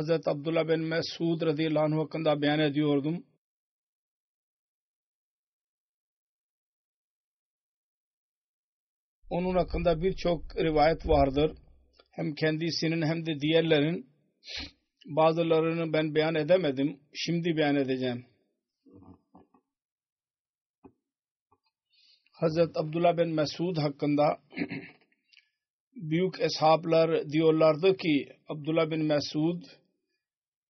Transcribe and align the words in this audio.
Hazreti 0.00 0.30
Abdullah 0.30 0.68
bin 0.68 0.80
Mesud 0.80 1.42
radıyallahu 1.42 1.84
anh 1.84 1.98
hakkında 1.98 2.42
beyan 2.42 2.60
ediyordum. 2.60 3.24
Onun 9.30 9.54
hakkında 9.54 10.02
birçok 10.02 10.56
rivayet 10.56 11.08
vardır. 11.08 11.56
Hem 12.10 12.34
kendisinin 12.34 13.02
hem 13.02 13.26
de 13.26 13.40
diğerlerin 13.40 14.10
bazılarını 15.06 15.92
ben 15.92 16.14
beyan 16.14 16.34
edemedim. 16.34 17.00
Şimdi 17.14 17.56
beyan 17.56 17.76
edeceğim. 17.76 18.26
Hazreti 22.32 22.78
Abdullah 22.78 23.16
bin 23.16 23.28
Mesud 23.28 23.76
hakkında 23.76 24.40
büyük 25.94 26.40
eshablar 26.40 27.28
diyorlardı 27.28 27.96
ki 27.96 28.28
Abdullah 28.48 28.90
bin 28.90 29.04
Mesud 29.04 29.79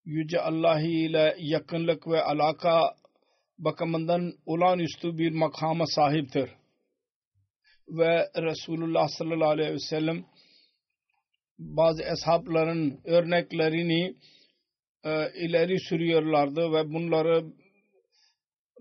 Yüce 0.05 0.41
Allah 0.41 0.81
ile 0.81 1.35
yakınlık 1.39 2.07
ve 2.07 2.21
alaka 2.21 2.95
bakımından 3.57 4.33
olağanüstü 4.45 5.17
bir 5.17 5.31
makama 5.31 5.85
sahiptir. 5.85 6.49
Ve 7.87 8.29
Resulullah 8.35 9.07
sallallahu 9.07 9.49
aleyhi 9.49 9.73
ve 9.73 9.79
sellem 9.79 10.25
bazı 11.59 12.03
eshabların 12.03 12.99
örneklerini 13.03 14.15
e, 15.03 15.31
ileri 15.45 15.79
sürüyorlardı 15.79 16.71
ve 16.71 16.93
bunları 16.93 17.45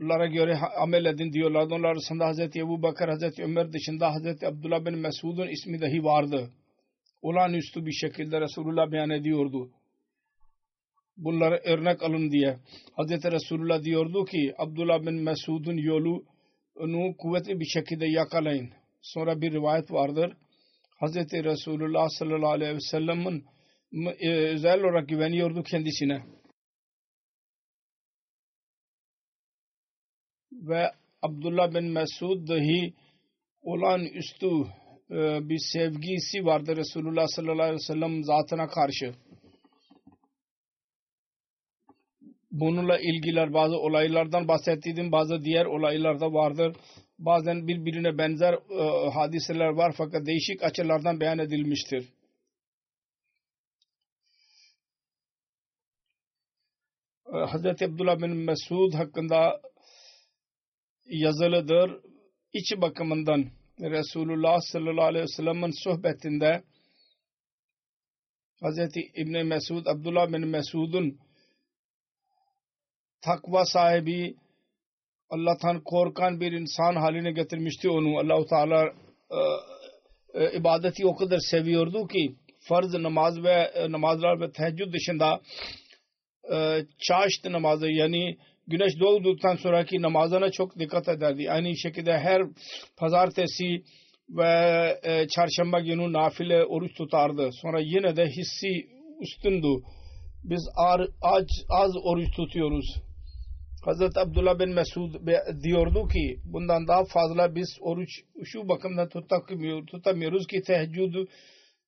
lara 0.00 0.26
göre 0.26 0.58
amel 0.82 1.04
edin 1.04 1.32
diyorlardı. 1.32 1.74
Onlar 1.74 1.88
arasında 1.88 2.26
Hazreti 2.26 2.58
Ebu 2.58 2.82
Bakır, 2.82 3.08
Hazreti 3.08 3.42
Ömer 3.42 3.72
dışında 3.72 4.14
Hazreti 4.14 4.46
Abdullah 4.46 4.84
bin 4.84 4.98
Mesud'un 4.98 5.48
ismi 5.48 5.80
dahi 5.80 6.04
vardı. 6.04 6.50
Olağanüstü 7.22 7.86
bir 7.86 7.92
şekilde 7.92 8.40
Resulullah 8.40 8.92
beyan 8.92 9.10
ediyordu. 9.10 9.70
Bunları 11.24 11.60
örnek 11.64 12.02
alın 12.02 12.30
diye. 12.30 12.56
Hazreti 12.96 13.32
Resulullah 13.32 13.82
diyordu 13.82 14.24
ki 14.24 14.54
Abdullah 14.58 15.00
bin 15.06 15.14
Mesud'un 15.14 15.76
yolunu 15.76 17.16
kuvvetli 17.18 17.60
bir 17.60 17.66
şekilde 17.66 18.06
yakalayın. 18.06 18.70
Sonra 19.02 19.40
bir 19.40 19.52
rivayet 19.52 19.92
vardır. 19.92 20.36
Hazreti 20.98 21.44
Resulullah 21.44 22.08
sallallahu 22.18 22.50
aleyhi 22.50 22.74
ve 22.74 22.80
sellem'in 22.80 23.44
özel 24.52 24.80
olarak 24.80 25.08
güveniyordu 25.08 25.62
kendisine. 25.62 26.22
ve 30.52 30.90
Abdullah 31.22 31.74
bin 31.74 31.84
Mesud 31.84 32.48
dahi 32.48 32.94
olan 33.62 34.04
üstü 34.04 34.46
e, 35.10 35.48
bir 35.48 35.58
sevgisi 35.72 36.44
vardı 36.44 36.76
Resulullah 36.76 37.26
sallallahu 37.26 37.62
aleyhi 37.62 37.74
ve 37.74 37.94
sellem 37.94 38.24
zatına 38.24 38.68
karşı. 38.68 39.14
Bununla 42.50 42.98
ilgiler 42.98 43.52
bazı 43.52 43.76
olaylardan 43.76 44.48
bahsettiydim. 44.48 45.12
Bazı 45.12 45.44
diğer 45.44 45.64
olaylar 45.64 46.20
da 46.20 46.32
vardır. 46.32 46.76
Bazen 47.18 47.68
birbirine 47.68 48.18
benzer 48.18 48.54
e, 48.54 49.10
hadiseler 49.10 49.68
var 49.68 49.94
fakat 49.96 50.26
değişik 50.26 50.62
açılardan 50.62 51.20
beyan 51.20 51.38
edilmiştir. 51.38 52.08
E, 57.26 57.36
Hazreti 57.36 57.84
Abdullah 57.84 58.18
bin 58.22 58.36
Mesud 58.36 58.94
hakkında 58.94 59.60
yazılıdır. 61.06 62.00
İçi 62.52 62.80
bakımından 62.80 63.44
Resulullah 63.80 64.60
sallallahu 64.60 65.04
aleyhi 65.04 65.22
ve 65.22 65.36
sellem'in 65.36 65.84
sohbetinde 65.84 66.62
Hz. 68.62 68.78
İbni 69.14 69.44
Mesud, 69.44 69.86
Abdullah 69.86 70.32
bin 70.32 70.46
Mesud'un 70.46 71.18
takva 73.22 73.64
sahibi 73.64 74.34
Allah'tan 75.30 75.80
korkan 75.80 76.40
bir 76.40 76.52
insan 76.52 76.96
haline 76.96 77.32
getirmişti 77.32 77.90
onu. 77.90 78.18
Allah-u 78.18 78.46
Teala 78.46 78.84
e, 79.30 79.38
e, 80.34 80.52
ibadeti 80.56 81.06
o 81.06 81.16
kadar 81.16 81.38
seviyordu 81.50 82.06
ki 82.06 82.34
farz 82.68 82.94
namaz 82.94 83.42
ve 83.42 83.70
e, 83.74 83.92
namazlar 83.92 84.40
ve 84.40 84.52
teheccüd 84.52 84.92
dışında 84.92 85.40
e, 86.52 86.80
çaşt 86.98 87.44
namazı 87.44 87.90
yani 87.90 88.36
güneş 88.66 89.00
doğduktan 89.00 89.56
sonraki 89.56 90.02
namazına 90.02 90.50
çok 90.50 90.78
dikkat 90.78 91.08
ederdi. 91.08 91.50
Aynı 91.50 91.76
şekilde 91.76 92.18
her 92.18 92.42
pazartesi 92.96 93.82
ve 94.28 94.52
e, 95.02 95.26
çarşamba 95.28 95.80
günü 95.80 96.12
nafile 96.12 96.64
oruç 96.64 96.94
tutardı. 96.94 97.50
Sonra 97.52 97.80
yine 97.80 98.16
de 98.16 98.26
hissi 98.26 98.86
üstündü. 99.20 99.82
Biz 100.44 100.68
ar, 100.76 101.00
az, 101.22 101.46
az 101.68 101.96
oruç 102.04 102.30
tutuyoruz. 102.36 102.86
Hazreti 103.82 104.20
Abdullah 104.20 104.58
bin 104.58 104.68
Mesud 104.68 105.14
diyordu 105.62 106.08
ki 106.08 106.40
bundan 106.44 106.88
daha 106.88 107.04
fazla 107.04 107.54
biz 107.54 107.78
oruç 107.80 108.10
şu 108.44 108.68
bakımdan 108.68 109.08
tutamıyoruz 109.86 110.46
ki 110.46 110.62
teheccüdü 110.62 111.26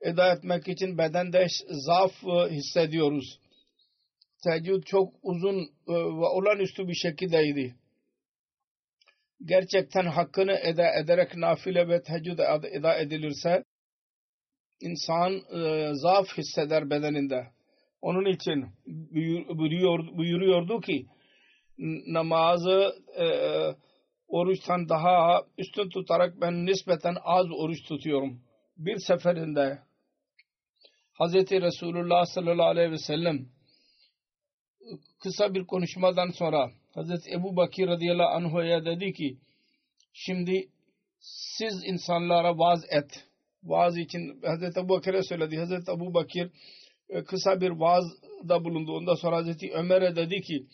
eda 0.01 0.33
etmek 0.33 0.69
için 0.69 0.99
bedende 0.99 1.47
zaaf 1.87 2.13
hissediyoruz 2.51 3.39
teheccüd 4.43 4.83
çok 4.83 5.15
uzun 5.23 5.59
e, 5.89 5.93
ve 5.93 6.27
olağanüstü 6.27 6.89
bir 6.89 6.95
şekildeydi. 6.95 7.75
Gerçekten 9.45 10.07
hakkını 10.07 10.53
eda 10.53 10.95
ederek 11.01 11.37
nafile 11.37 11.89
ve 11.89 12.03
teheccüd 12.03 12.39
eda 12.73 12.99
edilirse 12.99 13.65
insan 14.81 15.33
e, 15.33 15.91
zaaf 15.95 16.27
hisseder 16.39 16.91
bedeninde. 16.91 17.47
Onun 18.03 18.33
için 18.33 18.67
buyuruyor, 19.57 20.17
buyuruyordu 20.17 20.81
ki 20.81 21.07
namazı 22.07 22.95
e, 23.19 23.27
oruçtan 24.29 24.89
daha 24.89 25.43
üstün 25.59 25.89
tutarak 25.89 26.41
ben 26.41 26.67
nispeten 26.67 27.17
az 27.23 27.47
oruç 27.51 27.83
tutuyorum. 27.89 28.41
Bir 28.77 28.97
seferinde 28.99 29.79
Hz. 31.21 31.35
Resulullah 31.35 32.25
sallallahu 32.25 32.67
aleyhi 32.67 32.91
ve 32.91 32.99
sellem 32.99 33.47
kısa 35.21 35.55
bir 35.55 35.65
konuşmadan 35.65 36.31
sonra 36.31 36.71
Hazreti 36.95 37.31
Ebu 37.31 37.57
Bakir 37.57 37.87
radıyallahu 37.87 38.29
anh'a 38.29 38.85
dedi 38.85 39.13
ki 39.13 39.39
şimdi 40.13 40.69
siz 41.21 41.85
insanlara 41.87 42.59
vaaz 42.59 42.85
et. 42.91 43.25
Vaaz 43.63 43.99
için 43.99 44.43
Hazreti 44.43 44.81
Ebu 44.81 44.89
Bakir'e 44.89 45.23
söyledi. 45.23 45.57
Hazreti 45.57 45.91
Ebu 45.91 46.15
Bakir 46.15 46.51
e, 47.09 47.25
kısa 47.25 47.61
bir 47.61 47.71
vaazda 47.71 48.65
bulundu. 48.65 48.93
Ondan 48.93 49.15
sonra 49.15 49.37
Hazreti 49.37 49.73
Ömer'e 49.73 50.17
dedi 50.17 50.41
ki 50.41 50.67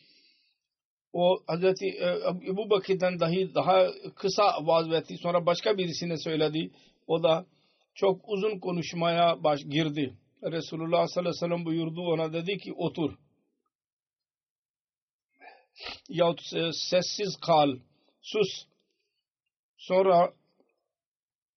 o 1.12 1.42
Hazreti 1.46 1.86
e, 1.86 2.06
Ebu 2.50 2.70
Bakir'den 2.70 3.20
dahi 3.20 3.54
daha 3.54 3.86
kısa 4.14 4.66
vaaz 4.66 4.90
verdi. 4.90 5.18
Sonra 5.18 5.46
başka 5.46 5.78
birisine 5.78 6.18
söyledi. 6.18 6.70
O 7.06 7.22
da 7.22 7.46
çok 7.94 8.28
uzun 8.28 8.58
konuşmaya 8.58 9.44
baş 9.44 9.60
girdi. 9.60 10.14
Resulullah 10.42 11.06
sallallahu 11.06 11.20
aleyhi 11.20 11.28
ve 11.28 11.46
sellem 11.46 11.64
buyurdu 11.64 12.00
ona 12.00 12.32
dedi 12.32 12.58
ki 12.58 12.72
otur. 12.72 13.18
Yahut 16.08 16.40
sessiz 16.72 17.36
kal, 17.46 17.76
sus. 18.22 18.66
Sonra 19.76 20.32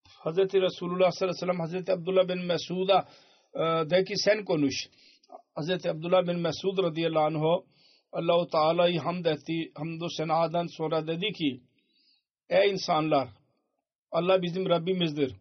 Hazreti 0.08 0.62
Resulullah 0.62 1.12
sallallahu 1.12 1.24
aleyhi 1.24 1.36
ve 1.36 1.40
sellem 1.40 1.60
Hazreti 1.60 1.92
Abdullah 1.92 2.28
bin 2.28 2.46
Mesud'a 2.46 3.08
e, 3.54 3.90
de 3.90 4.04
ki 4.04 4.14
sen 4.18 4.46
konuş. 4.46 4.90
Hazreti 5.56 5.90
Abdullah 5.90 6.28
bin 6.28 6.40
Mesud 6.40 6.78
radıyallahu 6.78 7.24
anh 7.24 7.64
Allah-u 8.12 8.48
Teala'yı 8.48 9.00
hamd 9.00 9.26
etti. 9.26 9.72
Hamdü 9.76 10.06
senadan 10.18 10.68
sonra 10.68 11.08
dedi 11.08 11.34
ki 11.34 11.62
Ey 12.50 12.72
insanlar 12.72 13.30
Allah 14.12 14.42
bizim 14.42 14.70
Rabbimizdir. 14.70 15.36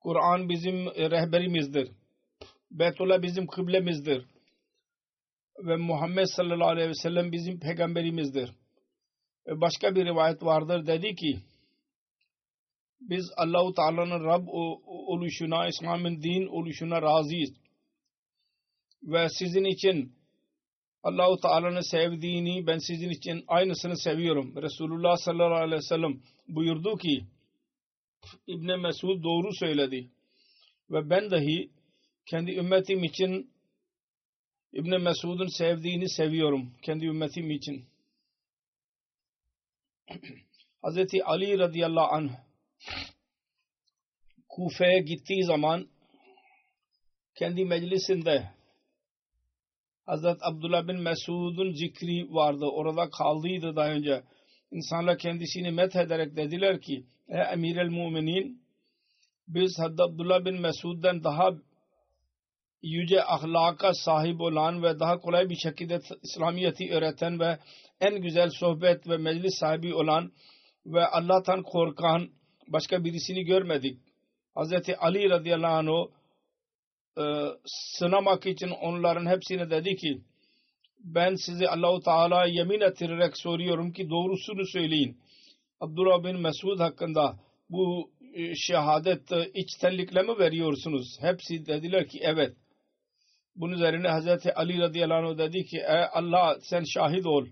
Kur'an 0.00 0.48
bizim 0.48 0.86
rehberimizdir. 0.86 1.90
Beytullah 2.70 3.22
bizim 3.22 3.46
kıblemizdir. 3.46 4.24
Ve 5.58 5.76
Muhammed 5.76 6.26
sallallahu 6.26 6.68
aleyhi 6.68 6.88
ve 6.88 6.94
sellem 6.94 7.32
bizim 7.32 7.60
peygamberimizdir. 7.60 8.50
Başka 9.46 9.94
bir 9.94 10.04
rivayet 10.04 10.42
vardır 10.42 10.86
dedi 10.86 11.14
ki 11.14 11.38
biz 13.00 13.30
Allahu 13.36 13.74
Teala'nın 13.74 14.24
Rab 14.24 14.46
oluşuna, 14.86 15.68
İslam'ın 15.68 16.22
din 16.22 16.46
oluşuna 16.46 17.02
razıyız. 17.02 17.50
Ve 19.02 19.28
sizin 19.28 19.64
için 19.64 20.15
Allahu 21.06 21.40
Teala'nın 21.40 21.90
sevdiğini 21.90 22.66
ben 22.66 22.78
sizin 22.78 23.10
için 23.10 23.44
aynısını 23.48 23.98
seviyorum. 23.98 24.62
Resulullah 24.62 25.16
sallallahu 25.16 25.54
aleyhi 25.54 25.76
ve 25.76 25.82
sellem 25.82 26.20
buyurdu 26.48 26.96
ki 26.96 27.24
İbn 28.46 28.80
Mesud 28.80 29.22
doğru 29.22 29.54
söyledi. 29.54 30.10
Ve 30.90 31.10
ben 31.10 31.30
dahi 31.30 31.70
kendi 32.26 32.52
ümmetim 32.52 33.04
için 33.04 33.50
İbn 34.72 35.02
Mesud'un 35.02 35.46
sevdiğini 35.46 36.08
seviyorum 36.08 36.72
kendi 36.82 37.06
ümmetim 37.06 37.50
için. 37.50 37.84
Hazreti 40.82 41.24
Ali 41.24 41.58
radıyallahu 41.58 42.14
anh 42.14 42.30
Kufe'ye 44.48 45.00
gittiği 45.00 45.44
zaman 45.44 45.88
kendi 47.34 47.64
meclisinde 47.64 48.55
Hazret 50.06 50.38
Abdullah 50.40 50.88
bin 50.88 51.00
Mesud'un 51.00 51.72
zikri 51.72 52.34
vardı. 52.34 52.64
Orada 52.64 53.10
kaldıydı 53.10 53.76
daha 53.76 53.88
önce. 53.88 54.22
İnsanlar 54.70 55.18
kendisini 55.18 55.70
met 55.70 55.96
ederek 55.96 56.36
dediler 56.36 56.80
ki 56.80 57.04
Ey 57.28 57.40
emir 57.52 57.76
el 57.76 57.88
muminin 57.88 58.62
biz 59.48 59.78
Hazret 59.78 60.00
Abdullah 60.00 60.44
bin 60.44 60.60
Mesud'den 60.60 61.24
daha 61.24 61.50
yüce 62.82 63.24
ahlaka 63.24 63.94
sahip 63.94 64.40
olan 64.40 64.82
ve 64.82 65.00
daha 65.00 65.20
kolay 65.20 65.48
bir 65.48 65.56
şekilde 65.56 66.00
İslamiyet'i 66.22 66.90
öğreten 66.90 67.40
ve 67.40 67.58
en 68.00 68.22
güzel 68.22 68.50
sohbet 68.50 69.08
ve 69.08 69.16
meclis 69.16 69.58
sahibi 69.60 69.94
olan 69.94 70.32
ve 70.86 71.06
Allah'tan 71.06 71.62
korkan 71.62 72.28
başka 72.68 73.04
birisini 73.04 73.44
görmedik. 73.44 73.98
Hz. 74.56 74.72
Ali 74.98 75.30
radıyallahu 75.30 75.72
anh 75.72 76.15
e, 77.18 77.24
sınamak 77.66 78.46
için 78.46 78.68
onların 78.70 79.26
hepsine 79.26 79.70
dedi 79.70 79.96
ki 79.96 80.20
ben 81.04 81.34
size 81.34 81.68
Allahu 81.68 82.00
Teala 82.00 82.46
yemin 82.46 82.80
ettirerek 82.80 83.36
soruyorum 83.36 83.92
ki 83.92 84.10
doğrusunu 84.10 84.66
söyleyin. 84.66 85.18
Abdullah 85.80 86.24
bin 86.24 86.40
Mesud 86.40 86.80
hakkında 86.80 87.36
bu 87.70 88.10
e, 88.34 88.54
şehadet 88.54 89.32
e, 89.32 89.50
içtenlikle 89.54 90.22
mi 90.22 90.38
veriyorsunuz? 90.38 91.16
Hepsi 91.20 91.66
dediler 91.66 92.08
ki 92.08 92.18
evet. 92.22 92.56
Bunun 93.56 93.72
üzerine 93.72 94.08
Hazreti 94.08 94.54
Ali 94.54 94.80
radıyallahu 94.80 95.28
anh 95.28 95.38
dedi 95.38 95.64
ki 95.64 95.76
Ey 95.76 96.04
Allah 96.12 96.56
sen 96.62 96.84
şahit 96.94 97.26
ol. 97.26 97.46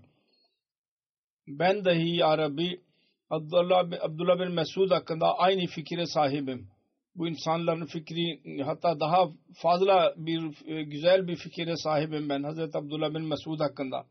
Ben 1.47 1.85
dahi 1.85 2.15
ya 2.15 2.37
Rabbi 2.37 2.81
Abdullah, 3.29 3.79
Abdullah 4.01 4.39
bin 4.39 4.51
Mesud 4.51 4.91
hakkında 4.91 5.37
aynı 5.37 5.67
fikire 5.67 6.05
sahibim. 6.05 6.67
Bu 7.15 7.27
insanların 7.27 7.85
fikri 7.85 8.41
hatta 8.63 8.99
daha 8.99 9.29
fazla 9.61 10.13
bir 10.17 10.67
e, 10.67 10.83
güzel 10.83 11.27
bir 11.27 11.35
fikire 11.35 11.75
sahibim 11.77 12.29
ben 12.29 12.43
Hazreti 12.43 12.77
Abdullah 12.77 13.13
bin 13.13 13.21
Mesud 13.21 13.59
hakkında. 13.59 14.05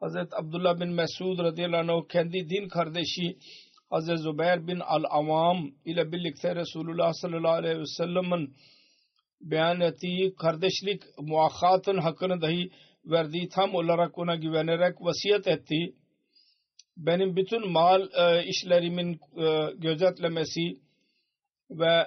Hazreti 0.00 0.36
Abdullah 0.36 0.80
bin 0.80 0.88
Mesud 0.88 1.38
radıyallahu 1.38 1.96
anh 1.96 2.08
kendi 2.08 2.48
din 2.50 2.68
kardeşi 2.68 3.38
Hazreti 3.90 4.22
Zübeyir 4.22 4.66
bin 4.66 4.80
Al-Avam 4.80 5.70
ile 5.84 6.12
birlikte 6.12 6.56
Resulullah 6.56 7.12
sallallahu 7.12 7.52
aleyhi 7.52 7.78
ve 7.78 7.86
sellem'in 7.86 8.54
beyan 9.40 9.80
ettiği 9.80 10.34
kardeşlik 10.34 11.02
muakkatın 11.18 11.98
hakkını 11.98 12.40
dahi 12.40 12.70
verdiği 13.04 13.48
tam 13.48 13.74
olarak 13.74 14.18
ona 14.18 14.36
güvenerek 14.36 15.00
vasiyet 15.00 15.46
etti. 15.46 15.94
Benim 16.96 17.36
bütün 17.36 17.72
mal 17.72 18.08
e, 18.14 18.44
işlerimin 18.44 19.20
e, 19.36 19.70
gözetlemesi 19.76 20.60
ve 21.70 22.06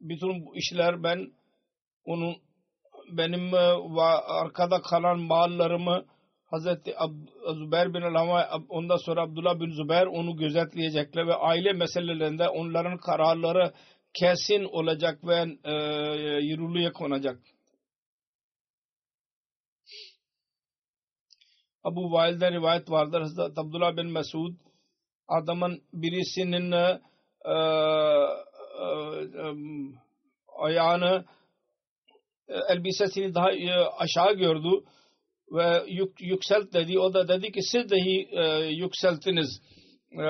bütün 0.00 0.54
işler 0.54 1.02
ben 1.02 1.32
onun 2.04 2.36
benim 3.12 3.54
e, 3.54 4.02
arkada 4.26 4.80
kalan 4.82 5.20
mallarımı 5.20 6.04
Hazreti 6.44 6.94
Zübeyir 7.54 7.94
bin 7.94 8.02
Alhama 8.02 8.48
ondan 8.68 8.96
sonra 8.96 9.22
Abdullah 9.22 9.60
bin 9.60 9.70
Zübeyir 9.70 10.06
onu 10.06 10.36
gözetleyecekler 10.36 11.26
ve 11.26 11.34
aile 11.34 11.72
meselelerinde 11.72 12.48
onların 12.48 12.98
kararları 12.98 13.72
kesin 14.14 14.64
olacak 14.64 15.18
ve 15.24 15.46
e, 15.64 15.72
yürürlüğe 16.40 16.92
konacak. 16.92 17.38
Abu 21.84 22.12
Vail'den 22.12 22.52
rivayet 22.52 22.90
vardır. 22.90 23.20
Hazreti 23.20 23.60
Abdullah 23.60 23.96
bin 23.96 24.06
Mesud 24.06 24.54
adamın 25.28 25.82
birisinin 25.92 26.72
e, 26.72 27.00
e, 27.44 27.54
e, 29.42 29.54
ayağını 30.58 31.24
e, 32.48 32.54
elbisesini 32.68 33.34
daha 33.34 33.52
e, 33.52 33.70
aşağı 33.98 34.34
gördü 34.34 34.68
ve 35.52 35.84
yük, 35.88 36.20
yükselt 36.20 36.72
dedi. 36.72 36.98
O 36.98 37.14
da 37.14 37.28
dedi 37.28 37.52
ki 37.52 37.60
siz 37.62 37.90
dahi 37.90 38.28
e, 38.32 38.66
yükseltiniz. 38.66 39.62
E, 40.12 40.26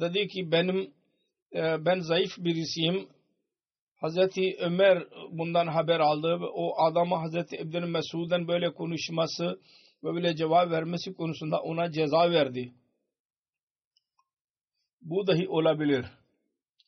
dedi 0.00 0.28
ki 0.28 0.52
benim 0.52 0.94
e, 1.54 1.84
ben 1.84 2.00
zayıf 2.00 2.38
birisiyim. 2.38 3.08
Hazreti 3.96 4.56
Ömer 4.60 5.04
bundan 5.30 5.66
haber 5.66 6.00
aldı 6.00 6.38
o 6.54 6.82
adama 6.82 7.22
Hazreti 7.22 7.56
İbn 7.56 7.88
Mesud'un 7.88 8.48
böyle 8.48 8.72
konuşması 8.72 9.60
böyle 10.02 10.36
cevap 10.36 10.70
vermesi 10.70 11.14
konusunda 11.14 11.60
ona 11.60 11.92
ceza 11.92 12.30
verdi. 12.30 12.72
Bu 15.02 15.26
dahi 15.26 15.48
olabilir. 15.48 16.06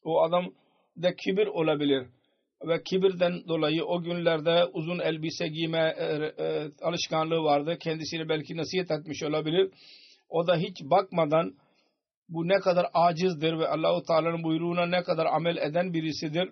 O 0.05 0.23
adam 0.23 0.55
da 1.03 1.17
kibir 1.17 1.47
olabilir. 1.47 2.07
Ve 2.69 2.83
kibirden 2.83 3.49
dolayı 3.49 3.85
o 3.85 4.03
günlerde 4.03 4.65
uzun 4.65 4.99
elbise 4.99 5.49
giyme 5.49 5.95
e, 5.99 6.05
e, 6.45 6.71
alışkanlığı 6.83 7.43
vardı. 7.43 7.79
Kendisini 7.81 8.29
belki 8.29 8.57
nasihat 8.57 8.91
etmiş 8.91 9.23
olabilir. 9.23 9.71
O 10.29 10.47
da 10.47 10.57
hiç 10.57 10.81
bakmadan 10.83 11.55
bu 12.29 12.49
ne 12.49 12.61
kadar 12.61 12.87
acizdir 12.95 13.59
ve 13.59 13.69
Allahu 13.69 14.03
Teala'nın 14.03 14.43
buyruğuna 14.43 14.87
ne 14.87 15.03
kadar 15.03 15.27
amel 15.27 15.57
eden 15.57 15.93
birisidir 15.95 16.49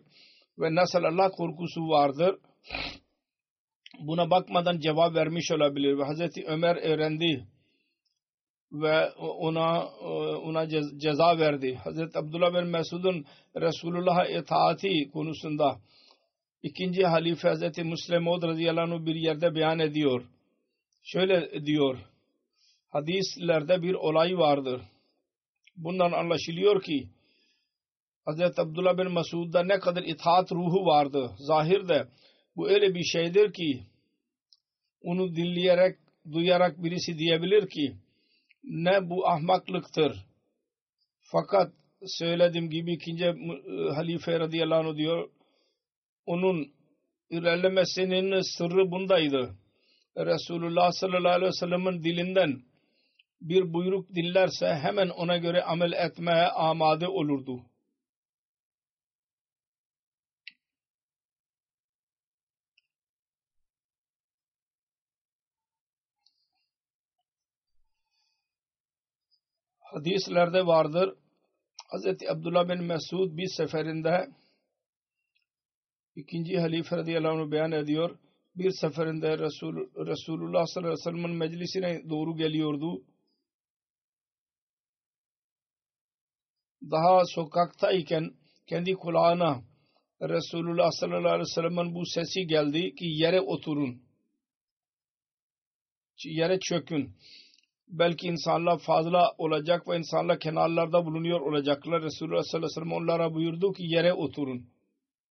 ve 0.58 0.74
nasıl 0.74 1.04
Allah 1.04 1.30
korkusu 1.30 1.80
vardır 1.80 2.38
buna 3.98 4.30
bakmadan 4.30 4.78
cevap 4.78 5.14
vermiş 5.14 5.50
olabilir 5.52 5.98
ve 5.98 6.04
Hazreti 6.04 6.44
Ömer 6.46 6.76
öğrendi 6.76 7.46
ve 8.72 9.10
ona 9.12 9.86
ona 10.36 10.68
ceza 10.98 11.38
verdi. 11.38 11.74
Hazreti 11.74 12.18
Abdullah 12.18 12.54
bin 12.54 12.70
Mesud'un 12.70 13.26
Resulullah'a 13.56 14.26
itaati 14.26 15.10
konusunda 15.12 15.78
ikinci 16.62 17.06
halife 17.06 17.48
Hazreti 17.48 17.84
Müslim 17.84 18.28
Od 18.28 18.42
radıyallahu 18.42 19.06
bir 19.06 19.14
yerde 19.14 19.54
beyan 19.54 19.78
ediyor. 19.78 20.24
Şöyle 21.02 21.66
diyor. 21.66 21.98
Hadislerde 22.90 23.82
bir 23.82 23.94
olay 23.94 24.38
vardır. 24.38 24.82
Bundan 25.76 26.12
anlaşılıyor 26.12 26.82
ki 26.82 27.08
Hazreti 28.24 28.60
Abdullah 28.60 28.98
bin 28.98 29.12
Mesud'da 29.12 29.62
ne 29.62 29.78
kadar 29.78 30.02
itaat 30.02 30.52
ruhu 30.52 30.86
vardı. 30.86 31.30
Zahirde 31.38 32.08
bu 32.60 32.70
öyle 32.70 32.94
bir 32.94 33.04
şeydir 33.04 33.52
ki 33.52 33.82
onu 35.02 35.36
dinleyerek, 35.36 35.98
duyarak 36.32 36.82
birisi 36.82 37.18
diyebilir 37.18 37.68
ki 37.68 37.96
ne 38.64 39.10
bu 39.10 39.28
ahmaklıktır. 39.28 40.26
Fakat 41.20 41.72
söylediğim 42.06 42.70
gibi 42.70 42.92
ikinci 42.92 43.24
e, 43.24 43.34
halife 43.94 44.40
radıyallahu 44.40 44.88
anh 44.88 44.96
diyor 44.96 45.30
onun 46.26 46.72
ilerlemesinin 47.30 48.40
sırrı 48.58 48.90
bundaydı. 48.90 49.54
Resulullah 50.16 50.92
sallallahu 50.92 51.32
aleyhi 51.32 51.52
ve 51.52 51.60
sellem'in 51.60 52.04
dilinden 52.04 52.62
bir 53.40 53.72
buyruk 53.72 54.14
dinlerse 54.14 54.66
hemen 54.66 55.08
ona 55.08 55.36
göre 55.36 55.62
amel 55.62 55.92
etmeye 55.92 56.46
amade 56.46 57.08
olurdu. 57.08 57.69
Hadislerde 69.92 70.66
vardır. 70.66 71.14
Hz. 71.92 72.06
Abdullah 72.28 72.68
bin 72.68 72.84
Mesud 72.84 73.36
bir 73.36 73.48
seferinde 73.56 74.30
ikinci 76.16 76.58
halife 76.58 76.96
radıyallahu 76.96 77.42
anh 77.42 77.50
beyan 77.50 77.72
ediyor. 77.72 78.18
Bir 78.54 78.70
seferinde 78.70 79.38
Resul, 79.38 79.76
Resulullah 80.06 80.66
sallallahu 80.66 80.92
aleyhi 80.92 81.06
ve 81.06 81.10
sellem'in 81.10 81.36
meclisine 81.36 82.10
doğru 82.10 82.36
geliyordu. 82.36 83.02
Daha 86.90 87.24
sokaktayken 87.24 88.30
kendi 88.66 88.94
kulağına 88.94 89.62
Resulullah 90.22 90.90
sallallahu 90.90 91.28
aleyhi 91.28 91.50
ve 91.50 91.54
sellem'in 91.54 91.94
bu 91.94 92.06
sesi 92.06 92.46
geldi 92.46 92.94
ki 92.94 93.06
yere 93.06 93.40
oturun. 93.40 94.02
Yere 96.24 96.58
çökün 96.60 97.14
belki 97.90 98.26
insanlar 98.26 98.78
fazla 98.78 99.32
olacak 99.38 99.88
ve 99.88 99.98
insanlar 99.98 100.38
kenarlarda 100.38 101.06
bulunuyor 101.06 101.40
olacaklar. 101.40 102.02
Resulullah 102.02 102.42
sallallahu 102.42 102.66
aleyhi 102.66 102.80
ve 102.80 102.90
sellem 102.90 102.92
onlara 102.92 103.34
buyurdu 103.34 103.72
ki 103.72 103.82
yere 103.86 104.12
oturun. 104.12 104.66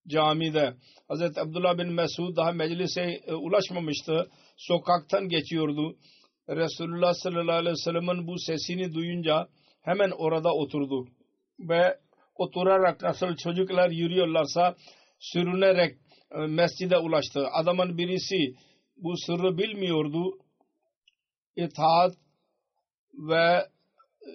Camide. 0.08 0.74
Hz. 1.10 1.38
Abdullah 1.38 1.78
bin 1.78 1.94
Mesud 1.94 2.36
daha 2.36 2.52
meclise 2.52 3.02
e, 3.02 3.34
ulaşmamıştı. 3.34 4.30
Sokaktan 4.58 5.30
geçiyordu. 5.30 5.96
Resulullah 6.50 7.14
sallallahu 7.14 7.56
aleyhi 7.56 7.74
ve 7.74 7.84
sellem'in 7.84 8.28
bu 8.28 8.40
sesini 8.40 8.94
duyunca 8.94 9.48
hemen 9.82 10.12
orada 10.12 10.54
oturdu. 10.54 11.08
Ve 11.60 11.98
oturarak 12.36 13.02
nasıl 13.02 13.36
çocuklar 13.36 13.90
yürüyorlarsa 13.90 14.76
sürünerek 15.20 15.98
e, 16.32 16.38
mescide 16.38 16.98
ulaştı. 16.98 17.48
Adamın 17.52 17.98
birisi 17.98 18.56
bu 18.98 19.18
sırrı 19.18 19.58
bilmiyordu. 19.58 20.38
İtaat 21.56 22.16
ve 23.20 23.66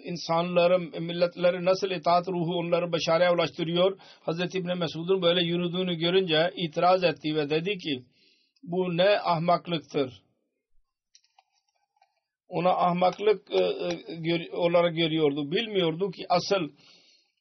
insanların, 0.05 1.03
milletleri 1.03 1.65
nasıl 1.65 1.91
itaat 1.91 2.29
ruhu 2.29 2.55
onları 2.59 2.93
başarıya 2.93 3.35
ulaştırıyor. 3.35 3.99
Hz. 4.27 4.55
İbni 4.55 4.75
Mesud'un 4.75 5.23
böyle 5.23 5.43
yürüdüğünü 5.43 5.95
görünce 5.95 6.53
itiraz 6.57 7.05
etti 7.05 7.37
ve 7.37 7.51
dedi 7.51 7.79
ki 7.79 8.05
bu 8.63 8.97
ne 8.97 9.21
ahmaklıktır. 9.21 10.23
Ona 12.49 12.71
ahmaklık 12.71 13.51
e, 13.51 13.65
e, 14.31 14.51
olarak 14.53 14.97
görüyordu. 14.97 15.51
Bilmiyordu 15.51 16.11
ki 16.11 16.27
asıl 16.29 16.69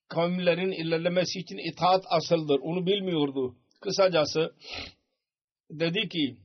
kavimlerin 0.08 0.72
ilerlemesi 0.72 1.40
için 1.40 1.58
itaat 1.58 2.04
asıldır. 2.10 2.60
Onu 2.60 2.86
bilmiyordu. 2.86 3.56
Kısacası 3.82 4.54
dedi 5.70 6.10
ki 6.10 6.38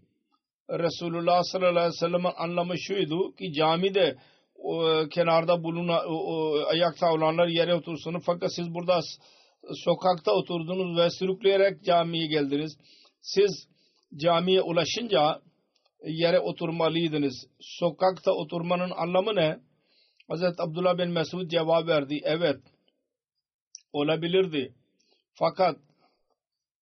Resulullah 0.71 1.43
sallallahu 1.43 1.71
aleyhi 1.71 1.89
ve 1.89 2.07
sellem'in 2.07 2.33
anlamı 2.37 2.79
şuydu 2.79 3.35
ki 3.35 3.53
camide 3.53 4.17
o, 4.59 5.05
kenarda 5.09 5.65
bulunan 5.65 6.01
ayakta 6.71 7.13
olanlar 7.13 7.47
yere 7.47 7.75
otursun. 7.75 8.19
Fakat 8.27 8.55
siz 8.57 8.75
burada 8.75 9.01
sokakta 9.85 10.33
oturdunuz 10.33 10.99
ve 10.99 11.11
sürükleyerek 11.11 11.85
camiye 11.85 12.27
geldiniz. 12.27 12.79
Siz 13.21 13.69
camiye 14.17 14.63
ulaşınca 14.63 15.41
yere 16.05 16.41
oturmalıydınız. 16.41 17.47
Sokakta 17.61 18.33
oturmanın 18.33 18.91
anlamı 18.97 19.35
ne? 19.35 19.59
Hazreti 20.29 20.63
Abdullah 20.63 20.99
bin 20.99 21.09
Mesud 21.09 21.51
cevap 21.51 21.87
verdi. 21.87 22.21
Evet. 22.25 22.61
Olabilirdi. 23.93 24.75
Fakat 25.35 25.77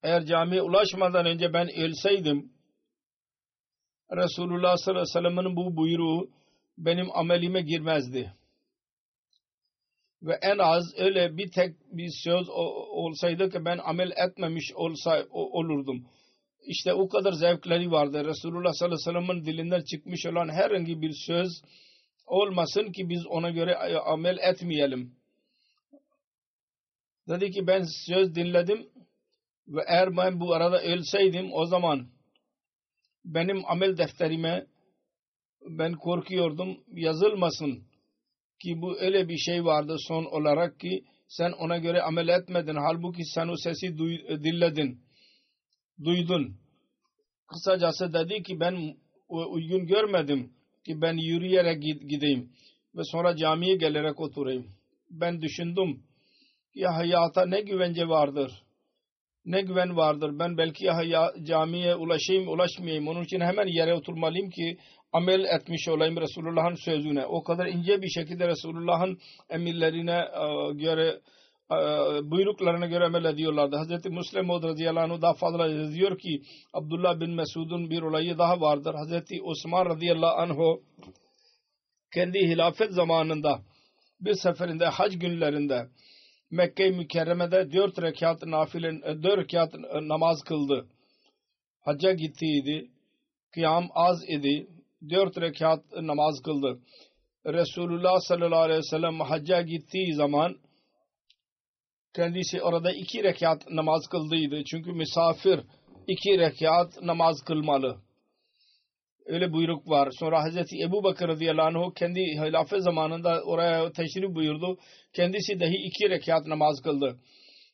eğer 0.03 0.25
camiye 0.25 0.63
ulaşmadan 0.63 1.27
önce 1.27 1.53
ben 1.53 1.69
ölseydim 1.69 2.53
Resulullah 4.13 4.77
sallallahu 4.77 5.03
aleyhi 5.03 5.27
ve 5.27 5.31
sellem'in 5.31 5.57
bu 5.57 5.77
buyruğu 5.77 6.31
benim 6.79 7.17
amelime 7.17 7.63
girmezdi. 7.63 8.33
Ve 10.23 10.39
en 10.43 10.59
az 10.59 10.85
öyle 10.99 11.37
bir 11.37 11.51
tek 11.51 11.77
bir 11.93 12.11
söz 12.25 12.49
olsaydı 12.49 13.51
ki 13.51 13.65
ben 13.65 13.79
amel 13.79 14.11
etmemiş 14.17 14.73
olsa 14.75 15.27
olurdum. 15.31 16.07
İşte 16.67 16.95
o 16.95 17.09
kadar 17.09 17.33
zevkleri 17.33 17.91
vardı. 17.91 18.25
Resulullah 18.25 18.73
sallallahu 18.73 19.11
aleyhi 19.11 19.19
ve 19.19 19.27
sellem'in 19.27 19.47
dilinden 19.47 19.83
çıkmış 19.83 20.27
olan 20.27 20.49
herhangi 20.49 21.03
bir 21.03 21.13
söz 21.27 21.63
olmasın 22.27 22.93
ki 22.93 23.09
biz 23.09 23.27
ona 23.27 23.51
göre 23.51 23.77
amel 23.99 24.39
etmeyelim. 24.39 25.17
Dedi 27.29 27.51
ki 27.51 27.67
ben 27.67 27.85
söz 28.07 28.35
dinledim 28.35 28.89
ve 29.69 29.81
eğer 29.87 30.17
ben 30.17 30.41
bu 30.41 30.55
arada 30.55 30.83
ölseydim 30.83 31.53
o 31.53 31.67
zaman 31.67 32.09
benim 33.25 33.67
amel 33.67 33.99
defterime 33.99 34.67
ben 35.69 35.93
korkuyordum 35.93 36.77
yazılmasın 36.93 37.83
ki 38.63 38.83
bu 38.83 39.01
öyle 39.01 39.29
bir 39.29 39.37
şey 39.37 39.65
vardı 39.65 39.97
son 39.99 40.25
olarak 40.25 40.81
ki 40.81 41.05
sen 41.29 41.53
ona 41.53 41.79
göre 41.79 42.03
amel 42.03 42.29
etmedin. 42.29 42.75
Halbuki 42.75 43.25
sen 43.35 43.49
o 43.49 43.55
sesi 43.57 43.99
duy, 43.99 44.19
dinledin, 44.29 45.01
duydun. 46.05 46.57
Kısacası 47.47 48.13
dedi 48.13 48.43
ki 48.43 48.61
ben 48.61 48.97
uygun 49.29 49.87
görmedim 49.87 50.53
ki 50.85 51.01
ben 51.03 51.17
yürüyerek 51.17 51.83
gideyim 51.83 52.53
ve 52.95 53.01
sonra 53.05 53.37
camiye 53.37 53.77
gelerek 53.77 54.21
oturayım. 54.21 54.67
Ben 55.11 55.43
düşündüm 55.43 56.03
ya 56.75 56.95
hayata 56.95 57.47
ne 57.47 57.61
güvence 57.61 58.09
vardır 58.09 58.67
ne 59.47 59.61
güven 59.61 59.97
vardır. 59.97 60.39
Ben 60.39 60.59
belki 60.59 60.85
ya 60.85 61.33
camiye 61.43 61.95
ulaşayım 61.95 62.49
ulaşmayayım. 62.49 63.09
Onun 63.09 63.25
için 63.25 63.41
hemen 63.41 63.67
yere 63.67 63.95
oturmalıyım 63.95 64.51
ki 64.51 64.79
amel 65.17 65.45
etmiş 65.45 65.89
olayım 65.89 66.17
Resulullah'ın 66.21 66.75
sözüne. 66.75 67.27
O 67.27 67.43
kadar 67.43 67.67
ince 67.67 68.03
bir 68.03 68.09
şekilde 68.09 68.49
Resulullah'ın 68.49 69.19
emirlerine 69.51 70.19
e, 70.19 70.73
göre 70.73 71.21
e, 71.71 71.77
buyruklarına 72.31 72.87
göre 72.87 73.05
amel 73.05 73.25
ediyorlardı. 73.25 73.77
Hazreti 73.77 74.11
Müslim 74.11 74.49
radıyallahu 74.49 75.15
anh 75.15 75.23
daha 75.23 75.35
fazla 75.35 75.93
diyor 75.95 76.19
ki 76.19 76.43
Abdullah 76.73 77.21
bin 77.21 77.31
Mesud'un 77.31 77.91
bir 77.91 78.03
olayı 78.03 78.39
daha 78.39 78.61
vardır. 78.61 78.95
Hazreti 78.95 79.43
Osman 79.43 79.87
radıyallahu 79.87 80.41
anh 80.41 80.79
kendi 82.15 82.39
hilafet 82.39 82.93
zamanında 82.93 83.61
bir 84.21 84.35
seferinde 84.35 84.87
hac 84.87 85.19
günlerinde 85.19 85.89
Mekke-i 86.51 86.93
Mükerreme'de 86.93 87.73
dört 87.73 88.03
rekat 88.03 88.47
nafile, 88.47 89.23
dört 89.23 89.39
rekat 89.39 89.75
namaz 90.03 90.43
kıldı. 90.43 90.87
Hacca 91.81 92.13
gittiydi. 92.13 92.91
Kıyam 93.55 93.89
az 93.95 94.29
idi 94.29 94.67
dört 95.11 95.41
rekat 95.41 95.81
namaz 95.93 96.43
kıldı. 96.45 96.81
Resulullah 97.47 98.21
sallallahu 98.21 98.61
aleyhi 98.61 98.79
ve 98.79 98.91
sellem 98.91 99.21
hacca 99.21 99.63
gittiği 99.63 100.15
zaman 100.15 100.57
kendisi 102.15 102.63
orada 102.63 102.93
iki 102.93 103.23
rekat 103.25 103.71
namaz 103.71 104.07
kıldıydı. 104.11 104.65
Çünkü 104.65 104.93
misafir 104.93 105.61
iki 106.07 106.39
rekat 106.39 107.03
namaz 107.03 107.37
kılmalı. 107.47 107.97
Öyle 109.27 109.53
buyruk 109.53 109.89
var. 109.89 110.09
Sonra 110.19 110.43
Hazreti 110.43 110.83
Ebu 110.83 111.05
Bakır 111.05 111.29
radıyallahu 111.29 111.85
anh 111.85 111.95
kendi 111.95 112.21
hilafet 112.21 112.83
zamanında 112.83 113.43
oraya 113.43 113.93
teşrif 113.93 114.35
buyurdu. 114.35 114.79
Kendisi 115.13 115.61
dahi 115.61 115.75
iki 115.75 116.11
rekat 116.11 116.47
namaz 116.47 116.83
kıldı. 116.83 117.17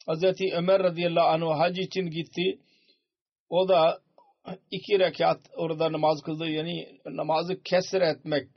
Hazreti 0.07 0.45
Ömer 0.55 0.83
radıyallahu 0.83 1.27
anh 1.27 1.59
hac 1.59 1.79
için 1.79 2.11
gitti. 2.11 2.59
O 3.49 3.69
da 3.69 4.01
iki 4.71 4.99
rekat 4.99 5.41
orada 5.57 5.93
namaz 5.93 6.23
kıldı. 6.23 6.49
Yani 6.49 7.01
namazı 7.07 7.63
kesir 7.63 8.01
etmek 8.01 8.49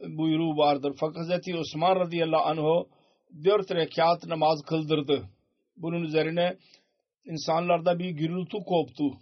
buyruğu 0.00 0.56
vardır. 0.56 0.92
Fakat 1.00 1.26
Hz. 1.26 1.54
Osman 1.54 1.96
radıyallahu 1.96 2.42
anh 2.42 2.84
dört 3.44 3.70
rekat 3.70 4.26
namaz 4.26 4.62
kıldırdı. 4.62 5.28
Bunun 5.76 6.02
üzerine 6.02 6.56
insanlarda 7.24 7.98
bir 7.98 8.10
gürültü 8.10 8.58
koptu. 8.66 9.12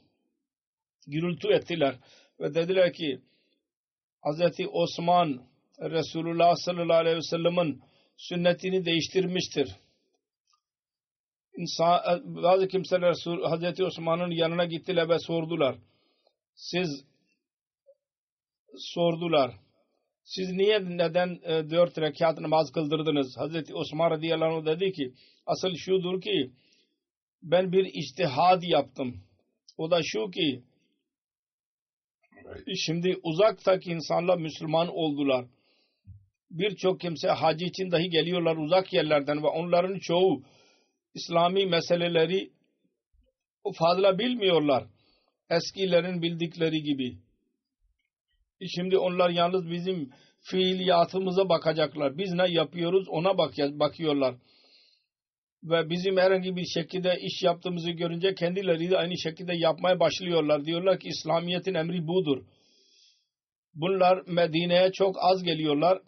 Gürültü 1.06 1.48
ettiler. 1.52 1.96
Ve 2.40 2.54
dediler 2.54 2.92
ki 2.92 3.20
Hz. 4.24 4.40
Osman 4.72 5.42
Resulullah 5.80 6.54
sallallahu 6.56 6.96
aleyhi 6.96 7.16
ve 7.16 7.22
sellem'in 7.22 7.82
sünnetini 8.16 8.84
değiştirmiştir 8.84 9.76
insan, 11.56 11.94
e, 11.96 12.34
bazı 12.42 12.68
kimseler 12.68 13.14
Hazreti 13.44 13.84
Osman'ın 13.84 14.30
yanına 14.30 14.64
gittiler 14.64 15.08
ve 15.08 15.18
sordular. 15.18 15.76
Siz 16.54 17.04
sordular. 18.76 19.54
siz 20.24 20.52
niye 20.52 20.84
neden 20.84 21.40
e, 21.42 21.70
dört 21.70 21.98
rekat 21.98 22.40
namaz 22.40 22.72
kıldırdınız? 22.72 23.36
Hazreti 23.36 23.74
Osman 23.74 24.10
radıyallahu 24.10 24.56
anh 24.56 24.66
dedi 24.66 24.92
ki 24.92 25.12
asıl 25.46 25.74
şudur 25.76 26.20
ki 26.20 26.52
ben 27.42 27.72
bir 27.72 27.84
içtihad 27.84 28.62
yaptım. 28.62 29.22
O 29.78 29.90
da 29.90 30.00
şu 30.04 30.30
ki 30.30 30.62
şimdi 32.76 33.16
uzaktaki 33.22 33.90
insanlar 33.90 34.38
Müslüman 34.38 34.88
oldular. 34.88 35.46
Birçok 36.50 37.00
kimse 37.00 37.28
hacı 37.28 37.64
için 37.64 37.90
dahi 37.90 38.08
geliyorlar 38.08 38.56
uzak 38.56 38.92
yerlerden 38.92 39.42
ve 39.42 39.46
onların 39.46 39.98
çoğu 39.98 40.42
İslami 41.16 41.66
meseleleri 41.66 42.50
fazla 43.78 44.18
bilmiyorlar. 44.18 44.84
Eskilerin 45.50 46.22
bildikleri 46.22 46.82
gibi. 46.82 47.18
Şimdi 48.76 48.98
onlar 48.98 49.30
yalnız 49.30 49.70
bizim 49.70 50.10
fiiliyatımıza 50.40 51.48
bakacaklar. 51.48 52.18
Biz 52.18 52.32
ne 52.32 52.48
yapıyoruz 52.48 53.08
ona 53.08 53.38
bak 53.38 53.54
bakıyorlar. 53.58 54.34
Ve 55.62 55.90
bizim 55.90 56.16
herhangi 56.16 56.56
bir 56.56 56.66
şekilde 56.74 57.18
iş 57.20 57.42
yaptığımızı 57.42 57.90
görünce 57.90 58.34
kendileri 58.34 58.90
de 58.90 58.98
aynı 58.98 59.18
şekilde 59.18 59.56
yapmaya 59.56 60.00
başlıyorlar. 60.00 60.64
Diyorlar 60.64 61.00
ki 61.00 61.08
İslamiyet'in 61.08 61.74
emri 61.74 62.06
budur. 62.06 62.44
Bunlar 63.74 64.22
Medine'ye 64.26 64.92
çok 64.92 65.16
az 65.20 65.42
geliyorlar 65.42 65.98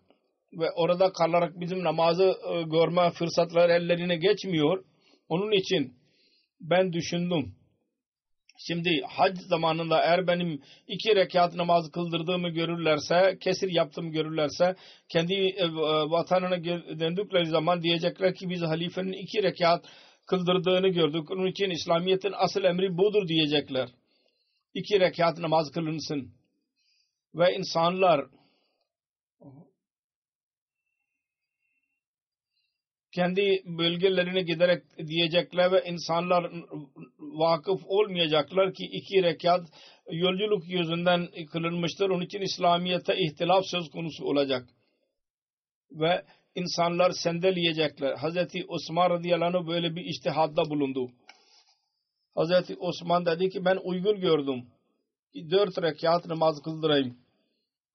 ve 0.52 0.70
orada 0.76 1.12
kalarak 1.12 1.60
bizim 1.60 1.84
namazı 1.84 2.24
e, 2.24 2.62
görme 2.62 3.10
fırsatları 3.10 3.72
ellerine 3.72 4.16
geçmiyor. 4.16 4.84
Onun 5.28 5.52
için 5.52 5.94
ben 6.60 6.92
düşündüm. 6.92 7.54
Şimdi 8.66 9.02
hac 9.08 9.38
zamanında 9.38 10.00
eğer 10.02 10.26
benim 10.26 10.62
iki 10.86 11.16
rekat 11.16 11.54
namaz 11.54 11.90
kıldırdığımı 11.90 12.48
görürlerse, 12.48 13.38
kesir 13.40 13.70
yaptığımı 13.70 14.10
görürlerse, 14.10 14.74
kendi 15.08 15.34
e, 15.34 15.68
vatanına 16.10 16.64
döndükleri 17.00 17.46
zaman 17.46 17.82
diyecekler 17.82 18.34
ki 18.34 18.50
biz 18.50 18.62
halifenin 18.62 19.12
iki 19.12 19.42
rekat 19.42 19.84
kıldırdığını 20.26 20.88
gördük. 20.88 21.30
Onun 21.30 21.46
için 21.46 21.70
İslamiyet'in 21.70 22.32
asıl 22.36 22.64
emri 22.64 22.98
budur 22.98 23.28
diyecekler. 23.28 23.88
İki 24.74 25.00
rekat 25.00 25.38
namaz 25.38 25.70
kılınsın. 25.70 26.32
Ve 27.34 27.56
insanlar 27.56 28.26
kendi 33.12 33.62
bölgelerine 33.78 34.42
giderek 34.42 34.82
diyecekler 35.06 35.72
ve 35.72 35.82
insanlar 35.86 36.52
vakıf 37.18 37.80
olmayacaklar 37.86 38.74
ki 38.74 38.84
iki 38.84 39.22
rekat 39.22 39.60
yolculuk 40.10 40.68
yüzünden 40.68 41.28
kılınmıştır. 41.52 42.10
Onun 42.10 42.24
için 42.24 42.40
İslamiyet'e 42.40 43.16
ihtilaf 43.16 43.64
söz 43.66 43.90
konusu 43.90 44.24
olacak. 44.24 44.68
Ve 45.90 46.24
insanlar 46.54 47.10
sendeleyecekler. 47.10 48.16
Hazreti 48.16 48.64
Osman 48.68 49.10
radıyallahu 49.10 49.66
böyle 49.66 49.96
bir 49.96 50.04
iştihadda 50.04 50.70
bulundu. 50.70 51.10
Hazreti 52.34 52.76
Osman 52.76 53.26
dedi 53.26 53.48
ki 53.48 53.64
ben 53.64 53.78
uygun 53.84 54.20
gördüm. 54.20 54.66
Ki 55.32 55.50
dört 55.50 55.82
rekat 55.82 56.26
namaz 56.26 56.62
kıldırayım. 56.64 57.18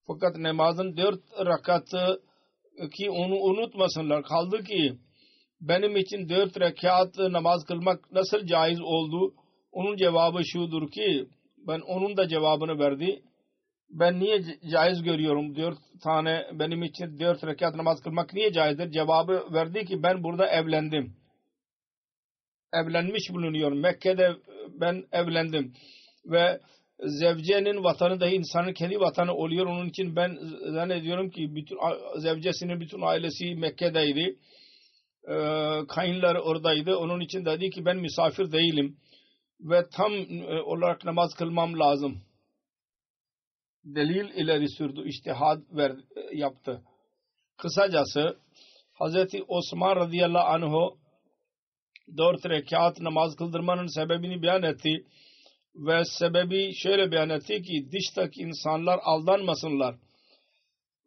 Fakat 0.08 0.38
namazın 0.38 0.98
dört 0.98 1.22
rekatı 1.46 2.22
ki 2.92 3.10
onu 3.10 3.36
unutmasınlar. 3.36 4.24
Kaldı 4.24 4.64
ki 4.64 4.98
benim 5.62 5.98
için 5.98 6.30
dört 6.30 6.60
rekat 6.60 7.18
namaz 7.18 7.66
kılmak 7.66 8.12
nasıl 8.12 8.46
caiz 8.46 8.82
oldu? 8.82 9.34
Onun 9.72 9.98
cevabı 9.98 10.46
şudur 10.46 10.92
ki 10.92 11.28
ben 11.68 11.80
onun 11.80 12.18
da 12.18 12.28
cevabını 12.28 12.80
verdi. 12.80 13.22
Ben 13.90 14.20
niye 14.20 14.44
caiz 14.72 15.04
görüyorum 15.04 15.56
dört 15.56 15.78
tane 16.04 16.48
benim 16.54 16.84
için 16.84 17.20
dört 17.20 17.44
rekat 17.44 17.76
namaz 17.76 18.02
kılmak 18.02 18.34
niye 18.34 18.52
caizdir? 18.54 18.92
Cevabı 18.92 19.54
verdi 19.54 19.86
ki 19.86 20.04
ben 20.04 20.24
burada 20.24 20.48
evlendim. 20.48 21.16
Evlenmiş 22.74 23.30
bulunuyorum. 23.30 23.80
Mekke'de 23.80 24.36
ben 24.80 25.04
evlendim. 25.12 25.74
Ve 26.26 26.60
zevcenin 27.00 27.84
vatanı 27.84 28.20
dahi 28.20 28.36
insanın 28.36 28.74
kendi 28.74 29.00
vatanı 29.00 29.34
oluyor. 29.34 29.66
Onun 29.66 29.90
için 29.90 30.16
ben 30.16 30.38
zannediyorum 30.74 31.30
ki 31.30 31.56
bütün 31.56 31.78
zevcesinin 32.18 32.80
bütün 32.82 33.02
ailesi 33.02 33.56
Mekke'deydi 33.56 34.38
e, 35.28 35.36
kayınları 35.88 36.42
oradaydı. 36.42 36.98
Onun 36.98 37.20
için 37.20 37.46
dedi 37.46 37.70
ki 37.70 37.86
ben 37.86 37.98
misafir 37.98 38.52
değilim 38.52 38.98
ve 39.60 39.90
tam 39.90 40.14
e, 40.14 40.62
olarak 40.62 41.06
namaz 41.06 41.34
kılmam 41.34 41.80
lazım. 41.80 42.22
Delil 43.84 44.30
ileri 44.30 44.70
sürdü, 44.70 45.08
iştihad 45.08 45.62
ver, 45.72 45.92
e, 45.92 46.38
yaptı. 46.38 46.82
Kısacası 47.58 48.38
Hazreti 48.94 49.44
Osman 49.48 49.96
radıyallahu 49.96 50.48
anh'u 50.48 50.98
dört 52.18 52.46
rekat 52.46 53.02
namaz 53.02 53.36
kıldırmanın 53.36 53.88
sebebini 53.88 54.42
beyan 54.42 54.64
etti 54.64 55.06
ve 55.76 56.06
sebebi 56.06 56.72
şöyle 56.76 57.12
beyan 57.12 57.30
etti 57.30 57.62
ki 57.62 57.88
dıştaki 57.92 58.42
insanlar 58.42 59.00
aldanmasınlar 59.04 59.96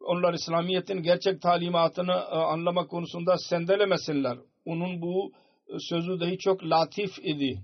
onlar 0.07 0.33
İslamiyet'in 0.33 1.03
gerçek 1.03 1.41
talimatını 1.41 2.11
e, 2.11 2.35
anlama 2.35 2.87
konusunda 2.87 3.37
sendelemesinler. 3.37 4.37
Onun 4.65 5.01
bu 5.01 5.31
e, 5.67 5.73
sözü 5.79 6.19
dahi 6.19 6.37
çok 6.37 6.63
latif 6.63 7.19
idi. 7.19 7.61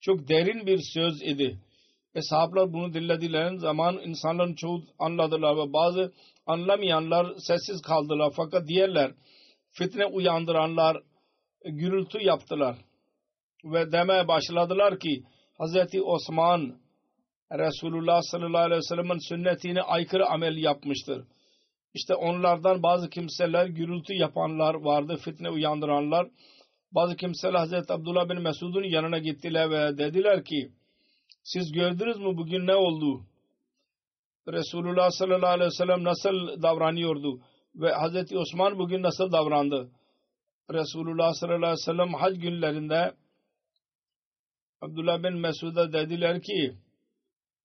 Çok 0.00 0.28
derin 0.28 0.66
bir 0.66 0.80
söz 0.94 1.22
idi. 1.22 1.58
Eshablar 2.14 2.72
bunu 2.72 2.94
dinlediler 2.94 3.54
zaman 3.56 3.98
insanların 4.04 4.54
çoğu 4.54 4.82
anladılar 4.98 5.56
ve 5.56 5.72
bazı 5.72 6.12
anlamayanlar 6.46 7.34
sessiz 7.38 7.82
kaldılar. 7.82 8.32
Fakat 8.36 8.68
diğerler 8.68 9.12
fitne 9.70 10.06
uyandıranlar 10.06 11.02
gürültü 11.64 12.22
yaptılar. 12.22 12.76
Ve 13.64 13.92
demeye 13.92 14.28
başladılar 14.28 14.98
ki 14.98 15.22
Hz. 15.58 16.00
Osman 16.04 16.74
Resulullah 17.52 18.20
sallallahu 18.22 18.62
aleyhi 18.62 18.78
ve 18.78 18.82
sellem'in 18.82 19.28
sünnetine 19.28 19.82
aykırı 19.82 20.26
amel 20.26 20.56
yapmıştır. 20.56 21.24
İşte 21.94 22.14
onlardan 22.14 22.82
bazı 22.82 23.10
kimseler 23.10 23.66
gürültü 23.66 24.14
yapanlar 24.14 24.74
vardı, 24.74 25.16
fitne 25.16 25.50
uyandıranlar. 25.50 26.28
Bazı 26.92 27.16
kimseler 27.16 27.54
Hazreti 27.54 27.92
Abdullah 27.92 28.28
bin 28.28 28.42
Mesud'un 28.42 28.82
yanına 28.82 29.18
gittiler 29.18 29.70
ve 29.70 29.98
dediler 29.98 30.44
ki 30.44 30.72
siz 31.42 31.72
gördünüz 31.72 32.16
mü 32.18 32.36
bugün 32.36 32.66
ne 32.66 32.74
oldu? 32.74 33.24
Resulullah 34.48 35.10
sallallahu 35.10 35.50
aleyhi 35.50 35.70
ve 35.70 35.74
sellem 35.74 36.04
nasıl 36.04 36.62
davranıyordu? 36.62 37.40
Ve 37.74 37.92
Hazreti 37.92 38.38
Osman 38.38 38.78
bugün 38.78 39.02
nasıl 39.02 39.32
davrandı? 39.32 39.90
Resulullah 40.70 41.32
sallallahu 41.32 41.56
aleyhi 41.56 41.72
ve 41.72 41.76
sellem 41.76 42.14
hac 42.14 42.40
günlerinde 42.40 43.14
Abdullah 44.84 45.22
bin 45.22 45.32
Mesud'a 45.40 45.92
dediler 45.92 46.42
ki 46.42 46.74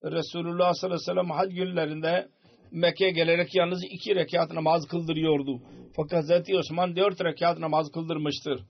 Resulullah 0.03 0.73
sallallahu 0.73 0.95
aleyhi 0.95 1.01
ve 1.01 1.13
sellem 1.13 1.29
hac 1.29 1.49
günlerinde 1.53 2.29
Mekke'ye 2.71 3.11
gelerek 3.11 3.55
yalnız 3.55 3.83
iki 3.83 4.15
rekat 4.15 4.51
namaz 4.51 4.87
kıldırıyordu. 4.87 5.61
Fakat 5.95 6.23
Hz. 6.23 6.53
Osman 6.55 6.95
dört 6.95 7.23
rekat 7.23 7.59
namaz 7.59 7.91
kıldırmıştır. 7.91 8.61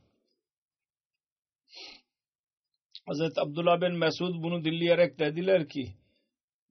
Hz. 3.09 3.37
Abdullah 3.37 3.81
bin 3.81 3.97
Mesud 3.97 4.43
bunu 4.43 4.63
dinleyerek 4.63 5.19
dediler 5.19 5.67
ki 5.67 5.85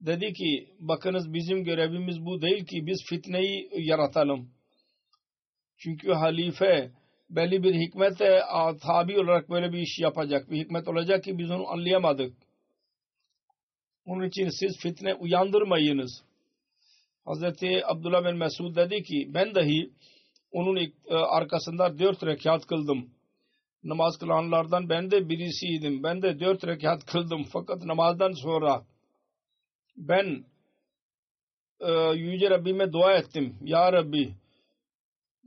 dedi 0.01 0.33
ki 0.33 0.69
bakınız 0.79 1.33
bizim 1.33 1.63
görevimiz 1.63 2.25
bu 2.25 2.41
değil 2.41 2.65
ki 2.65 2.85
biz 2.85 3.03
fitneyi 3.09 3.69
yaratalım. 3.77 4.49
Çünkü 5.77 6.11
halife 6.11 6.91
belli 7.29 7.63
bir 7.63 7.73
hikmete 7.73 8.41
tabi 8.81 9.19
olarak 9.19 9.49
böyle 9.49 9.73
bir 9.73 9.79
iş 9.79 9.99
yapacak. 9.99 10.51
Bir 10.51 10.57
hikmet 10.57 10.87
olacak 10.87 11.23
ki 11.23 11.37
biz 11.37 11.51
onu 11.51 11.67
anlayamadık. 11.67 12.33
Onun 14.05 14.27
için 14.27 14.49
siz 14.59 14.77
fitne 14.79 15.13
uyandırmayınız. 15.13 16.23
Hazreti 17.25 17.85
Abdullah 17.85 18.25
bin 18.25 18.37
Mesud 18.37 18.75
dedi 18.75 19.03
ki 19.03 19.31
ben 19.33 19.55
dahi 19.55 19.89
onun 20.51 20.75
e, 20.77 21.15
arkasında 21.15 21.99
dört 21.99 22.23
rekat 22.23 22.65
kıldım. 22.67 23.09
Namaz 23.83 24.17
kılanlardan 24.17 24.89
ben 24.89 25.11
de 25.11 25.29
birisiydim. 25.29 26.03
Ben 26.03 26.21
de 26.21 26.39
dört 26.39 26.67
rekat 26.67 27.05
kıldım. 27.05 27.43
Fakat 27.53 27.83
namazdan 27.83 28.31
sonra 28.31 28.85
ben 29.97 30.45
e, 31.79 31.91
Yüce 32.15 32.49
Rabbime 32.49 32.93
dua 32.93 33.13
ettim. 33.13 33.57
Ya 33.61 33.93
Rabbi 33.93 34.33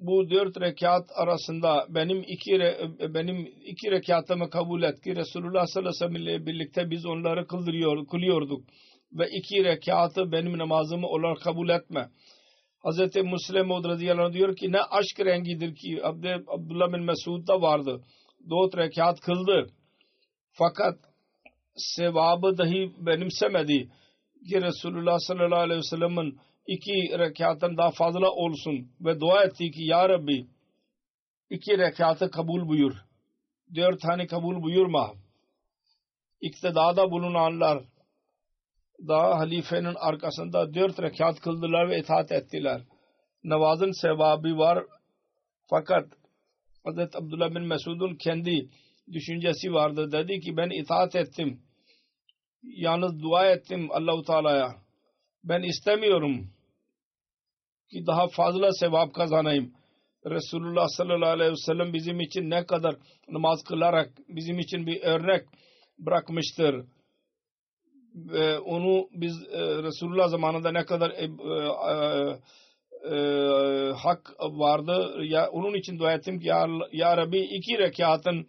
bu 0.07 0.31
dört 0.31 0.61
rekat 0.61 1.11
arasında 1.15 1.87
benim 1.89 2.23
iki 2.23 2.59
benim 3.15 3.47
iki 3.65 3.91
rekatımı 3.91 4.51
kabul 4.51 4.83
et 4.83 5.01
ki 5.01 5.17
Resulullah 5.17 5.67
sallallahu 5.67 6.05
aleyhi 6.05 6.15
ve 6.15 6.23
sellem 6.23 6.39
ile 6.39 6.47
birlikte 6.47 6.91
biz 6.91 7.07
onları 7.07 7.47
kıldırıyor, 7.47 8.07
kılıyorduk 8.07 8.65
ve 9.13 9.29
iki 9.31 9.65
rekatı 9.65 10.33
benim 10.33 10.59
namazımı 10.59 11.07
olarak 11.07 11.41
kabul 11.41 11.69
etme. 11.69 12.09
Hz. 12.85 12.99
Müslim 13.17 13.71
radıyallahu 13.71 14.33
diyor 14.33 14.57
ki 14.57 14.73
ne 14.73 14.81
aşk 14.81 15.21
rengidir 15.21 15.75
ki 15.75 16.01
Abdullah 16.05 16.93
bin 16.93 17.05
Mesud 17.05 17.49
da 17.49 17.63
vardı. 17.63 18.01
Dört 18.51 18.77
rekat 18.77 19.21
kıldı. 19.21 19.67
Fakat 20.53 20.99
sevabı 21.77 22.59
dahi 22.59 22.93
benimsemedi 22.99 23.89
ki 24.49 24.63
Resulullah 24.63 25.19
sallallahu 25.19 25.61
aleyhi 25.61 25.79
ve 25.79 25.83
sellem'in 25.83 26.39
iki 26.67 27.19
rekatın 27.19 27.77
daha 27.77 27.91
fazla 27.91 28.31
olsun 28.31 28.89
ve 29.01 29.21
dua 29.21 29.45
etti 29.45 29.71
ki 29.71 29.85
Ya 29.85 30.09
Rabbi 30.09 30.47
iki 31.51 31.79
rekatı 31.79 32.31
kabul 32.31 32.69
buyur. 32.69 32.93
Dört 33.75 34.01
tane 34.01 34.27
kabul 34.27 34.63
buyurma. 34.63 35.15
İktidada 36.41 37.11
bulunanlar 37.11 37.85
da 39.09 39.39
halifenin 39.39 39.95
arkasında 39.95 40.75
dört 40.75 41.03
rekat 41.03 41.41
kıldılar 41.41 41.89
ve 41.89 41.99
itaat 41.99 42.33
ettiler. 42.33 42.83
Namazın 43.45 43.93
sevabı 44.01 44.59
var 44.59 44.85
fakat 45.71 46.09
Hazreti 46.85 47.19
Abdullah 47.19 47.55
bin 47.55 47.63
Mesud'un 47.63 48.15
kendi 48.15 48.69
düşüncesi 49.13 49.73
vardı. 49.73 50.13
Dedi 50.13 50.41
ki 50.41 50.57
ben 50.57 50.71
itaat 50.71 51.15
ettim. 51.15 51.63
Yalnız 52.63 53.23
dua 53.23 53.47
ettim 53.47 53.89
Allahu 53.91 54.23
Teala'ya. 54.23 54.82
Ben 55.45 55.63
istemiyorum 55.63 56.51
ki 57.91 58.07
daha 58.07 58.29
fazla 58.29 58.73
sevap 58.73 59.15
kazanayım. 59.15 59.73
Resulullah 60.27 60.87
sallallahu 60.89 61.31
aleyhi 61.31 61.53
ve 61.53 61.57
sellem 61.57 61.93
bizim 61.93 62.21
için 62.21 62.51
ne 62.51 62.67
kadar 62.67 62.97
namaz 63.29 63.63
kılarak 63.65 64.11
bizim 64.29 64.59
için 64.59 64.87
bir 64.87 65.03
örnek 65.03 65.47
bırakmıştır. 65.99 66.85
Ve 68.15 68.59
onu 68.59 69.09
biz 69.13 69.43
e, 69.53 69.61
Resulullah 69.83 70.29
zamanında 70.29 70.73
ne 70.73 70.85
kadar 70.85 71.11
e, 71.11 71.25
e, 71.25 71.97
e, 73.15 73.93
hak 73.93 74.35
vardı. 74.41 75.25
Ya, 75.25 75.51
onun 75.51 75.75
için 75.75 75.99
dua 75.99 76.13
ettim 76.13 76.41
ki 76.41 76.49
ya, 76.49 76.67
ya 76.93 77.17
Rabbi 77.17 77.41
iki 77.41 77.79
rekatın 77.79 78.47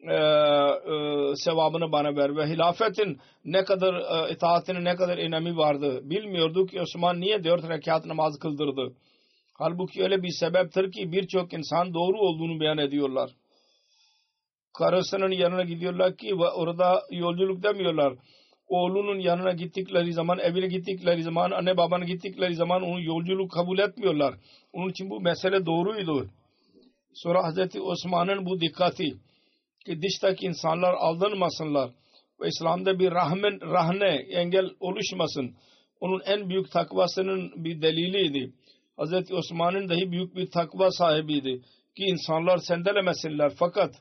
e, 0.00 0.14
e, 0.14 1.36
sevabını 1.36 1.92
bana 1.92 2.16
ver 2.16 2.36
ve 2.36 2.46
hilafetin 2.46 3.18
ne 3.44 3.64
kadar 3.64 3.94
e, 3.94 4.32
itaatinin 4.32 4.84
ne 4.84 4.96
kadar 4.96 5.18
önemi 5.18 5.56
vardı. 5.56 6.00
Bilmiyordu 6.10 6.66
ki 6.66 6.80
Osman 6.80 7.20
niye 7.20 7.44
dört 7.44 7.68
rekat 7.68 8.06
namaz 8.06 8.38
kıldırdı. 8.38 8.92
Halbuki 9.54 10.02
öyle 10.02 10.22
bir 10.22 10.30
sebeptir 10.40 10.92
ki 10.92 11.12
birçok 11.12 11.52
insan 11.52 11.94
doğru 11.94 12.18
olduğunu 12.18 12.60
beyan 12.60 12.78
ediyorlar. 12.78 13.30
Karısının 14.78 15.30
yanına 15.30 15.64
gidiyorlar 15.64 16.16
ki 16.16 16.38
ve 16.38 16.48
orada 16.48 17.02
yolculuk 17.10 17.62
demiyorlar. 17.62 18.14
Oğlunun 18.68 19.18
yanına 19.18 19.52
gittikleri 19.52 20.12
zaman, 20.12 20.38
evine 20.38 20.66
gittikleri 20.66 21.22
zaman, 21.22 21.50
anne 21.50 21.76
babana 21.76 22.04
gittikleri 22.04 22.54
zaman 22.54 22.82
onu 22.82 23.02
yolculuk 23.02 23.52
kabul 23.52 23.78
etmiyorlar. 23.78 24.34
Onun 24.72 24.88
için 24.90 25.10
bu 25.10 25.20
mesele 25.20 25.66
doğruydu. 25.66 26.28
Sonra 27.14 27.44
Hazreti 27.44 27.80
Osman'ın 27.80 28.46
bu 28.46 28.60
dikkati 28.60 29.14
ki 29.88 30.02
dıştaki 30.02 30.46
insanlar 30.46 30.94
aldanmasınlar 30.94 31.90
ve 32.40 32.48
İslam'da 32.48 32.98
bir 32.98 33.10
rahmen, 33.10 33.60
rahne 33.60 34.08
engel 34.30 34.70
oluşmasın. 34.80 35.56
Onun 36.00 36.20
en 36.20 36.48
büyük 36.48 36.70
takvasının 36.70 37.64
bir 37.64 37.82
deliliydi. 37.82 38.52
Hazreti 38.96 39.34
Osman'ın 39.34 39.88
dahi 39.88 40.10
büyük 40.10 40.36
bir 40.36 40.50
takva 40.50 40.90
sahibiydi 40.90 41.62
ki 41.96 42.04
insanlar 42.04 42.58
sendelemesinler. 42.58 43.52
Fakat 43.58 43.94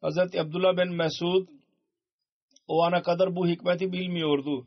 Hazreti 0.00 0.40
Abdullah 0.40 0.76
bin 0.76 0.96
Mesud 0.96 1.48
o 2.68 2.82
ana 2.82 3.02
kadar 3.02 3.36
bu 3.36 3.48
hikmeti 3.48 3.92
bilmiyordu. 3.92 4.66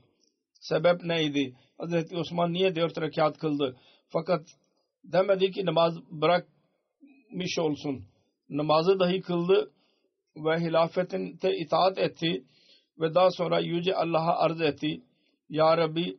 Sebep 0.54 1.04
neydi? 1.04 1.56
Hazreti 1.78 2.18
Osman 2.18 2.54
niye 2.54 2.76
dört 2.76 3.02
rekat 3.02 3.38
kıldı? 3.38 3.78
Fakat 4.08 4.48
demedi 5.04 5.52
ki 5.52 5.66
namaz 5.66 5.94
bırakmış 6.12 7.60
olsun. 7.60 8.06
Namazı 8.50 9.00
dahi 9.00 9.22
kıldı 9.22 9.72
ve 10.36 10.60
hilafetine 10.60 11.58
itaat 11.58 11.98
etti 11.98 12.44
ve 13.00 13.16
daha 13.16 13.32
sonra 13.32 13.60
Yüce 13.60 13.96
Allah'a 13.96 14.40
arz 14.40 14.62
etti. 14.62 15.02
Ya 15.50 15.78
Rabbi 15.78 16.18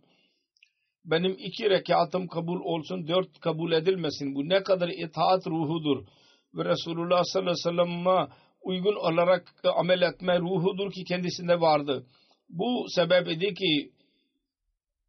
benim 1.04 1.36
iki 1.38 1.70
rekatım 1.70 2.28
kabul 2.28 2.60
olsun, 2.60 3.08
dört 3.08 3.40
kabul 3.40 3.72
edilmesin. 3.72 4.34
Bu 4.34 4.48
ne 4.48 4.62
kadar 4.62 4.88
itaat 4.88 5.46
ruhudur. 5.46 6.06
Ve 6.54 6.64
Resulullah 6.64 7.22
sallallahu 7.24 7.54
aleyhi 7.68 7.68
ve 7.68 7.84
sellem'e 7.84 8.28
uygun 8.62 8.94
olarak 8.94 9.54
amel 9.76 10.02
etme 10.02 10.38
ruhudur 10.38 10.92
ki 10.92 11.04
kendisinde 11.04 11.60
vardı. 11.60 12.06
Bu 12.48 12.86
sebep 12.88 13.28
idi 13.28 13.54
ki 13.54 13.92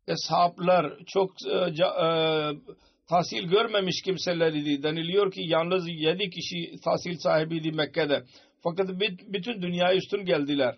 eshaplar 0.07 0.93
çok 1.07 1.31
e, 1.45 1.57
e, 2.05 2.07
tahsil 3.09 3.43
görmemiş 3.43 4.01
kimseler 4.05 4.53
idi. 4.53 4.83
Deniliyor 4.83 5.31
ki 5.31 5.41
yalnız 5.45 5.87
yedi 5.87 6.29
kişi 6.29 6.81
tahsil 6.83 7.17
sahibiydi 7.17 7.71
Mekke'de. 7.71 8.23
Fakat 8.63 8.89
bütün 9.33 9.61
dünyaya 9.61 9.97
üstün 9.97 10.25
geldiler. 10.25 10.75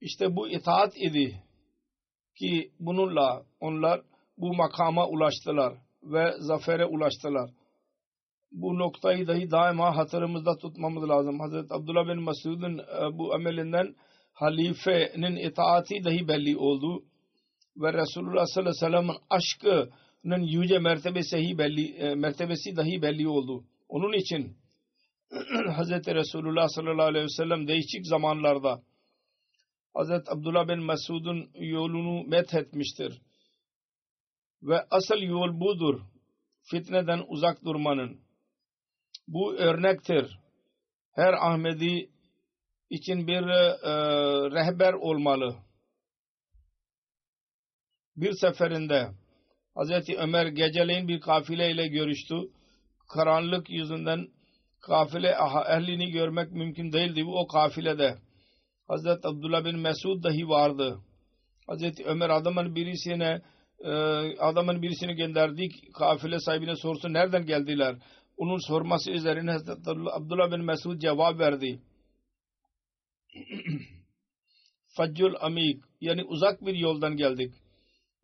İşte 0.00 0.36
bu 0.36 0.48
itaat 0.48 0.96
idi 0.96 1.42
ki 2.38 2.72
bununla 2.80 3.42
onlar 3.60 4.00
bu 4.38 4.54
makama 4.54 5.08
ulaştılar 5.08 5.74
ve 6.02 6.32
zafere 6.38 6.86
ulaştılar. 6.86 7.50
Bu 8.52 8.78
noktayı 8.78 9.26
dahi 9.26 9.50
daima 9.50 9.96
hatırımızda 9.96 10.58
tutmamız 10.58 11.08
lazım. 11.08 11.40
Hazreti 11.40 11.74
Abdullah 11.74 12.08
bin 12.08 12.22
Mesud'un 12.22 12.78
e, 12.78 13.18
bu 13.18 13.34
amelinden 13.34 13.94
halifenin 14.32 15.36
itaati 15.36 16.04
dahi 16.04 16.28
belli 16.28 16.56
oldu. 16.56 17.04
Ve 17.76 17.92
Resulullah 17.92 18.46
sallallahu 18.46 18.86
aleyhi 18.86 18.86
ve 18.86 18.90
sellem'in 18.90 19.16
aşkının 19.30 20.42
yüce 20.42 20.78
mertebesi, 20.78 21.58
belli, 21.58 21.94
e, 21.96 22.14
mertebesi 22.14 22.76
dahi 22.76 23.02
belli 23.02 23.28
oldu. 23.28 23.64
Onun 23.88 24.12
için 24.12 24.56
Hazreti 25.76 26.14
Resulullah 26.14 26.68
sallallahu 26.68 27.06
aleyhi 27.06 27.24
ve 27.24 27.28
sellem 27.28 27.68
değişik 27.68 28.06
zamanlarda 28.06 28.82
Hazreti 29.94 30.30
Abdullah 30.30 30.68
bin 30.68 30.84
Mesud'un 30.84 31.50
yolunu 31.54 32.28
methetmiştir. 32.28 33.22
Ve 34.62 34.86
asıl 34.90 35.18
yol 35.18 35.60
budur. 35.60 36.00
Fitneden 36.70 37.22
uzak 37.28 37.64
durmanın. 37.64 38.20
Bu 39.28 39.54
örnektir. 39.54 40.38
Her 41.12 41.32
Ahmedi 41.32 42.10
için 42.90 43.26
bir 43.26 43.42
e, 43.42 43.92
rehber 44.50 44.92
olmalı. 44.92 45.56
Bir 48.16 48.32
seferinde 48.32 49.08
Hazreti 49.74 50.18
Ömer 50.18 50.46
geceleyin 50.46 51.08
bir 51.08 51.20
kafileyle 51.20 51.88
görüştü. 51.88 52.34
Karanlık 53.08 53.70
yüzünden 53.70 54.28
kafile 54.82 55.28
ehlini 55.68 56.10
görmek 56.10 56.52
mümkün 56.52 56.92
değildi. 56.92 57.24
O 57.26 57.46
kafilede 57.46 58.18
Hazreti 58.88 59.28
Abdullah 59.28 59.64
bin 59.64 59.78
Mesud 59.78 60.24
dahi 60.24 60.48
vardı. 60.48 61.00
Hazreti 61.66 62.04
Ömer 62.04 62.30
adamın 62.30 62.74
birisine 62.74 63.42
e, 63.84 63.90
adamın 64.38 64.82
birisini 64.82 65.14
gönderdik 65.14 65.94
kafile 65.94 66.40
sahibine 66.40 66.76
sorsun 66.76 67.12
nereden 67.12 67.46
geldiler? 67.46 67.96
Onun 68.36 68.68
sorması 68.68 69.10
üzerine 69.10 69.50
Hazreti 69.50 69.90
Abdullah 69.90 70.52
bin 70.52 70.64
Mesud 70.64 70.98
cevap 71.00 71.38
verdi. 71.38 71.82
Faccul 74.96 75.34
Amik 75.40 75.84
yani 76.00 76.24
uzak 76.24 76.66
bir 76.66 76.74
yoldan 76.74 77.16
geldik. 77.16 77.54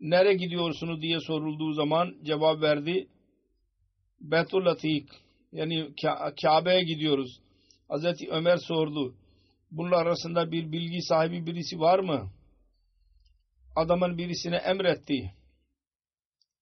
Nereye 0.00 0.34
gidiyorsunuz 0.34 1.02
diye 1.02 1.20
sorulduğu 1.20 1.72
zaman 1.72 2.14
cevap 2.22 2.62
verdi. 2.62 3.08
Betul 4.20 4.66
Atik 4.66 5.08
yani 5.52 5.94
Kabe'ye 6.42 6.82
gidiyoruz. 6.82 7.40
Hazreti 7.88 8.30
Ömer 8.30 8.56
sordu. 8.56 9.14
Bunlar 9.70 10.06
arasında 10.06 10.52
bir 10.52 10.72
bilgi 10.72 11.02
sahibi 11.02 11.46
birisi 11.46 11.80
var 11.80 11.98
mı? 11.98 12.30
Adamın 13.76 14.18
birisine 14.18 14.56
emretti. 14.56 15.32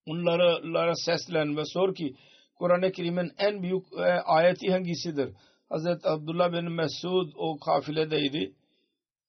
Onlara 0.07 0.94
seslen 0.94 1.57
ve 1.57 1.64
sor 1.64 1.94
ki 1.94 2.16
Kur'an-ı 2.55 2.92
Kerim'in 2.92 3.33
en 3.38 3.62
büyük 3.62 3.85
e, 3.92 4.03
ayeti 4.05 4.72
hangisidir? 4.72 5.35
Hazreti 5.68 6.09
Abdullah 6.09 6.53
bin 6.53 6.72
Mesud 6.72 7.33
o 7.37 7.59
kafiledeydi. 7.59 8.53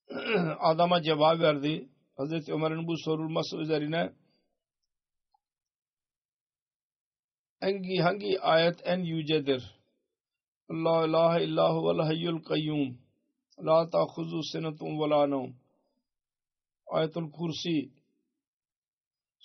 Adama 0.60 1.02
cevap 1.02 1.40
verdi. 1.40 1.88
Hazreti 2.16 2.52
Ömer'in 2.52 2.86
bu 2.86 2.94
sorulması 3.04 3.56
üzerine 3.56 4.12
انگی 7.60 7.98
ہنگی 8.00 8.32
آیت 8.42 8.76
ان 8.84 9.00
عبد 9.00 9.48
اللہ 10.68 10.96
الہ 11.06 11.32
الا 11.44 11.64
هو 11.70 11.88
الحی 11.88 12.26
القیوم۔ 12.26 12.90
لا 13.58 13.78
تاخذو 13.84 14.40
سنت 14.42 14.82
ولا 14.82 15.26
نوم۔ 15.26 15.50
آیت 16.98 17.16
الکرسی۔ 17.16 17.78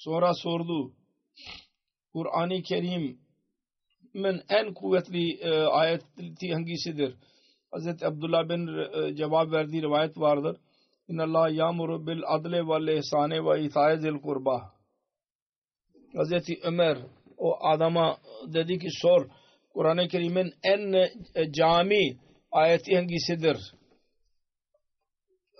سورہ 0.03 0.31
سوردو۔ 0.41 0.81
قرآن 2.13 2.61
کریم۔ 2.61 3.03
من 4.13 4.35
این 4.49 4.67
قوت 4.73 5.09
لی 5.09 5.25
آیت 5.73 6.03
تھی 6.39 6.53
ہنگی 6.53 6.77
صدر 6.83 7.09
حضرت 7.75 8.03
عبداللہ 8.03 8.43
بن 8.49 8.61
جواب 9.15 9.47
وردی 9.53 9.81
روایت 9.81 10.17
واردر۔ 10.17 10.53
ان 11.07 11.19
اللہ 11.19 11.45
یامر 11.49 11.97
بالعدل 11.97 12.53
والحسان 12.67 13.31
وعیتائز 13.39 14.05
القربہ۔ 14.05 14.57
حضرت 16.19 16.51
عمر 16.63 16.95
o 17.42 17.56
adama 17.60 18.16
dedi 18.46 18.78
ki 18.78 18.88
sor 19.02 19.28
Kur'an-ı 19.74 20.08
Kerim'in 20.08 20.54
en 20.62 20.92
e, 21.34 21.52
cami 21.52 22.16
ayeti 22.52 22.96
hangisidir? 22.96 23.56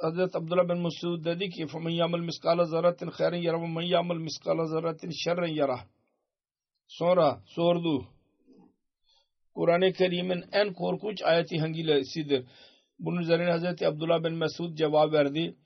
Hazreti 0.03 0.39
Abdullah 0.39 0.69
bin 0.69 0.79
Mesud 0.79 1.25
dedi 1.25 1.51
ki 1.51 1.63
فَمَنْ 1.63 1.93
يَعْمَلْ 2.01 2.23
مِسْقَالَ 2.31 2.59
زَرَّةٍ 2.73 3.01
خَيْرًا 3.19 3.37
يَرَى 3.47 3.59
وَمَنْ 3.65 3.85
يَعْمَلْ 3.95 4.19
مِسْقَالَ 4.29 4.59
زَرَّةٍ 4.73 5.03
شَرًّا 5.25 5.49
يَرَى 5.61 5.79
Sonra 6.87 7.43
sordu. 7.47 8.07
Kur'an-ı 9.55 9.93
Kerim'in 9.93 10.45
en 10.53 10.73
korkunç 10.73 11.23
ayeti 11.23 11.59
hangisidir? 11.59 12.45
Bunun 12.99 13.21
üzerine 13.21 13.51
Hazreti 13.51 13.87
Abdullah 13.87 14.25
bin 14.25 14.33
Mesud 14.33 14.77
cevap 14.77 15.13
verdi. 15.13 15.57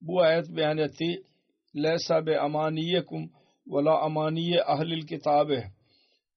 Bu 0.00 0.20
ayet 0.20 0.48
beyan 0.48 0.78
etti. 0.78 1.22
Lesa 3.67 3.83
be 3.83 3.89
amaniyekum 3.89 3.89
ve 3.89 3.89
la 3.89 4.01
amaniye 4.01 4.63
ahlil 4.63 5.07
kitabe. 5.07 5.71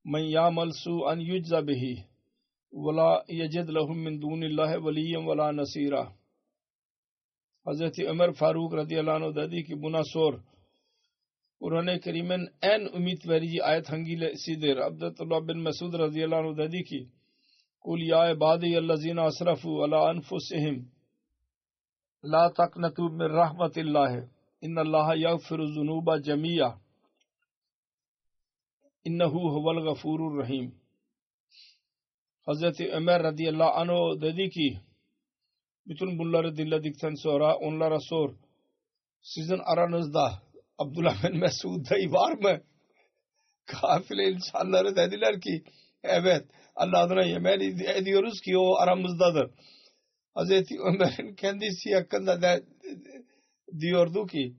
Men 0.05 0.23
ya'mal 0.23 0.73
su'an 0.73 1.21
yujza 1.21 1.67
bihi. 1.67 2.05
Ve 2.73 2.93
la 2.97 3.25
yecid 3.29 3.69
lehum 3.69 3.99
min 3.99 4.23
dunillahi 4.23 4.85
veliyen 4.85 5.27
ve 5.29 5.37
la 5.37 5.57
nasira. 5.57 6.13
Hazreti 7.65 8.09
Ömer 8.09 8.33
Faruk 8.33 8.75
radıyallahu 8.75 9.25
anh 9.25 9.35
dedi 9.35 9.65
ki 9.65 9.83
buna 9.83 10.05
sor. 10.05 10.41
Kur'an-ı 11.61 12.01
Kerim'in 12.01 12.49
en 12.63 12.81
ümit 12.81 13.29
verici 13.29 13.63
ayet 13.63 13.89
hangisidir? 13.89 14.77
Abdullah 14.77 15.49
bin 15.49 15.59
Mesud 15.59 15.93
radıyallahu 15.95 16.49
anh 16.49 16.57
dedi 16.57 16.85
ki 16.85 17.09
Kul 17.81 18.01
ya 18.01 18.31
ibadiyellezine 18.31 19.21
asrafu 19.21 19.85
ala 19.85 20.09
anfusihim 20.11 20.91
la 22.25 22.53
taknatu 22.53 23.11
min 23.11 23.29
rahmetillahi 23.29 24.29
innallaha 24.61 25.15
yaghfiru 25.15 25.67
zunuba 25.67 26.23
cemiya 26.23 26.79
innehu 29.07 29.41
huvel 29.55 29.85
gafurur 29.85 30.39
rahim 30.39 30.75
Hazreti 32.47 32.93
Ömer 32.93 33.23
radıyallahu 33.23 33.71
anh 33.71 34.21
dedi 34.21 34.51
ki 34.51 34.81
bütün 35.87 36.19
bunları 36.19 36.57
dinledikten 36.57 37.15
sonra 37.15 37.57
onlara 37.57 38.01
sor 38.01 38.35
sizin 39.23 39.59
aranızda 39.65 40.43
Abdullah 40.79 41.25
bin 41.25 41.39
Mesud 41.39 41.91
dayı 41.91 42.13
var 42.13 42.33
mı? 42.33 42.61
Kafile 43.67 44.31
insanları 44.31 44.97
dediler 44.97 45.41
ki 45.41 45.65
evet 46.03 46.45
Allah 46.77 46.99
adına 46.99 47.25
yemin 47.25 47.79
ediyoruz 47.79 48.41
ki 48.41 48.59
o 48.59 48.77
aramızdadır. 48.77 49.51
Hazreti 50.35 50.75
Ömer'in 50.81 51.35
kendisi 51.35 51.95
hakkında 51.95 52.43
da 52.43 52.61
diyordu 53.81 54.27
ki 54.27 54.57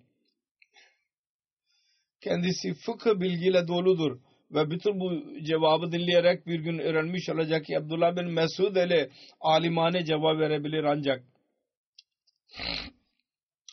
kendisi 2.21 2.73
fıkıh 2.73 3.19
bilgiyle 3.19 3.67
doludur 3.67 4.27
ve 4.51 4.69
bütün 4.69 4.99
bu 4.99 5.23
cevabı 5.43 5.91
dinleyerek 5.91 6.47
bir 6.47 6.60
gün 6.60 6.79
öğrenmiş 6.79 7.29
olacak 7.29 7.65
ki 7.65 7.77
Abdullah 7.77 8.15
bin 8.15 8.31
Mesud 8.31 8.75
ile 8.75 9.10
alimane 9.41 10.05
cevap 10.05 10.39
verebilir 10.39 10.83
ancak 10.83 11.23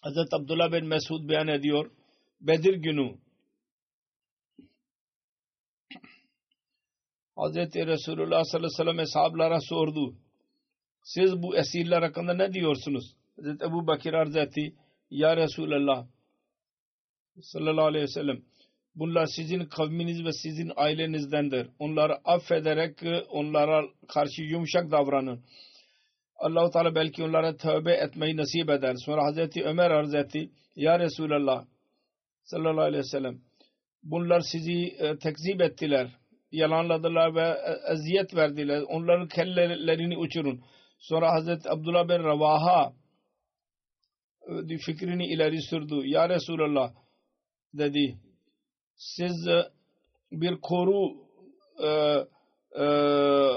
Hazreti 0.03 0.37
Abdullah 0.37 0.73
bin 0.73 0.87
Mesud 0.87 1.29
beyan 1.29 1.49
ediyor 1.49 1.91
Bedir 2.41 2.75
günü 2.75 3.19
Hazreti 7.37 7.87
Resulullah 7.87 8.45
sallallahu 8.45 8.57
aleyhi 8.57 8.65
ve 8.65 8.85
sellem 8.85 9.01
eshablara 9.01 9.61
sordu. 9.61 10.15
Siz 11.03 11.43
bu 11.43 11.57
esirler 11.57 12.03
hakkında 12.03 12.35
ne 12.35 12.53
diyorsunuz? 12.53 13.17
Hazreti 13.37 13.65
Ebu 13.65 13.87
Bakir 13.87 14.13
arz 14.13 14.37
etti. 14.37 14.75
Ya 15.11 15.37
Resulallah 15.37 16.07
sallallahu 17.41 17.87
aleyhi 17.87 18.03
ve 18.03 18.09
sellem 18.09 18.43
bunlar 18.95 19.27
sizin 19.27 19.65
kavminiz 19.65 20.25
ve 20.25 20.33
sizin 20.33 20.73
ailenizdendir. 20.77 21.69
Onları 21.79 22.15
affederek 22.25 22.99
onlara 23.31 23.85
karşı 24.09 24.43
yumuşak 24.43 24.91
davranın. 24.91 25.45
Allah-u 26.37 26.71
Teala 26.71 26.95
belki 26.95 27.23
onlara 27.23 27.57
tövbe 27.57 27.93
etmeyi 27.93 28.37
nasip 28.37 28.71
eder. 28.71 28.95
Sonra 29.05 29.25
Hazreti 29.25 29.65
Ömer 29.65 29.91
arz 29.91 30.15
etti. 30.15 30.51
Ya 30.77 30.99
Resulallah 30.99 31.65
sallallahu 32.45 32.85
aleyhi 32.85 32.99
ve 32.99 33.09
sellem 33.09 33.41
bunlar 34.03 34.41
sizi 34.41 34.97
e, 34.99 35.19
tekzip 35.19 35.61
ettiler 35.61 36.09
yalanladılar 36.53 37.35
ve 37.35 37.59
eziyet 37.93 38.35
verdiler 38.37 38.83
onların 38.89 39.29
kellelerini 39.29 40.19
uçurun 40.19 40.65
sonra 40.99 41.33
Hazreti 41.33 41.71
Abdullah 41.71 42.09
bin 42.09 42.25
Ravaha 42.25 42.93
e, 44.71 44.79
fikrini 44.79 45.27
ileri 45.27 45.63
sürdü 45.63 45.95
ya 46.05 46.29
Resulallah 46.29 46.93
dedi 47.75 48.19
siz 48.97 49.49
e, 49.49 49.63
bir 50.33 50.57
koru 50.63 51.25
e, 51.83 51.89
e, 52.75 52.85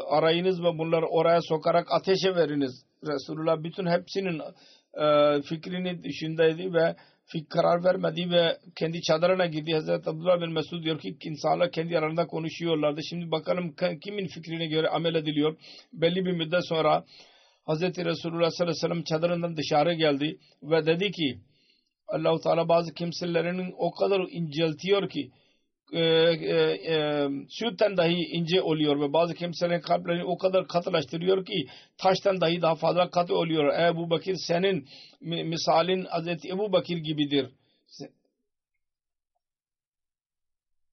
arayınız 0.09 0.63
ve 0.63 0.77
bunları 0.77 1.05
oraya 1.05 1.41
sokarak 1.41 1.87
ateşe 1.91 2.35
veriniz 2.35 2.85
Resulullah 3.03 3.63
bütün 3.63 3.85
hepsinin 3.85 4.41
e, 4.93 5.41
fikrini 5.41 6.03
düşündeydi 6.03 6.73
ve 6.73 6.95
fik 7.25 7.49
karar 7.49 7.83
vermedi 7.83 8.31
ve 8.31 8.57
kendi 8.75 9.01
çadırına 9.01 9.45
girdi. 9.45 9.73
Hazreti 9.73 10.09
Abdullah 10.09 10.41
bin 10.41 10.53
Mesud 10.53 10.83
diyor 10.83 10.99
ki 10.99 11.17
insanlar 11.23 11.71
kendi 11.71 11.97
aralarında 11.97 12.27
konuşuyorlardı. 12.27 13.01
Şimdi 13.09 13.31
bakalım 13.31 13.75
kimin 14.03 14.27
fikrine 14.27 14.67
göre 14.67 14.89
amel 14.89 15.15
ediliyor. 15.15 15.57
Belli 15.93 16.25
bir 16.25 16.31
müddet 16.31 16.67
sonra 16.67 17.03
Hazreti 17.65 18.05
Resulullah 18.05 18.49
sallallahu 18.49 18.71
aleyhi 18.71 18.85
ve 18.85 18.87
sellem 18.87 19.03
çadırından 19.03 19.57
dışarı 19.57 19.93
geldi 19.93 20.37
ve 20.63 20.85
dedi 20.85 21.11
ki 21.11 21.39
Allah-u 22.08 22.40
Teala 22.40 22.68
bazı 22.68 22.94
kimselerin 22.94 23.74
o 23.78 23.90
kadar 23.90 24.20
inceltiyor 24.30 25.08
ki 25.08 25.30
e, 25.92 26.00
e, 26.00 26.56
e, 26.94 27.28
sütten 27.48 27.96
dahi 27.96 28.14
ince 28.32 28.62
oluyor 28.62 29.00
ve 29.00 29.12
bazı 29.12 29.34
kimselerin 29.34 29.80
kalplerini 29.80 30.24
o 30.24 30.38
kadar 30.38 30.68
katılaştırıyor 30.68 31.44
ki 31.44 31.66
taştan 31.98 32.40
dahi 32.40 32.62
daha 32.62 32.74
fazla 32.74 33.10
katı 33.10 33.36
oluyor. 33.36 33.78
Ebu 33.78 34.10
Bakir 34.10 34.36
senin 34.46 34.88
misalin 35.20 36.04
Hazreti 36.04 36.48
Ebu 36.48 36.72
Bakir 36.72 36.96
gibidir. 36.96 37.50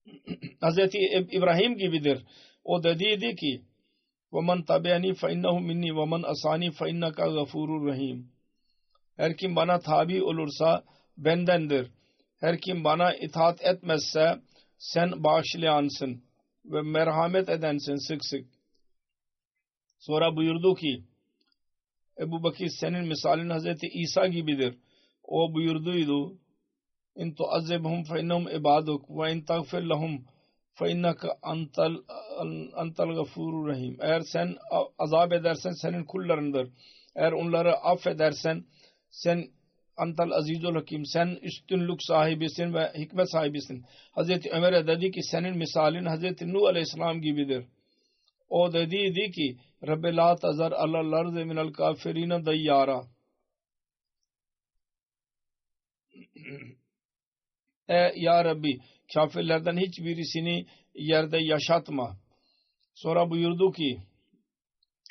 Hazreti 0.62 0.98
İbrahim 1.32 1.78
gibidir. 1.78 2.24
O 2.64 2.84
dediydi 2.84 3.36
ki 3.36 3.62
وَمَنْ 4.32 4.60
تَبِعَنِي 4.66 5.12
فَاِنَّهُ 5.22 5.56
مِنِّي 5.70 5.92
وَمَنْ 6.00 6.22
أَسَانِي 6.34 6.70
فَاِنَّكَ 6.80 7.18
غَفُورٌ 7.38 7.88
rahim. 7.88 8.28
Her 9.18 9.38
kim 9.38 9.56
bana 9.56 9.80
tabi 9.80 10.24
olursa 10.24 10.84
bendendir. 11.17 11.91
Her 12.41 12.61
kim 12.61 12.85
bana 12.85 13.15
itaat 13.15 13.65
etmezse 13.65 14.41
sen 14.79 15.25
bağışlayansın 15.25 16.25
ve 16.65 16.83
merhamet 16.83 17.49
edensin 17.49 17.97
sık 18.09 18.25
sık. 18.25 18.47
Sonra 19.99 20.37
buyurdu 20.37 20.75
ki 20.75 21.05
Ebu 22.19 22.43
Bakir 22.43 22.69
senin 22.81 23.07
misalin 23.07 23.51
Hazreti 23.51 23.87
İsa 23.87 24.27
gibidir. 24.27 24.79
O 25.23 25.55
buyurduydu 25.55 26.39
İn 27.17 27.35
tuazzibhum 27.35 28.05
fe 28.05 28.21
innehum 28.21 28.49
ibaduk 28.49 29.11
ve 29.11 29.33
in 29.33 29.41
tagfir 29.41 29.83
lahum 29.83 30.25
fe 30.75 30.91
inneke 30.91 31.29
antal, 31.43 31.95
antal 32.75 33.15
gafurur 33.15 33.69
rahim. 33.69 33.97
Eğer 34.01 34.21
sen 34.21 34.57
azap 34.99 35.33
edersen 35.33 35.73
senin 35.73 36.05
kullarındır. 36.05 36.69
Eğer 37.17 37.33
onları 37.33 37.77
affedersen 37.77 38.65
sen 39.11 39.49
antal 39.97 40.31
azizul 40.31 40.75
hakim 40.75 41.07
sen 41.07 41.39
üstünlük 41.43 42.03
sahibisin 42.03 42.75
ve 42.75 42.93
hikmet 42.99 43.31
sahibisin. 43.31 43.85
Hazreti 44.11 44.51
Ömer'e 44.51 44.87
dedi 44.87 45.11
ki 45.11 45.23
senin 45.23 45.57
misalin 45.57 46.05
Hazreti 46.05 46.53
Nuh 46.53 46.69
aleyhisselam 46.69 47.21
gibidir. 47.21 47.65
O 48.49 48.73
dediydi 48.73 49.31
ki 49.31 49.57
Rabbi 49.87 50.17
la 50.17 50.37
tazar 50.37 50.73
ala 50.73 51.11
lardı 51.11 51.47
minel 51.47 51.73
kafirine 51.73 52.47
dayyara. 52.47 53.05
e 57.89 58.13
ya 58.17 58.45
Rabbi 58.45 58.79
kafirlerden 59.15 59.77
hiçbirisini 59.77 60.67
yerde 60.95 61.39
yaşatma. 61.39 62.17
Sonra 62.95 63.31
buyurdu 63.31 63.73
ki 63.73 63.99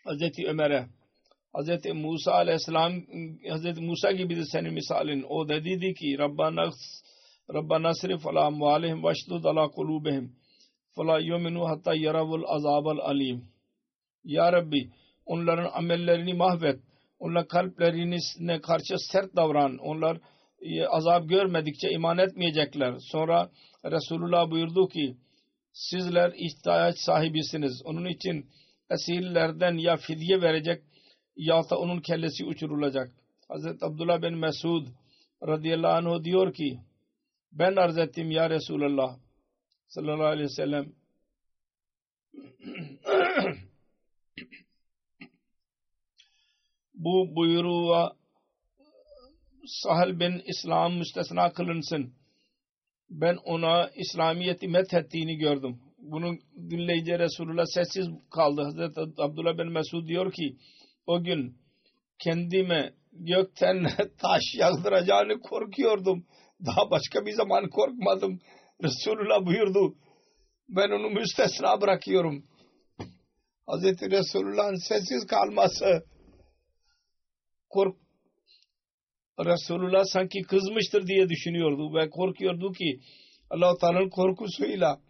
Hazreti 0.04 0.48
Ömer'e 0.48 0.88
Hz. 1.56 1.94
Musa 1.94 2.32
aleyhisselam 2.32 2.94
Hz. 3.50 3.78
Musa 3.78 4.12
gibidir 4.12 4.46
senin 4.52 4.74
misalin. 4.74 5.26
O 5.30 5.50
dediydi 5.50 5.94
ki 5.94 6.18
Rabbana 6.20 6.70
Rabbana 7.54 7.94
srif 7.94 8.28
ala 8.28 8.46
amvalihim 8.46 9.04
vaşdud 9.04 9.44
ala 9.44 9.68
kulubihim 9.68 10.36
fala 10.96 11.20
yuminu 11.20 11.68
hatta 11.68 11.96
yaravul 11.96 12.44
azabal 12.48 12.98
alim. 12.98 13.46
Ya 14.24 14.54
Rabbi 14.54 14.89
onların 15.26 15.70
amellerini 15.74 16.34
mahvet. 16.34 16.80
Onlar 17.20 17.48
kalplerine 17.48 18.62
karşı 18.62 18.96
sert 19.12 19.36
davran. 19.36 19.78
Onlar 19.78 20.18
e, 20.62 20.86
azap 20.88 21.30
görmedikçe 21.30 21.92
iman 21.92 22.18
etmeyecekler. 22.18 22.96
Sonra 23.12 23.50
Resulullah 23.86 24.52
buyurdu 24.52 24.88
ki 24.88 25.18
sizler 25.74 26.34
ihtiyaç 26.36 26.98
sahibisiniz. 26.98 27.82
Onun 27.86 28.06
için 28.06 28.46
esirlerden 28.89 29.78
ya 29.78 29.98
fidye 29.98 30.42
verecek 30.42 30.84
ya 31.36 31.69
da 31.69 31.80
onun 31.80 32.00
kellesi 32.02 32.46
uçurulacak. 32.46 33.12
Hazreti 33.48 33.86
Abdullah 33.86 34.22
bin 34.22 34.38
Mesud 34.38 34.88
radıyallahu 35.48 36.13
anh 36.15 36.24
diyor 36.24 36.54
ki 36.54 36.80
ben 37.52 37.76
arz 37.76 37.98
ettim 37.98 38.32
ya 38.32 38.50
Resulallah 38.50 39.17
sallallahu 39.88 40.26
aleyhi 40.26 40.50
ve 40.50 40.50
sellem 40.50 40.93
bu 46.93 47.36
buyruğa 47.36 48.13
Sahel 49.65 50.19
bin 50.19 50.41
İslam 50.48 50.98
müstesna 50.98 51.54
kılınsın. 51.54 52.13
Ben 53.10 53.36
ona 53.36 53.89
İslamiyet'i 53.89 54.67
methettiğini 54.67 55.38
gördüm. 55.38 55.80
Bunu 55.98 56.38
dinleyince 56.69 57.19
Resulullah 57.19 57.65
sessiz 57.65 58.08
kaldı. 58.32 58.62
Hazreti 58.62 59.00
Abdullah 59.17 59.58
bin 59.58 59.72
Mesud 59.72 60.08
diyor 60.08 60.32
ki 60.32 60.58
o 61.08 61.24
gün 61.24 61.58
kendime 62.20 62.94
gökten 63.12 63.84
taş 64.18 64.42
yağdıracağını 64.56 65.39
korkuyordum. 65.39 66.26
Daha 66.66 66.92
başka 66.92 67.26
bir 67.26 67.34
zaman 67.34 67.70
korkmadım. 67.70 68.39
Resulullah 68.84 69.46
buyurdu. 69.46 69.96
Ben 70.70 70.89
onu 70.89 71.10
müstesna 71.10 71.82
bırakıyorum. 71.82 72.46
Hazreti 73.68 74.12
Resulullah'ın 74.12 74.88
sessiz 74.88 75.28
kalması 75.28 76.06
kork 77.70 77.96
Resulullah 79.39 80.04
sanki 80.06 80.42
kızmıştır 80.42 81.08
diye 81.08 81.30
düşünüyordu 81.30 81.94
ve 81.94 82.10
korkuyordu 82.10 82.72
ki 82.72 83.00
Allah-u 83.50 83.78
Teala'nın 83.78 84.10
korkusuyla 84.10 85.02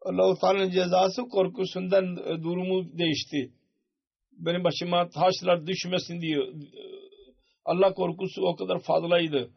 Allah-u 0.00 0.38
Teala'nın 0.40 0.70
cezası 0.70 1.22
korkusundan 1.22 2.16
e, 2.16 2.42
durumu 2.42 2.98
değişti. 2.98 3.52
Benim 4.36 4.64
başıma 4.64 5.08
taşlar 5.08 5.66
düşmesin 5.66 6.20
diye 6.20 6.38
Allah 7.64 7.94
korkusu 7.94 8.42
o 8.42 8.56
kadar 8.56 8.78
fazlaydı. 8.78 9.50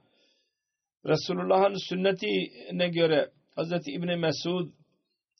Resulullah'ın 1.05 1.89
sünnetine 1.89 2.89
göre 2.89 3.31
Hz. 3.57 3.87
İbni 3.87 4.15
Mesud 4.15 4.69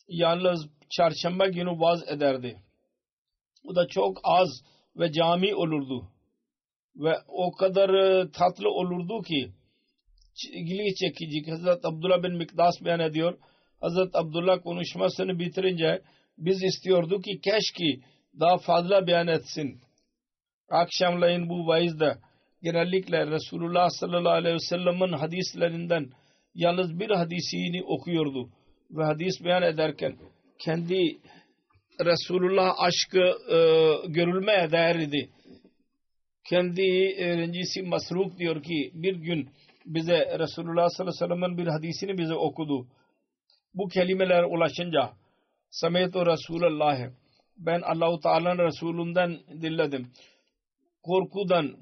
yalnız 0.08 0.69
çarşamba 0.89 1.47
günü 1.47 1.80
vaaz 1.80 2.08
ederdi. 2.08 2.62
Bu 3.63 3.75
da 3.75 3.88
çok 3.88 4.17
az 4.23 4.49
ve 4.95 5.12
cami 5.12 5.56
olurdu. 5.56 6.08
Ve 6.95 7.13
o 7.28 7.52
kadar 7.52 7.89
e, 7.89 8.32
tatlı 8.32 8.69
olurdu 8.69 9.21
ki 9.21 9.52
ilgi 10.54 10.95
çekici. 10.95 11.52
Hazret 11.52 11.86
Abdullah 11.86 12.23
bin 12.23 12.38
Mikdas 12.38 12.75
beyan 12.86 12.99
ediyor. 12.99 13.38
Hazret 13.82 14.15
Abdullah 14.15 14.63
konuşmasını 14.63 15.39
bitirince 15.39 16.02
biz 16.38 16.63
istiyorduk 16.63 17.23
ki 17.23 17.41
keşke 17.43 18.06
daha 18.39 18.58
fazla 18.58 19.08
beyan 19.08 19.28
etsin. 19.28 19.82
Akşamleyin 20.70 21.50
bu 21.50 21.68
vaizde 21.68 22.18
genellikle 22.63 23.28
Resulullah 23.28 23.89
sallallahu 23.89 24.34
aleyhi 24.34 24.56
ve 24.56 24.60
sellem'in 24.70 25.13
hadislerinden 25.13 26.10
yalnız 26.56 27.00
bir 27.00 27.10
hadisini 27.10 27.84
okuyordu. 27.84 28.50
Ve 28.92 29.04
hadis 29.04 29.44
beyan 29.44 29.63
ederken 29.63 30.15
kendi 30.60 31.18
Resulullah 32.06 32.76
aşkı 32.80 33.54
e, 33.54 33.58
görülmeye 34.08 34.72
değer 34.72 34.96
idi. 34.96 35.30
Kendi 36.50 37.15
öğrencisi 37.20 37.82
Masruk 37.82 38.38
diyor 38.38 38.63
ki 38.63 38.92
bir 38.94 39.15
gün 39.15 39.50
bize 39.86 40.39
Resulullah 40.39 40.89
sallallahu 40.89 41.15
aleyhi 41.26 41.32
ve 41.32 41.36
sellem'in 41.36 41.58
bir 41.58 41.68
hadisini 41.68 42.18
bize 42.18 42.34
okudu. 42.34 42.88
Bu 43.74 43.88
kelimeler 43.88 44.44
ulaşınca 44.44 45.10
Samet-u 45.70 46.26
Resulullah 46.26 47.10
ben 47.60 47.82
Allahu 47.82 48.19
Teala'nın 48.19 48.67
Resulünden 48.67 49.39
dinledim. 49.62 50.12
Korkudan 51.04 51.78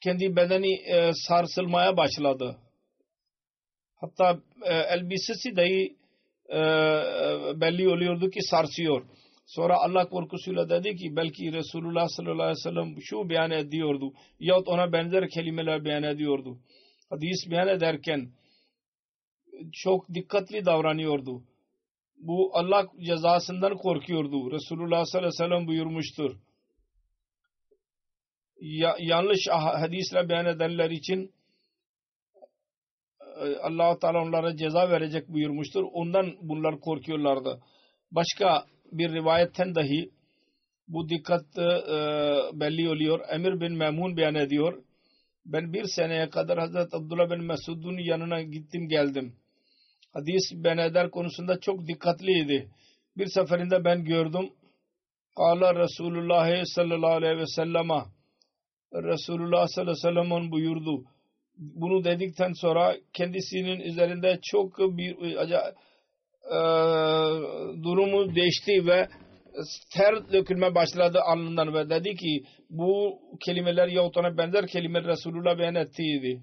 kendi 0.00 0.36
bedeni 0.36 0.74
e, 0.74 1.12
sarsılmaya 1.14 1.96
başladı. 1.96 2.58
Hatta 3.94 4.38
e, 4.62 4.74
elbisesi 4.74 5.56
dahi 5.56 5.96
e, 6.48 6.60
belli 7.60 7.88
oluyordu 7.88 8.30
ki 8.30 8.40
sarsıyor. 8.42 9.06
Sonra 9.46 9.76
Allah 9.76 10.08
korkusuyla 10.08 10.70
dedi 10.70 10.96
ki 10.96 11.16
belki 11.16 11.52
Resulullah 11.52 12.08
sallallahu 12.08 12.42
aleyhi 12.42 12.58
ve 12.58 12.70
sellem 12.70 12.94
şu 13.00 13.28
beyan 13.28 13.50
ediyordu. 13.50 14.12
Yahut 14.40 14.68
ona 14.68 14.92
benzer 14.92 15.28
kelimeler 15.28 15.84
beyan 15.84 16.02
ediyordu. 16.02 16.58
Hadis 17.10 17.50
beyan 17.50 17.68
ederken 17.68 18.28
çok 19.72 20.14
dikkatli 20.14 20.64
davranıyordu. 20.64 21.42
Bu 22.22 22.50
Allah 22.52 22.86
cezasından 23.06 23.76
korkuyordu. 23.76 24.50
Resulullah 24.52 25.04
sallallahu 25.04 25.28
aleyhi 25.28 25.42
ve 25.42 25.48
sellem 25.48 25.66
buyurmuştur. 25.66 26.36
Ya, 28.60 28.96
yanlış 29.00 29.40
hadisle 29.50 30.28
beyan 30.28 30.46
edenler 30.46 30.90
için 30.90 31.32
allah 33.62 33.98
Teala 33.98 34.22
onlara 34.22 34.56
ceza 34.56 34.90
verecek 34.90 35.28
buyurmuştur. 35.28 35.84
Ondan 35.92 36.36
bunlar 36.40 36.80
korkuyorlardı. 36.80 37.60
Başka 38.10 38.64
bir 38.92 39.12
rivayetten 39.12 39.74
dahi 39.74 40.10
bu 40.88 41.08
dikkat 41.08 41.58
e, 41.58 41.68
belli 42.60 42.88
oluyor. 42.88 43.20
Emir 43.30 43.60
bin 43.60 43.72
Memun 43.72 44.16
beyan 44.16 44.34
ediyor. 44.34 44.82
Ben 45.46 45.72
bir 45.72 45.84
seneye 45.84 46.30
kadar 46.30 46.58
Hazreti 46.58 46.96
Abdullah 46.96 47.30
bin 47.30 47.44
Mesud'un 47.44 47.98
yanına 47.98 48.42
gittim 48.42 48.88
geldim. 48.88 49.36
Hadis 50.12 50.42
beyan 50.52 50.78
eder 50.78 51.10
konusunda 51.10 51.60
çok 51.60 51.86
dikkatliydi. 51.86 52.68
Bir 53.16 53.26
seferinde 53.26 53.84
ben 53.84 54.04
gördüm. 54.04 54.50
Kala 55.36 55.74
Resulullah 55.74 56.64
sallallahu 56.64 57.12
aleyhi 57.12 57.36
ve 57.36 57.46
sellem 57.46 57.88
Resulullah 58.94 59.66
sallallahu 59.66 60.08
aleyhi 60.08 60.28
ve 60.28 60.30
sellem 60.30 60.50
buyurdu 60.50 61.04
bunu 61.58 62.04
dedikten 62.04 62.52
sonra 62.52 62.96
kendisinin 63.12 63.80
üzerinde 63.80 64.38
çok 64.42 64.78
bir 64.78 65.36
acayip 65.36 65.74
e, 66.44 66.58
durumu 67.82 68.34
değişti 68.34 68.86
ve 68.86 69.08
ter 69.94 70.32
dökülme 70.32 70.74
başladı 70.74 71.18
alnından 71.20 71.74
ve 71.74 71.90
dedi 71.90 72.14
ki 72.14 72.44
bu 72.70 73.18
kelimeler 73.46 73.88
yahut 73.88 74.16
benzer 74.16 74.66
kelimeler 74.66 75.06
Resulullah 75.06 75.58
beyan 75.58 75.74
ettiydi. 75.74 76.42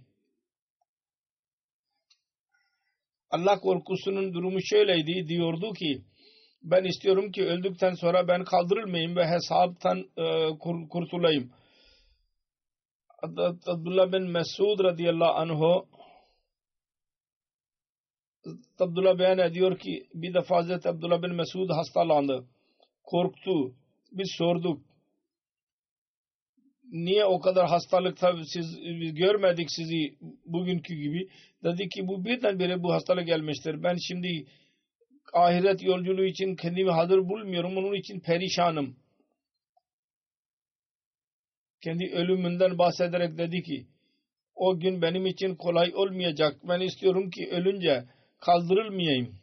Allah 3.32 3.60
korkusunun 3.60 4.34
durumu 4.34 4.60
şöyleydi 4.62 5.28
diyordu 5.28 5.74
ki 5.74 6.02
ben 6.64 6.84
istiyorum 6.84 7.32
ki 7.32 7.46
öldükten 7.46 7.94
sonra 7.94 8.28
ben 8.28 8.44
kaldırılmayayım 8.44 9.16
ve 9.16 9.28
hesaptan 9.28 9.98
e, 10.18 10.58
kurtulayım. 10.90 11.52
Abdullah 13.68 14.12
bin 14.12 14.24
Mesud 14.24 14.84
radıyallahu 14.84 15.32
anhu 15.32 15.88
Abdullah 18.80 19.20
beyan 19.20 19.38
ediyor 19.38 19.80
ki 19.80 20.08
bir 20.14 20.34
defa 20.34 20.56
Hazreti 20.56 20.90
Abdullah 20.90 21.24
bin 21.24 21.36
Mesud 21.36 21.70
hastalandı. 21.70 22.46
Korktu. 23.04 23.74
Biz 24.12 24.36
sorduk. 24.38 24.89
Niye 26.92 27.26
o 27.26 27.40
kadar 27.40 27.68
hastalıkta 27.68 28.34
siz 28.54 28.80
görmedik 29.14 29.72
sizi 29.72 30.16
bugünkü 30.46 30.96
gibi? 30.96 31.30
Dedi 31.64 31.90
ki 31.90 32.08
bu 32.08 32.26
birdenbire 32.26 32.84
bu 32.84 32.94
hastalık 32.94 33.28
gelmiştir. 33.28 33.84
Ben 33.84 33.96
şimdi 34.08 34.46
ahiret 35.34 35.84
yolculuğu 35.84 36.26
için 36.26 36.56
kendimi 36.56 36.92
hazır 36.92 37.18
bulmuyorum. 37.18 37.78
Onun 37.78 37.94
için 37.94 38.20
perişanım 38.20 38.96
kendi 41.84 42.12
ölümünden 42.14 42.78
bahsederek 42.78 43.38
dedi 43.38 43.62
ki 43.62 43.88
o 44.56 44.80
gün 44.80 45.02
benim 45.02 45.26
için 45.26 45.56
kolay 45.56 45.96
olmayacak. 45.96 46.58
Ben 46.64 46.80
istiyorum 46.80 47.30
ki 47.30 47.50
ölünce 47.52 48.04
kaldırılmayayım. 48.38 49.36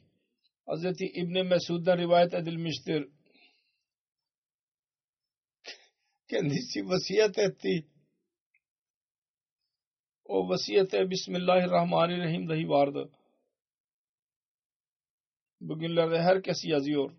Hz. 0.68 0.84
İbni 1.00 1.42
Mesud'dan 1.42 1.98
rivayet 1.98 2.34
edilmiştir. 2.34 3.08
Kendisi 6.28 6.88
vasiyet 6.88 7.38
etti. 7.38 7.86
O 10.24 10.48
vasiyete 10.48 11.10
Bismillahirrahmanirrahim 11.10 12.48
dahi 12.48 12.68
vardı. 12.68 13.10
Bugünlerde 15.60 16.22
herkes 16.22 16.56
yazıyor. 16.64 17.12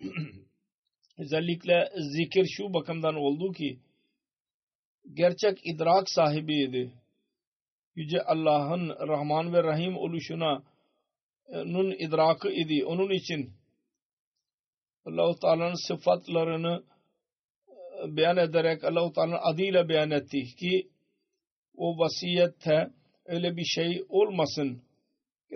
özellikle 1.18 1.92
zikir 1.96 2.46
şu 2.56 2.74
bakımdan 2.74 3.14
oldu 3.14 3.52
ki 3.52 3.80
gerçek 5.14 5.58
idrak 5.66 6.10
sahibiydi. 6.10 6.92
Yüce 7.94 8.22
Allah'ın 8.22 9.08
Rahman 9.08 9.52
ve 9.52 9.62
Rahim 9.62 9.96
oluşuna 9.96 10.62
onun 11.46 11.90
idrakı 11.90 12.50
idi. 12.50 12.84
Onun 12.84 13.10
için 13.10 13.54
Allah-u 15.04 15.40
Teala'nın 15.40 15.88
sıfatlarını 15.88 16.84
e, 16.86 16.91
beyan 18.08 18.36
ederek 18.36 18.84
Allah-u 18.84 19.12
Teala'nın 19.12 19.38
adıyla 19.42 19.88
beyan 19.88 20.10
etti 20.10 20.44
ki 20.44 20.88
o 21.76 21.98
vasiyette 21.98 22.90
öyle 23.26 23.56
bir 23.56 23.64
şey 23.64 24.04
olmasın. 24.08 24.82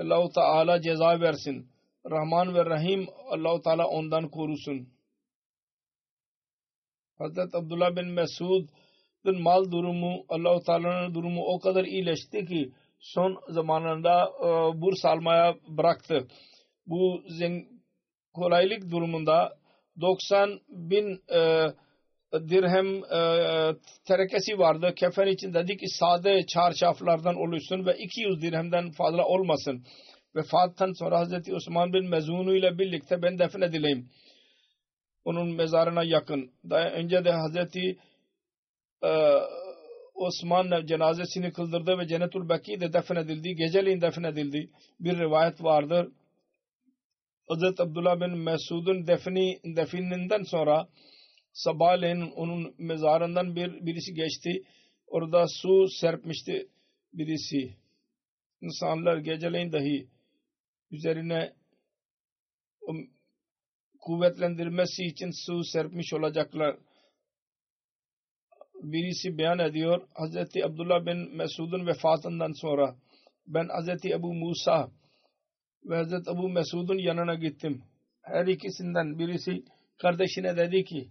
Allah-u 0.01 0.33
Teala 0.33 0.81
ceza 0.81 1.21
versin. 1.21 1.69
Rahman 2.11 2.55
ve 2.55 2.67
Rahim 2.67 3.07
Allah-u 3.31 3.63
Teala 3.63 3.87
ondan 3.87 4.29
korusun. 4.29 4.89
Hazreti 7.19 7.57
Abdullah 7.57 7.97
bin 7.97 8.07
Mesud'un 8.07 9.43
mal 9.43 9.71
durumu 9.71 10.25
Allah-u 10.29 10.63
Teala'nın 10.63 11.15
durumu 11.15 11.45
o 11.45 11.61
kadar 11.61 11.85
iyileşti 11.85 12.47
ki 12.47 12.73
son 12.99 13.41
zamanında 13.49 14.33
burs 14.81 15.05
almaya 15.05 15.57
bıraktı. 15.69 16.27
Bu 16.87 17.23
kolaylık 18.35 18.91
durumunda 18.91 19.57
90 20.01 20.61
bin 20.69 21.23
e, 21.35 21.67
dirhem 22.33 23.05
e, 23.05 23.21
terekesi 24.07 24.59
vardı. 24.59 24.95
Kefen 24.97 25.27
için 25.27 25.55
dedi 25.55 25.77
ki 25.77 25.87
sade 25.89 26.47
çarşaflardan 26.47 27.37
oluşsun 27.37 27.87
ve 27.87 27.99
200 27.99 28.43
dirhemden 28.43 28.91
fazla 28.91 29.25
olmasın. 29.25 29.85
Vefattan 30.37 30.93
sonra 30.93 31.19
Hazreti 31.19 31.55
Osman 31.55 31.93
bin 31.93 32.11
Mezunu 32.11 32.57
ile 32.57 32.79
birlikte 32.79 33.23
ben 33.23 33.39
defnedileyim. 33.39 34.09
Onun 35.25 35.57
mezarına 35.57 36.05
yakın. 36.05 36.51
Daha 36.71 36.91
önce 36.91 37.25
de 37.25 37.33
Hazreti 37.33 37.99
e, 39.05 39.11
Osman 40.15 40.87
cenazesini 40.87 41.53
kıldırdı 41.53 41.99
ve 41.99 42.07
Cennetul 42.09 42.49
Beki'de 42.49 42.93
defnedildi. 42.93 43.55
Geceleyin 43.55 44.01
defnedildi. 44.01 44.71
Bir 45.01 45.19
rivayet 45.19 45.63
vardır. 45.63 46.09
Hazreti 47.49 47.83
Abdullah 47.83 48.21
bin 48.21 48.39
Mesud'un 48.39 49.07
defni, 49.07 49.61
defininden 49.65 50.43
sonra 50.43 50.89
sabahleyin 51.57 52.21
onun 52.21 52.75
mezarından 52.79 53.57
bir 53.57 53.87
birisi 53.87 54.15
geçti. 54.15 54.63
Orada 55.07 55.47
su 55.49 55.89
serpmişti 55.89 56.69
birisi. 57.13 57.75
İnsanlar 58.61 59.17
geceleyin 59.17 59.73
dahi 59.73 60.09
üzerine 60.91 61.53
kuvvetlendirmesi 64.01 65.05
için 65.05 65.31
su 65.47 65.65
serpmiş 65.65 66.13
olacaklar. 66.13 66.77
Birisi 68.83 69.39
beyan 69.39 69.59
ediyor. 69.59 70.09
Hazreti 70.15 70.65
Abdullah 70.65 71.07
bin 71.07 71.37
Mesud'un 71.37 71.87
vefatından 71.87 72.53
sonra 72.53 72.97
ben 73.47 73.69
Hazreti 73.69 74.11
Ebu 74.11 74.35
Musa 74.35 74.91
ve 75.85 75.97
Hazreti 75.97 76.31
Ebu 76.31 76.49
Mesud'un 76.49 76.99
yanına 76.99 77.35
gittim. 77.35 77.83
Her 78.23 78.47
ikisinden 78.47 79.19
birisi 79.19 79.65
kardeşine 79.99 80.57
dedi 80.57 80.85
ki 80.85 81.11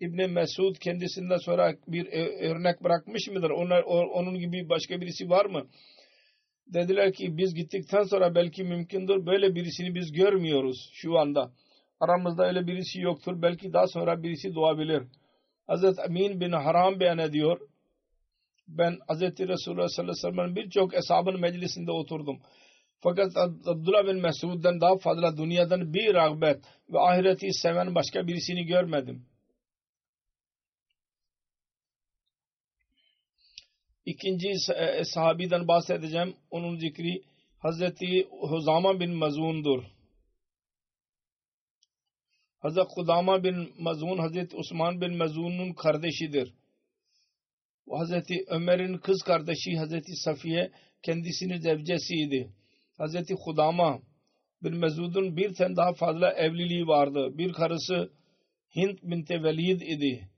İbni 0.00 0.26
Mesud 0.26 0.76
kendisinden 0.76 1.36
sonra 1.36 1.74
bir 1.88 2.06
örnek 2.40 2.84
bırakmış 2.84 3.28
mıdır? 3.28 3.50
Onlar, 3.50 3.82
onun 4.12 4.38
gibi 4.38 4.68
başka 4.68 5.00
birisi 5.00 5.30
var 5.30 5.46
mı? 5.46 5.66
Dediler 6.66 7.12
ki 7.12 7.36
biz 7.38 7.54
gittikten 7.54 8.02
sonra 8.02 8.34
belki 8.34 8.64
mümkündür. 8.64 9.26
Böyle 9.26 9.54
birisini 9.54 9.94
biz 9.94 10.12
görmüyoruz 10.12 10.90
şu 10.92 11.18
anda. 11.18 11.50
Aramızda 12.00 12.46
öyle 12.46 12.66
birisi 12.66 13.00
yoktur. 13.00 13.42
Belki 13.42 13.72
daha 13.72 13.86
sonra 13.86 14.22
birisi 14.22 14.54
doğabilir. 14.54 15.02
Hazreti 15.66 16.02
Amin 16.02 16.40
bin 16.40 16.52
Haram 16.52 17.00
beyan 17.00 17.18
ediyor. 17.18 17.60
Ben 18.68 18.98
Hazreti 19.08 19.48
Resulullah 19.48 19.88
sallallahu 19.88 20.12
aleyhi 20.12 20.36
ve 20.36 20.36
sellem'in 20.36 20.56
birçok 20.56 20.94
eshabın 20.94 21.40
meclisinde 21.40 21.90
oturdum. 21.90 22.38
Fakat 23.00 23.36
Abdullah 23.66 24.06
bin 24.06 24.22
Mesud'dan 24.22 24.80
daha 24.80 24.98
fazla 24.98 25.36
dünyadan 25.36 25.94
bir 25.94 26.14
rağbet 26.14 26.64
ve 26.92 26.98
ahireti 26.98 27.52
seven 27.52 27.94
başka 27.94 28.26
birisini 28.26 28.66
görmedim. 28.66 29.26
İkinci 34.06 34.48
e, 34.48 35.04
sahabiden 35.04 35.68
bahsedeceğim. 35.68 36.34
Onun 36.50 36.76
zikri 36.76 37.22
Hazreti 37.58 38.28
Huzama 38.40 39.00
bin 39.00 39.10
Mazun'dur. 39.10 39.82
Hazreti 42.58 42.88
Kudama 42.94 43.44
bin 43.44 43.72
Mazun 43.78 44.18
Hazreti 44.18 44.56
Osman 44.56 45.00
bin 45.00 45.16
Mazun'un 45.16 45.72
kardeşidir. 45.72 46.54
Hazreti 47.90 48.44
Ömer'in 48.48 48.98
kız 48.98 49.22
kardeşi 49.22 49.78
Hazreti 49.78 50.16
Safiye 50.16 50.70
kendisinin 51.02 51.60
zevcesiydi. 51.60 52.50
Hazreti 52.98 53.34
Kudama 53.34 54.00
bin 54.62 54.76
Mazud'un 54.76 55.36
bir 55.36 55.54
tane 55.54 55.76
daha 55.76 55.92
fazla 55.92 56.32
evliliği 56.32 56.86
vardı. 56.86 57.38
Bir 57.38 57.52
karısı 57.52 58.10
Hint 58.76 59.02
binti 59.02 59.42
Velid 59.42 59.80
idi. 59.80 60.28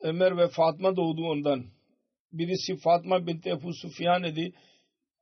Ömer 0.00 0.36
ve 0.36 0.48
Fatma 0.48 0.96
doğdu 0.96 1.22
ondan. 1.22 1.77
Birisi 2.32 2.76
Fatma 2.76 3.26
binti 3.26 3.50
Ebu 3.50 3.72
Sufyan 3.74 4.24
idi. 4.24 4.52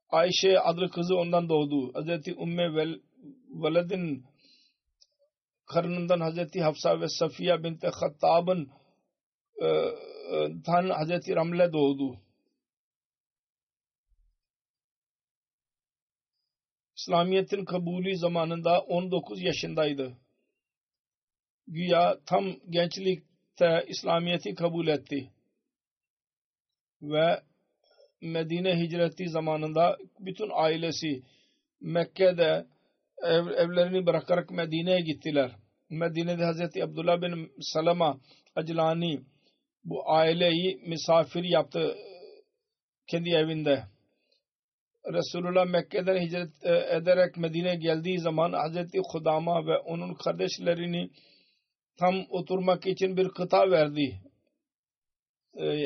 Ayşe 0.09 0.59
adlı 0.59 0.89
kızı 0.89 1.15
ondan 1.15 1.49
doğdu. 1.49 1.93
Hazreti 1.93 2.33
Umme 2.33 2.75
Vel 2.75 2.99
Veled'in 3.63 4.25
karnından 5.65 6.19
Hazreti 6.19 6.61
Hafsa 6.61 7.01
ve 7.01 7.07
Safiye 7.07 7.63
binti 7.63 7.87
Hattab'ın 7.87 8.71
e, 9.61 9.65
e, 9.65 10.61
tan 10.65 10.89
Hazreti 10.89 11.35
Ramle 11.35 11.73
doğdu. 11.73 12.19
İslamiyet'in 16.97 17.65
kabulü 17.65 18.17
zamanında 18.17 18.79
19 18.79 19.41
yaşındaydı. 19.41 20.17
Güya 21.67 22.19
tam 22.25 22.45
gençlikte 22.69 23.85
İslamiyet'i 23.87 24.55
kabul 24.55 24.87
etti. 24.87 25.31
Ve 27.01 27.41
Medine 28.21 28.79
hicreti 28.79 29.29
zamanında 29.29 29.97
bütün 30.19 30.49
ailesi 30.53 31.21
Mekke'de 31.81 32.65
ev, 33.23 33.47
evlerini 33.47 34.05
bırakarak 34.05 34.51
Medine'ye 34.51 34.99
gittiler. 34.99 35.55
Medine'de 35.89 36.43
Hazreti 36.43 36.83
Abdullah 36.83 37.21
bin 37.21 37.51
Salama 37.61 38.19
Aclani 38.55 39.21
bu 39.83 40.11
aileyi 40.11 40.81
misafir 40.87 41.43
yaptı 41.43 41.95
kendi 43.07 43.29
evinde. 43.29 43.83
Resulullah 45.13 45.65
Mekke'den 45.65 46.21
hicret 46.21 46.65
ederek 46.65 47.37
Medine'ye 47.37 47.75
geldiği 47.75 48.19
zaman 48.19 48.53
Hazreti 48.53 48.99
Kudama 49.11 49.65
ve 49.65 49.77
onun 49.77 50.13
kardeşlerini 50.13 51.09
tam 51.99 52.25
oturmak 52.29 52.87
için 52.87 53.17
bir 53.17 53.29
kıta 53.29 53.71
verdi. 53.71 54.21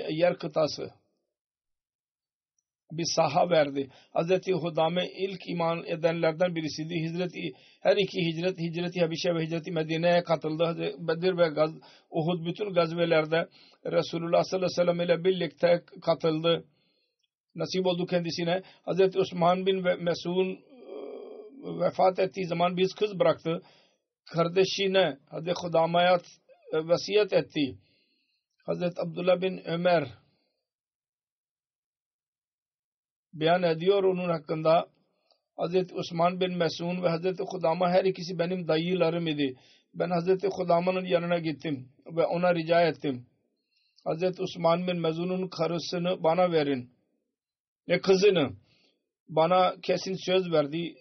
Yer 0.10 0.38
kıtası 0.38 1.01
bir 2.92 3.06
saha 3.16 3.50
verdi. 3.50 3.90
Hazreti 4.14 4.54
Hudame 4.54 5.08
ilk 5.18 5.50
iman 5.50 5.84
edenlerden 5.86 6.56
birisiydi. 6.56 6.94
Hicreti, 6.94 7.52
her 7.82 7.98
iki 7.98 8.26
hicret, 8.26 8.60
hicreti 8.60 9.00
Habişe 9.00 9.36
ve 9.36 9.46
hicreti 9.46 9.72
Medine'ye 9.72 10.24
katıldı. 10.24 10.94
Bedir 11.00 11.38
ve 11.38 11.50
Gaz, 11.50 11.72
Uhud 12.12 12.46
bütün 12.46 12.74
gazvelerde 12.74 13.48
Resulullah 13.86 14.44
sallallahu 14.44 14.82
aleyhi 14.82 14.90
ve 14.90 14.94
sellem 14.94 15.02
ile 15.02 15.24
birlikte 15.24 15.82
katıldı. 16.02 16.64
Nasip 17.56 17.86
oldu 17.86 18.06
kendisine. 18.06 18.62
Hazreti 18.84 19.20
Osman 19.20 19.66
bin 19.66 19.84
ve 19.86 19.96
Mesud'un 19.96 20.60
vefat 21.82 22.20
ettiği 22.20 22.46
zaman 22.46 22.78
biz 22.78 22.94
kız 22.94 23.20
bıraktı. 23.20 23.62
Kardeşine 24.26 25.18
Hazreti 25.30 25.62
Hudame'ye 25.62 26.18
vasiyet 26.74 27.34
etti. 27.34 27.78
Hazreti 28.66 29.02
Abdullah 29.02 29.42
bin 29.42 29.62
Ömer 29.66 30.08
beyan 33.34 33.64
ediyor 33.64 34.04
onun 34.04 34.30
hakkında 34.30 34.88
Hazreti 35.58 35.96
Osman 35.96 36.40
bin 36.40 36.58
Mesun 36.58 37.04
ve 37.04 37.10
Hazreti 37.10 37.44
Kudama 37.44 37.90
her 37.90 38.06
ikisi 38.06 38.40
benim 38.40 38.68
dayılarım 38.68 39.28
idi. 39.28 39.56
Ben 39.94 40.10
Hazreti 40.10 40.50
Kudama'nın 40.50 41.06
yanına 41.06 41.40
gittim 41.40 41.90
ve 42.06 42.26
ona 42.26 42.56
rica 42.56 42.82
ettim. 42.82 43.26
Hazreti 44.04 44.42
Osman 44.42 44.88
bin 44.88 45.02
Mezun'un 45.02 45.48
karısını 45.48 46.24
bana 46.24 46.52
verin. 46.52 46.92
Ve 47.88 48.02
kızını 48.02 48.52
bana 49.30 49.76
kesin 49.82 50.16
söz 50.26 50.52
verdi. 50.52 50.96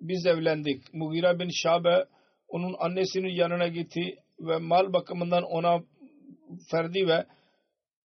Biz 0.00 0.26
evlendik. 0.26 0.94
Mugira 0.94 1.38
bin 1.38 1.50
Şabe 1.62 2.04
onun 2.48 2.76
annesinin 2.78 3.34
yanına 3.34 3.68
gitti 3.68 4.16
ve 4.40 4.58
mal 4.58 4.92
bakımından 4.92 5.42
ona 5.42 5.82
ferdi 6.70 7.06
ve 7.06 7.26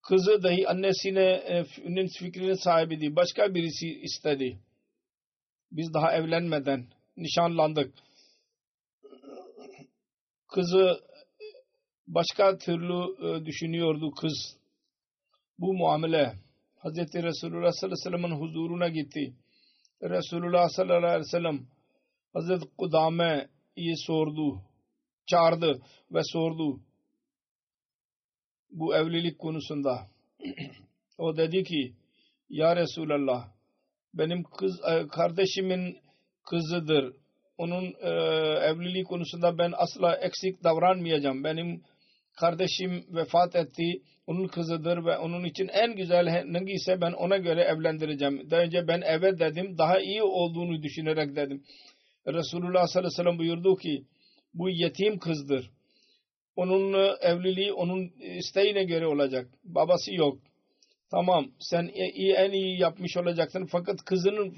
kızı 0.07 0.43
dahi 0.43 0.67
annesinin 0.67 2.07
fikrinin 2.19 2.53
sahibiydi. 2.53 3.15
Başka 3.15 3.55
birisi 3.55 3.87
istedi. 4.01 4.59
Biz 5.71 5.93
daha 5.93 6.11
evlenmeden 6.11 6.87
nişanlandık. 7.17 7.93
Kızı 10.47 10.99
başka 12.07 12.57
türlü 12.57 13.27
e, 13.27 13.45
düşünüyordu 13.45 14.11
kız. 14.11 14.57
Bu 15.59 15.73
muamele 15.73 16.33
Hz. 16.83 16.97
Resulullah 16.97 17.71
sallallahu 17.71 17.85
aleyhi 17.85 17.91
ve 17.91 17.95
sellem'in 17.95 18.41
huzuruna 18.41 18.89
gitti. 18.89 19.33
Resulullah 20.03 20.69
sallallahu 20.69 21.05
aleyhi 21.05 21.19
ve 21.19 21.23
sellem 21.23 21.67
Hz. 22.35 22.63
Kudame'yi 22.77 23.97
sordu, 23.97 24.61
çağırdı 25.27 25.81
ve 26.11 26.21
sordu 26.23 26.79
bu 28.71 28.95
evlilik 28.95 29.39
konusunda. 29.39 30.07
o 31.17 31.37
dedi 31.37 31.63
ki 31.63 31.93
Ya 32.49 32.75
Resulallah 32.75 33.47
benim 34.13 34.43
kız 34.43 34.79
e, 34.91 35.07
kardeşimin 35.07 35.97
kızıdır. 36.49 37.13
Onun 37.57 37.85
e, 38.01 38.09
evliliği 38.69 39.03
konusunda 39.03 39.57
ben 39.57 39.73
asla 39.75 40.15
eksik 40.15 40.63
davranmayacağım. 40.63 41.43
Benim 41.43 41.81
kardeşim 42.39 43.05
vefat 43.09 43.55
etti. 43.55 44.01
Onun 44.27 44.47
kızıdır 44.47 45.05
ve 45.05 45.17
onun 45.17 45.43
için 45.43 45.67
en 45.67 45.95
güzel 45.95 46.27
hangisi 46.27 47.01
ben 47.01 47.11
ona 47.11 47.37
göre 47.37 47.61
evlendireceğim. 47.61 48.51
Daha 48.51 48.61
önce 48.61 48.87
ben 48.87 49.01
evet 49.05 49.39
dedim. 49.39 49.77
Daha 49.77 49.99
iyi 49.99 50.23
olduğunu 50.23 50.83
düşünerek 50.83 51.35
dedim. 51.35 51.63
Resulullah 52.27 52.87
sallallahu 52.87 52.97
aleyhi 52.97 53.05
ve 53.05 53.23
sellem 53.23 53.37
buyurdu 53.37 53.75
ki 53.75 54.05
bu 54.53 54.69
yetim 54.69 55.19
kızdır 55.19 55.71
onun 56.55 57.15
evliliği 57.21 57.73
onun 57.73 58.11
isteğine 58.19 58.83
göre 58.83 59.07
olacak. 59.07 59.47
Babası 59.63 60.13
yok. 60.13 60.39
Tamam 61.11 61.51
sen 61.59 61.91
iyi, 61.93 62.33
en 62.33 62.51
iyi 62.51 62.79
yapmış 62.81 63.17
olacaksın 63.17 63.65
fakat 63.71 64.05
kızının 64.05 64.53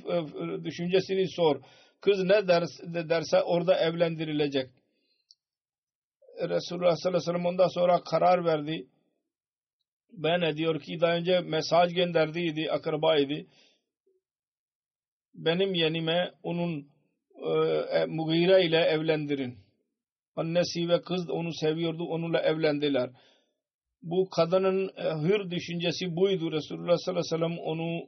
düşüncesini 0.65 1.27
sor. 1.27 1.61
Kız 2.01 2.23
ne 2.23 2.47
derse, 2.47 3.09
derse 3.09 3.41
orada 3.41 3.75
evlendirilecek. 3.75 4.69
Resulullah 6.41 6.95
sallallahu 6.95 7.07
aleyhi 7.07 7.15
ve 7.15 7.19
sellem 7.19 7.45
ondan 7.45 7.67
sonra 7.67 8.03
karar 8.03 8.45
verdi. 8.45 8.87
Ben 10.11 10.57
diyor 10.57 10.81
ki 10.81 11.01
daha 11.01 11.15
önce 11.15 11.39
mesaj 11.39 11.93
gönderdiydi, 11.93 12.71
akrabaydı. 12.71 13.45
Benim 15.33 15.73
yenime 15.73 16.31
onun 16.43 16.87
e, 17.93 18.05
Mughira 18.05 18.59
ile 18.59 18.77
evlendirin. 18.77 19.66
Annesi 20.37 20.89
ve 20.89 21.01
kız 21.01 21.29
onu 21.29 21.53
seviyordu, 21.53 22.03
onunla 22.03 22.39
evlendiler. 22.39 23.09
Bu 24.01 24.29
kadının 24.29 24.89
e, 24.97 25.27
hür 25.27 25.51
düşüncesi 25.51 26.15
buydu. 26.15 26.51
Resulullah 26.51 26.97
sallallahu 26.97 27.35
aleyhi 27.35 27.43
ve 27.43 27.55
sellem 27.55 27.57
onu 27.59 28.03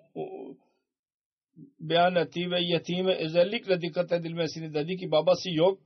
beyan 1.79 2.15
etti 2.15 2.51
ve 2.51 2.61
yetime 2.61 3.15
özellikle 3.15 3.81
dikkat 3.81 4.11
edilmesini 4.11 4.73
dedi 4.73 4.97
ki 4.97 5.11
babası 5.11 5.51
yok 5.51 5.79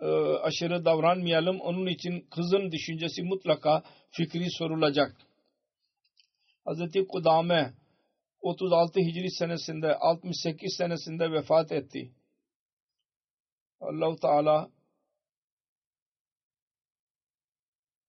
e, 0.00 0.06
aşırı 0.42 0.84
davranmayalım. 0.84 1.60
Onun 1.60 1.86
için 1.86 2.20
kızın 2.30 2.72
düşüncesi 2.72 3.22
mutlaka 3.22 3.82
fikri 4.10 4.50
sorulacak. 4.50 5.16
Hazreti 6.64 7.06
Kudame 7.06 7.72
36 8.40 9.00
Hicri 9.00 9.30
senesinde 9.30 9.96
68 9.96 10.74
senesinde 10.78 11.32
vefat 11.32 11.72
etti. 11.72 12.12
Allahu 13.80 14.16
Teala 14.16 14.70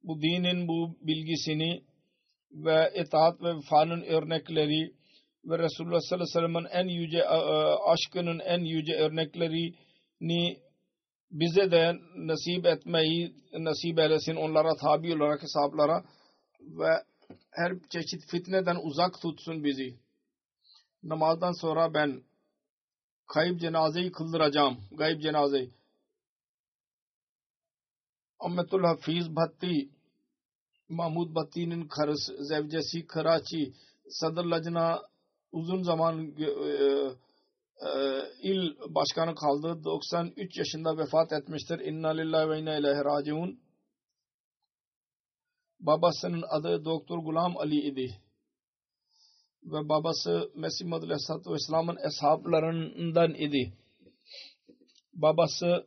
bu 0.10 0.22
dinin 0.22 0.68
bu 0.68 0.98
bilgisini 1.02 1.84
ve 2.52 2.94
itaat 2.96 3.42
ve 3.42 3.56
vefanın 3.56 4.02
örnekleri 4.02 4.94
ve 5.46 5.60
Resulullah 5.60 6.00
sallallahu 6.02 6.40
aleyhi 6.40 6.56
ve 6.56 6.68
sellem'in 6.68 6.68
en 6.72 6.88
yüce 7.02 7.28
aşkının 7.94 8.40
en 8.40 8.60
yüce 8.60 8.94
örneklerini 8.94 10.58
bize 11.32 11.72
de 11.72 11.94
nasip 12.16 12.66
etmeyi 12.66 13.36
nasip 13.54 14.00
eylesin 14.00 14.36
onlara 14.36 14.76
tabi 14.76 15.16
olarak 15.16 15.44
hesaplara 15.44 16.04
ve 16.60 17.04
her 17.52 17.74
çeşit 17.90 18.32
fitneden 18.32 18.78
uzak 18.84 19.22
tutsun 19.22 19.64
bizi. 19.64 20.00
Namazdan 21.04 21.62
sonra 21.62 21.94
ben 21.94 22.24
kayıp 23.28 23.60
cenazeyi 23.60 24.12
kıldıracağım. 24.12 24.78
Gayb 24.92 25.22
cenazeyi. 25.22 25.72
Ahmetul 28.40 28.84
Hafiz 28.84 29.36
Bhatti 29.36 29.90
Mahmud 30.90 31.36
Bhatti'nin 31.36 31.88
karısı, 31.88 32.46
zevcesi 32.46 33.08
Karachi 33.08 33.74
Sadr 34.10 34.46
uzun 35.52 35.84
zaman 35.84 36.36
e, 36.38 36.46
e, 37.88 38.22
il 38.42 38.76
başkanı 38.96 39.36
kaldı. 39.36 39.84
93 39.84 40.58
yaşında 40.58 40.98
vefat 40.98 41.32
etmiştir. 41.32 41.80
İnna 41.80 42.10
lillahi 42.10 42.50
ve 42.50 42.60
inna 42.60 42.78
ileyhi 42.78 43.06
raciun. 43.06 43.60
Babasının 45.80 46.44
adı 46.50 46.86
Doktor 46.86 47.18
Gulam 47.18 47.58
Ali 47.58 47.82
idi. 47.82 48.22
Ve 49.64 49.90
babası 49.90 50.52
Mesih 50.56 50.86
Madhu 50.86 51.06
Aleyhisselatü 51.06 51.52
Vesselam'ın 51.52 51.98
eshablarından 52.08 53.34
idi. 53.34 53.74
Babası 55.14 55.86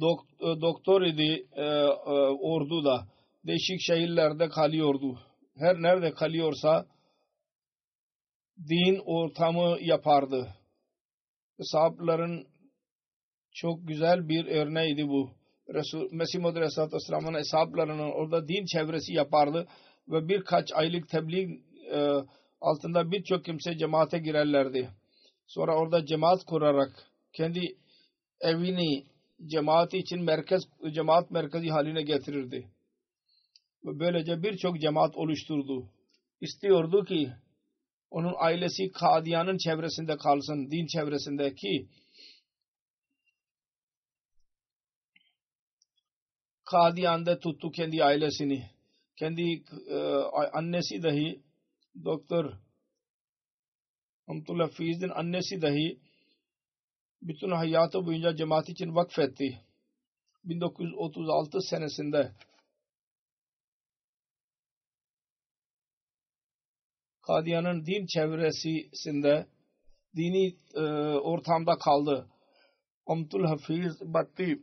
dok 0.00 0.26
doktor 0.40 1.02
idi 1.02 1.48
e, 1.52 1.62
e, 1.62 1.84
orduda. 2.28 3.06
Değişik 3.46 3.80
şehirlerde 3.80 4.48
kalıyordu. 4.48 5.20
Her 5.56 5.76
nerede 5.76 6.14
kalıyorsa 6.14 6.86
din 8.68 9.02
ortamı 9.06 9.78
yapardı. 9.80 10.54
Sahabların 11.60 12.46
çok 13.54 13.88
güzel 13.88 14.28
bir 14.28 14.46
örneğiydi 14.46 15.08
bu. 15.08 15.30
Resul, 15.74 16.08
Mesih 16.12 16.38
Muhammed 16.38 16.56
Aleyhisselatü 16.56 16.94
Vesselam'ın 16.94 17.34
hesaplarının 17.34 18.10
orada 18.10 18.48
din 18.48 18.64
çevresi 18.64 19.12
yapardı 19.12 19.68
ve 20.08 20.28
birkaç 20.28 20.72
aylık 20.72 21.08
tebliğ 21.08 21.62
e, 21.94 22.08
altında 22.60 23.10
birçok 23.12 23.44
kimse 23.44 23.76
cemaate 23.76 24.18
girerlerdi. 24.18 24.90
Sonra 25.46 25.76
orada 25.76 26.06
cemaat 26.06 26.44
kurarak 26.44 26.90
kendi 27.32 27.60
evini 28.40 29.06
cemaati 29.46 29.98
için 29.98 30.22
merkez 30.22 30.62
cemaat 30.92 31.30
merkezi 31.30 31.68
haline 31.68 32.02
getirirdi. 32.02 32.68
Ve 33.84 33.98
böylece 33.98 34.42
birçok 34.42 34.80
cemaat 34.80 35.16
oluşturdu. 35.16 35.88
İstiyordu 36.40 37.04
ki 37.04 37.32
onun 38.10 38.34
ailesi 38.38 38.92
Kadiyan'ın 38.92 39.56
çevresinde 39.56 40.16
kalsın, 40.16 40.70
din 40.70 40.86
çevresinde 40.86 41.54
ki 41.54 41.88
Kadiyan'da 46.64 47.38
tuttu 47.38 47.70
kendi 47.70 48.04
ailesini. 48.04 48.70
Kendi 49.16 49.62
e, 49.88 49.96
annesi 50.52 51.02
dahi 51.02 51.42
Doktor 52.04 52.52
Hamdullah 54.26 54.70
Fiz'in 54.70 55.08
annesi 55.08 55.62
dahi 55.62 55.98
bütün 57.22 57.50
hayatı 57.50 58.06
boyunca 58.06 58.36
cemaat 58.36 58.68
için 58.68 58.94
vakfetti. 58.94 59.60
1936 60.44 61.60
senesinde 61.60 62.32
Kadiyan'ın 67.26 67.86
din 67.86 68.06
çevresinde 68.06 69.46
dini 70.16 70.54
e, 70.74 70.80
ortamda 71.18 71.74
kaldı. 71.84 72.26
Amtul 73.06 73.44
Hafiz 73.46 74.00
Batti 74.00 74.58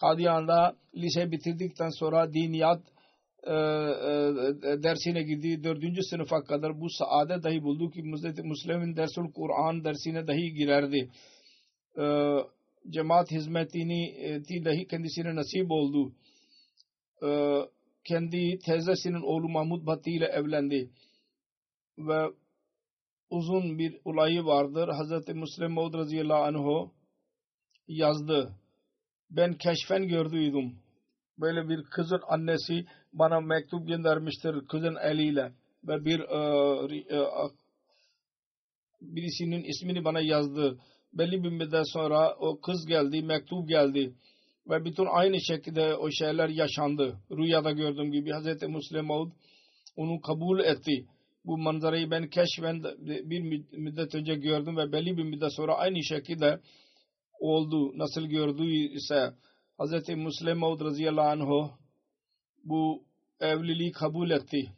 Kadiyan'da 0.00 0.76
lise 0.96 1.30
bitirdikten 1.30 1.88
sonra 1.88 2.32
diniyat 2.32 2.80
e, 3.42 3.52
e, 3.52 4.82
dersine 4.82 5.22
girdi. 5.22 5.64
Dördüncü 5.64 6.02
sınıfa 6.02 6.44
kadar 6.44 6.80
bu 6.80 6.86
saade 6.90 7.42
dahi 7.42 7.62
buldu 7.62 7.90
ki 7.90 8.02
Müslümin 8.44 8.96
dersul 8.96 9.32
Kur'an 9.32 9.84
dersine 9.84 10.26
dahi 10.26 10.54
girerdi. 10.54 11.10
E, 11.98 12.04
cemaat 12.90 13.30
hizmetini 13.30 14.04
e, 14.04 14.64
dahi 14.64 14.86
kendisine 14.86 15.34
nasip 15.34 15.70
oldu. 15.70 16.12
E, 17.22 17.58
kendi 18.04 18.58
teyzesinin 18.58 19.22
oğlu 19.22 19.48
Mahmud 19.48 19.86
Bhatti 19.86 20.10
ile 20.10 20.26
evlendi 20.26 20.90
ve 21.98 22.26
uzun 23.30 23.78
bir 23.78 23.98
olayı 24.04 24.44
vardır. 24.44 24.88
Hazreti 24.88 25.34
Müslim 25.34 25.72
Maud 25.72 25.94
radıyallahu 25.94 26.42
anh'u 26.42 26.92
yazdı. 27.88 28.54
Ben 29.30 29.54
keşfen 29.54 30.08
gördüydüm. 30.08 30.78
Böyle 31.38 31.68
bir 31.68 31.82
kızın 31.84 32.20
annesi 32.28 32.86
bana 33.12 33.40
mektup 33.40 33.88
göndermiştir 33.88 34.66
kızın 34.66 34.96
eliyle 35.02 35.52
ve 35.84 36.04
bir 36.04 36.20
e, 36.20 37.16
e, 37.16 37.20
birisinin 39.00 39.64
ismini 39.64 40.04
bana 40.04 40.20
yazdı. 40.20 40.78
Belli 41.12 41.44
bir 41.44 41.50
müddet 41.50 41.84
sonra 41.92 42.36
o 42.36 42.60
kız 42.60 42.86
geldi, 42.86 43.22
mektup 43.22 43.68
geldi 43.68 44.14
ve 44.68 44.84
bütün 44.84 45.06
aynı 45.06 45.40
şekilde 45.40 45.94
o 45.96 46.10
şeyler 46.10 46.48
yaşandı. 46.48 47.18
Rüyada 47.30 47.70
gördüğüm 47.70 48.12
gibi 48.12 48.30
Hazreti 48.30 48.66
Müslim 48.66 49.06
Maud 49.06 49.32
onu 49.96 50.20
kabul 50.20 50.60
etti 50.60 51.06
bu 51.44 51.58
manzarayı 51.58 52.10
ben 52.10 52.28
keşfen 52.28 52.82
bir 53.02 53.40
müddet 53.72 54.14
önce 54.14 54.34
gördüm 54.34 54.76
ve 54.76 54.92
belli 54.92 55.16
bir 55.16 55.24
müddet 55.24 55.54
sonra 55.56 55.74
aynı 55.74 56.04
şekilde 56.04 56.60
oldu. 57.40 57.98
Nasıl 57.98 58.26
gördüyse 58.26 59.32
Hz. 59.78 60.08
Müslim 60.08 60.58
Maud 60.58 60.80
radıyallahu 60.80 61.28
anh 61.28 61.70
bu 62.64 63.04
evliliği 63.40 63.92
kabul 63.92 64.30
etti. 64.30 64.72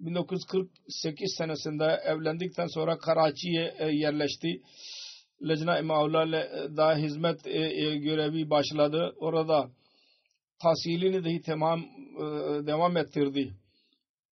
1948 0.00 1.34
senesinde 1.38 1.84
evlendikten 2.04 2.66
sonra 2.66 2.98
Karachi'ye 2.98 3.74
e, 3.78 3.90
yerleşti. 3.90 4.62
Lejna-i 5.48 5.88
da 6.76 6.96
hizmet 6.96 7.46
e, 7.46 7.58
e, 7.58 7.98
görevi 7.98 8.50
başladı. 8.50 9.14
Orada 9.16 9.70
tahsilini 10.62 11.24
dahi 11.24 11.40
tamam 11.40 11.84
devam 12.66 12.96
ettirdi 12.96 13.54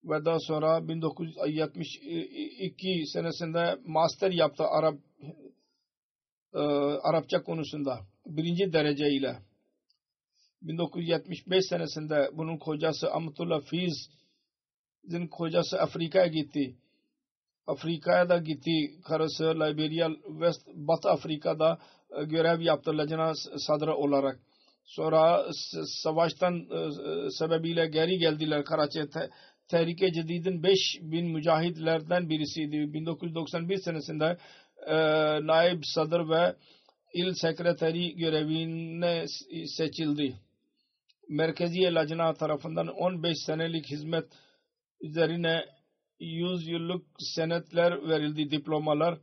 ve 0.05 0.25
daha 0.25 0.41
sonra 0.41 0.89
1972 0.89 3.07
senesinde 3.07 3.79
master 3.87 4.31
yaptı 4.31 4.65
Arap 4.65 4.95
e, 6.55 6.59
Arapça 7.03 7.43
konusunda 7.43 8.01
birinci 8.27 8.73
derece 8.73 9.11
ile 9.11 9.39
1975 10.63 11.65
senesinde 11.69 12.31
bunun 12.33 12.57
kocası 12.57 13.13
Amatullah 13.13 13.61
Fiz'in 13.61 15.27
kocası 15.27 15.81
Afrika'ya 15.81 16.27
gitti. 16.27 16.77
Afrika'ya 17.67 18.29
da 18.29 18.39
gitti. 18.39 19.01
Karısı 19.05 19.45
Liberia 19.45 20.11
West 20.29 20.69
Batı 20.75 21.11
Afrika'da 21.11 21.79
e, 22.21 22.25
görev 22.25 22.61
yaptı 22.61 22.99
Lajna 22.99 23.33
Sadra 23.57 23.97
olarak. 23.97 24.41
Sonra 24.85 25.47
savaştan 26.03 26.55
e, 26.55 26.91
sebebiyle 27.31 27.87
geri 27.87 28.19
geldiler 28.19 28.65
Karachi'ye. 28.65 29.07
Te, 29.69 29.77
Tehrike 29.77 30.12
Cedid'in 30.12 30.62
5000 30.62 31.27
mücahitlerden 31.27 32.31
birisiydi. 32.31 32.93
1991 32.95 33.77
senesinde 33.77 34.39
e, 34.87 34.97
naib 35.47 35.83
sadır 35.83 36.29
ve 36.29 36.57
il 37.15 37.35
sekreteri 37.35 38.17
görevine 38.17 39.25
seçildi. 39.67 40.35
Merkezi 41.29 41.95
Lacna 41.95 42.35
tarafından 42.35 42.89
15 42.89 43.39
senelik 43.47 43.91
hizmet 43.91 44.25
üzerine 45.01 45.65
100 46.21 46.69
yıllık 46.69 47.07
senetler 47.19 48.09
verildi, 48.09 48.51
diplomalar. 48.51 49.19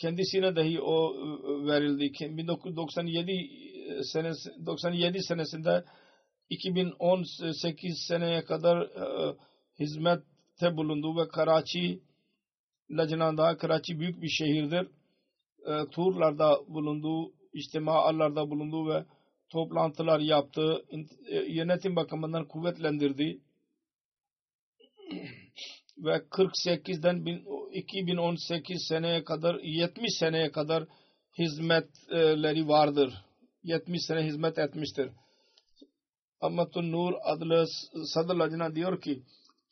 Kendisine 0.00 0.56
dahi 0.56 0.80
o 0.80 1.14
verildi. 1.66 2.36
1997 2.36 3.50
senesi, 4.02 4.50
97 4.66 5.22
senesinde 5.22 5.84
2018 6.50 8.04
seneye 8.08 8.44
kadar 8.44 8.80
e, 8.82 9.36
hizmette 9.78 10.76
bulundu 10.76 11.16
ve 11.16 11.28
Karachi 11.28 12.02
Lacna'da 12.90 13.56
Karachi 13.56 14.00
büyük 14.00 14.22
bir 14.22 14.28
şehirdir. 14.28 14.88
E, 15.66 15.90
turlarda 15.90 16.58
bulundu, 16.68 17.32
içtimaalarda 17.52 18.50
bulundu 18.50 18.88
ve 18.88 19.04
toplantılar 19.48 20.20
yaptı. 20.20 20.84
E, 21.28 21.36
yönetim 21.36 21.96
bakımından 21.96 22.48
kuvvetlendirdi. 22.48 23.40
ve 25.98 26.16
48'den 26.16 27.24
2018 27.72 28.86
seneye 28.88 29.24
kadar 29.24 29.54
70 29.54 30.14
seneye 30.18 30.52
kadar 30.52 30.84
hizmetleri 31.38 32.68
vardır. 32.68 33.14
70 33.62 34.02
sene 34.06 34.22
hizmet 34.22 34.58
etmiştir. 34.58 35.10
Ahmetun 36.40 36.92
Nur 36.92 37.12
adlı 37.24 37.66
Sadır 38.04 38.34
Lacna 38.34 38.74
diyor 38.74 39.00
ki 39.00 39.22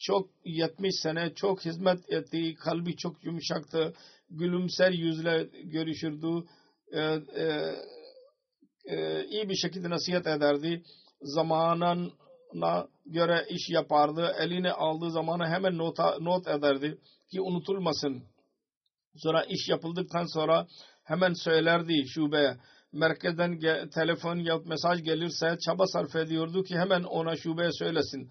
çok 0.02 0.28
70 0.44 0.94
sene 1.02 1.34
çok 1.34 1.64
hizmet 1.64 2.12
etti. 2.12 2.54
Kalbi 2.54 2.96
çok 2.96 3.24
yumuşaktı. 3.24 3.94
Gülümser 4.30 4.90
yüzle 4.90 5.48
görüşürdü. 5.64 6.44
Ee, 6.92 7.00
e, 7.36 7.74
e, 8.84 9.24
iyi 9.24 9.48
bir 9.48 9.54
şekilde 9.54 9.90
nasihat 9.90 10.26
ederdi. 10.26 10.82
Zamanına 11.20 12.88
göre 13.06 13.46
iş 13.50 13.70
yapardı. 13.70 14.34
Eline 14.38 14.72
aldığı 14.72 15.10
zamanı 15.10 15.46
hemen 15.46 15.78
nota, 15.78 16.16
not 16.20 16.48
ederdi 16.48 16.98
ki 17.30 17.40
unutulmasın. 17.40 18.22
Sonra 19.16 19.44
iş 19.44 19.68
yapıldıktan 19.68 20.26
sonra 20.26 20.66
hemen 21.04 21.32
söylerdi 21.32 22.08
şubeye. 22.08 22.56
Merkezden 22.92 23.60
telefon 23.88 24.36
ya 24.36 24.58
mesaj 24.64 25.02
gelirse 25.02 25.56
çaba 25.66 25.86
sarf 25.86 26.16
ediyordu 26.16 26.62
ki 26.62 26.78
hemen 26.78 27.02
ona 27.02 27.36
şubeye 27.36 27.72
söylesin 27.72 28.30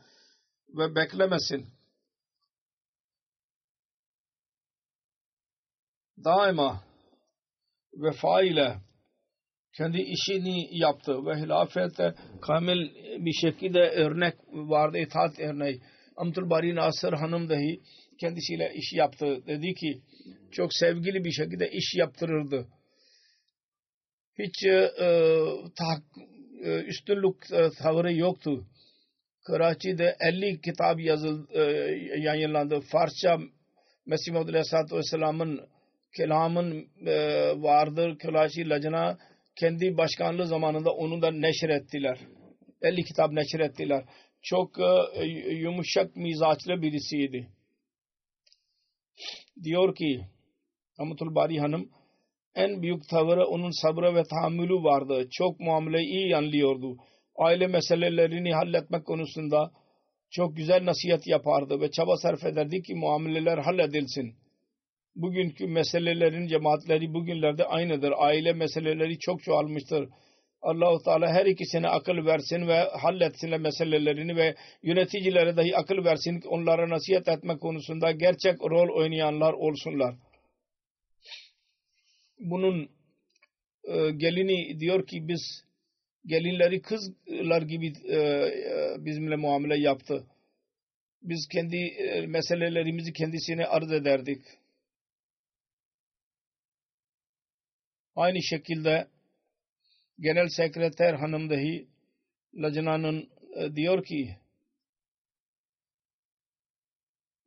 ve 0.78 0.95
beklemesin. 0.95 1.67
Daima 6.24 6.84
vefa 7.93 8.43
ile 8.43 8.78
kendi 9.78 10.01
işini 10.01 10.80
yaptı 10.80 11.26
ve 11.26 11.36
hilafete 11.36 12.15
kamil 12.41 12.89
bir 13.26 13.34
şekilde 13.34 13.80
örnek 13.80 14.36
vardı 14.51 14.97
itaat 14.97 15.39
örneği. 15.39 15.82
Amtul 16.17 16.49
Bari 16.49 16.76
Nasır 16.76 17.13
Hanım 17.13 17.49
dahi 17.49 17.82
kendisiyle 18.19 18.74
iş 18.76 18.93
yaptı. 18.93 19.47
Dedi 19.47 19.74
ki 19.74 20.01
çok 20.51 20.74
sevgili 20.74 21.24
bir 21.24 21.32
şekilde 21.32 21.69
iş 21.72 21.95
yaptırırdı. 21.95 22.67
Hiç 24.39 24.65
e, 24.65 24.91
ta, 25.78 26.01
e, 26.63 26.84
üstünlük 26.84 27.51
e, 27.51 27.69
tavrı 27.84 28.13
yoktu. 28.13 28.65
Karachi'de 29.47 30.15
50 30.19 30.61
kitap 30.61 30.99
yazıl, 30.99 31.47
e, 31.53 31.61
yayınlandı. 32.19 32.79
Farsça 32.91 33.37
Mesih 34.05 34.31
Muhammed 34.31 34.49
Aleyhisselatü 34.49 34.95
Vesselam'ın 34.95 35.69
kelamın 36.17 36.87
e, 37.05 37.15
vardır. 37.61 38.17
Karachi 38.17 38.69
Lacna 38.69 39.17
kendi 39.59 39.97
başkanlığı 39.97 40.47
zamanında 40.47 40.91
onu 40.91 41.21
da 41.21 41.31
neşrettiler. 41.31 42.19
50 42.81 43.03
kitap 43.03 43.31
neşrettiler. 43.31 44.03
Çok 44.41 44.79
e, 45.15 45.25
yumuşak 45.53 46.15
mizaçlı 46.15 46.81
birisiydi. 46.81 47.47
Diyor 49.63 49.95
ki 49.95 50.21
Rahmetul 50.99 51.35
Bari 51.35 51.59
Hanım 51.59 51.89
en 52.55 52.81
büyük 52.81 53.09
tavırı 53.09 53.45
onun 53.45 53.81
sabrı 53.81 54.15
ve 54.15 54.23
tahammülü 54.23 54.73
vardı. 54.73 55.27
Çok 55.31 55.59
muameleyi 55.59 56.07
iyi 56.07 56.35
anlıyordu. 56.35 56.97
Aile 57.41 57.67
meselelerini 57.67 58.53
halletmek 58.53 59.05
konusunda 59.05 59.71
çok 60.29 60.57
güzel 60.57 60.85
nasihat 60.85 61.27
yapardı 61.27 61.81
ve 61.81 61.91
çaba 61.91 62.17
sarf 62.17 62.43
ederdi 62.45 62.81
ki 62.81 62.95
muameleler 62.95 63.57
halledilsin. 63.57 64.35
Bugünkü 65.15 65.67
meselelerin 65.67 66.47
cemaatleri 66.47 67.13
bugünlerde 67.13 67.65
aynıdır. 67.65 68.13
Aile 68.17 68.53
meseleleri 68.53 69.19
çok 69.19 69.43
çoğalmıştır. 69.43 70.09
Allahu 70.61 71.03
Teala 71.03 71.27
her 71.33 71.45
ikisine 71.45 71.87
akıl 71.87 72.25
versin 72.25 72.67
ve 72.67 72.89
halletsinler 73.01 73.59
meselelerini 73.59 74.35
ve 74.35 74.55
yöneticilere 74.83 75.57
dahi 75.57 75.77
akıl 75.77 76.05
versin 76.05 76.39
ki 76.39 76.47
onlara 76.47 76.89
nasihat 76.89 77.27
etmek 77.27 77.61
konusunda 77.61 78.11
gerçek 78.11 78.61
rol 78.61 78.99
oynayanlar 78.99 79.53
olsunlar. 79.53 80.15
Bunun 82.39 82.89
e, 83.83 84.11
gelini 84.11 84.79
diyor 84.79 85.07
ki 85.07 85.27
biz 85.27 85.70
gelinleri 86.26 86.82
kızlar 86.82 87.61
gibi 87.61 87.93
e, 88.03 88.15
e, 88.15 88.95
bizimle 89.05 89.36
muamele 89.36 89.80
yaptı. 89.80 90.28
Biz 91.22 91.47
kendi 91.51 91.78
e, 91.78 92.28
meselelerimizi 92.28 93.13
kendisine 93.13 93.65
arz 93.65 93.91
ederdik. 93.91 94.41
Aynı 98.15 98.43
şekilde 98.43 99.07
genel 100.19 100.47
sekreter 100.47 101.13
hanım 101.13 101.49
dahi 101.49 101.88
Lacna'nın 102.55 103.30
e, 103.55 103.76
diyor 103.76 104.05
ki 104.05 104.38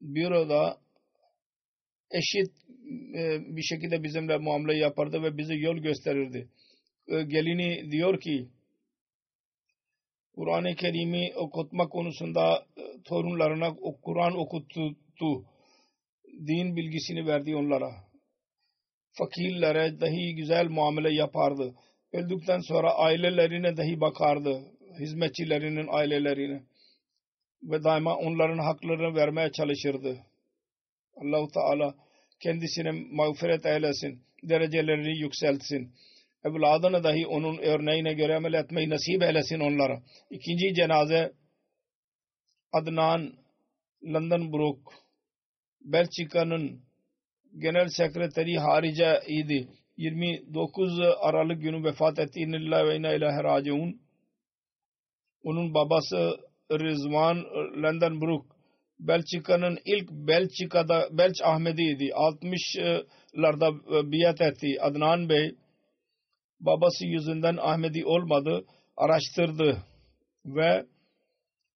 büroda 0.01 0.79
eşit 2.11 2.53
bir 3.57 3.62
şekilde 3.62 4.03
bizimle 4.03 4.39
muamele 4.39 4.79
yapardı 4.79 5.22
ve 5.22 5.39
bize 5.39 5.55
yol 5.55 5.77
gösterirdi. 5.77 6.49
Gelini 7.09 7.91
diyor 7.91 8.20
ki 8.20 8.49
Kur'an-ı 10.35 10.74
Kerim'i 10.74 11.32
okutma 11.37 11.89
konusunda 11.89 12.66
e, 12.76 12.82
torunlarına 13.05 13.74
Kur'an 14.03 14.39
okuttu. 14.39 15.45
Din 16.47 16.76
bilgisini 16.76 17.26
verdi 17.26 17.57
onlara. 17.57 17.91
Fakirlere 19.12 20.01
dahi 20.01 20.35
güzel 20.35 20.68
muamele 20.68 21.14
yapardı. 21.14 21.74
Öldükten 22.12 22.61
sonra 22.61 22.95
ailelerine 22.95 23.76
dahi 23.76 24.01
bakardı. 24.01 24.62
Hizmetçilerinin 25.01 25.89
ailelerine. 25.91 26.62
Ve 27.62 27.85
daima 27.85 28.16
onların 28.16 28.59
haklarını 28.59 29.16
vermeye 29.16 29.53
çalışırdı. 29.53 30.18
Allahu 31.16 31.49
Teala 31.49 31.95
kendisine 32.41 32.91
mağfiret 32.91 33.66
eylesin. 33.66 34.22
Derecelerini 34.43 35.18
yükseltsin 35.18 35.93
evladına 36.45 37.05
dahi 37.05 37.26
onun 37.26 37.59
örneğine 37.59 38.12
göre 38.14 38.36
amel 38.36 38.53
etmeyi 38.53 38.90
nasip 38.90 39.22
eylesin 39.22 39.61
onlara. 39.61 40.03
İkinci 40.30 40.74
cenaze 40.74 41.32
Adnan 42.72 43.32
London 44.05 44.53
Brook 44.53 44.92
Belçika'nın 45.80 46.80
genel 47.59 47.88
sekreteri 47.88 48.59
harice 48.59 49.20
idi. 49.28 49.68
29 49.97 51.01
Aralık 51.20 51.62
günü 51.62 51.84
vefat 51.84 52.18
etti. 52.18 52.40
İnnillah 52.40 52.84
ve 52.84 52.97
inna 52.97 53.14
ilahe 53.14 53.45
raciun. 53.45 54.01
Onun 55.42 55.74
babası 55.74 56.36
Rizvan 56.72 57.36
London 57.82 58.20
Brook 58.20 58.47
Belçika'nın 59.01 59.78
ilk 59.84 60.11
Belçika'da 60.11 61.09
Belç 61.18 61.42
Ahmedi'ydi. 61.45 62.05
60'larda 62.05 63.68
biat 64.12 64.40
etti. 64.40 64.80
Adnan 64.80 65.28
Bey 65.28 65.55
babası 66.67 67.07
yüzünden 67.07 67.57
Ahmedi 67.57 68.05
olmadı. 68.05 68.65
Araştırdı 68.97 69.83
ve 70.47 70.85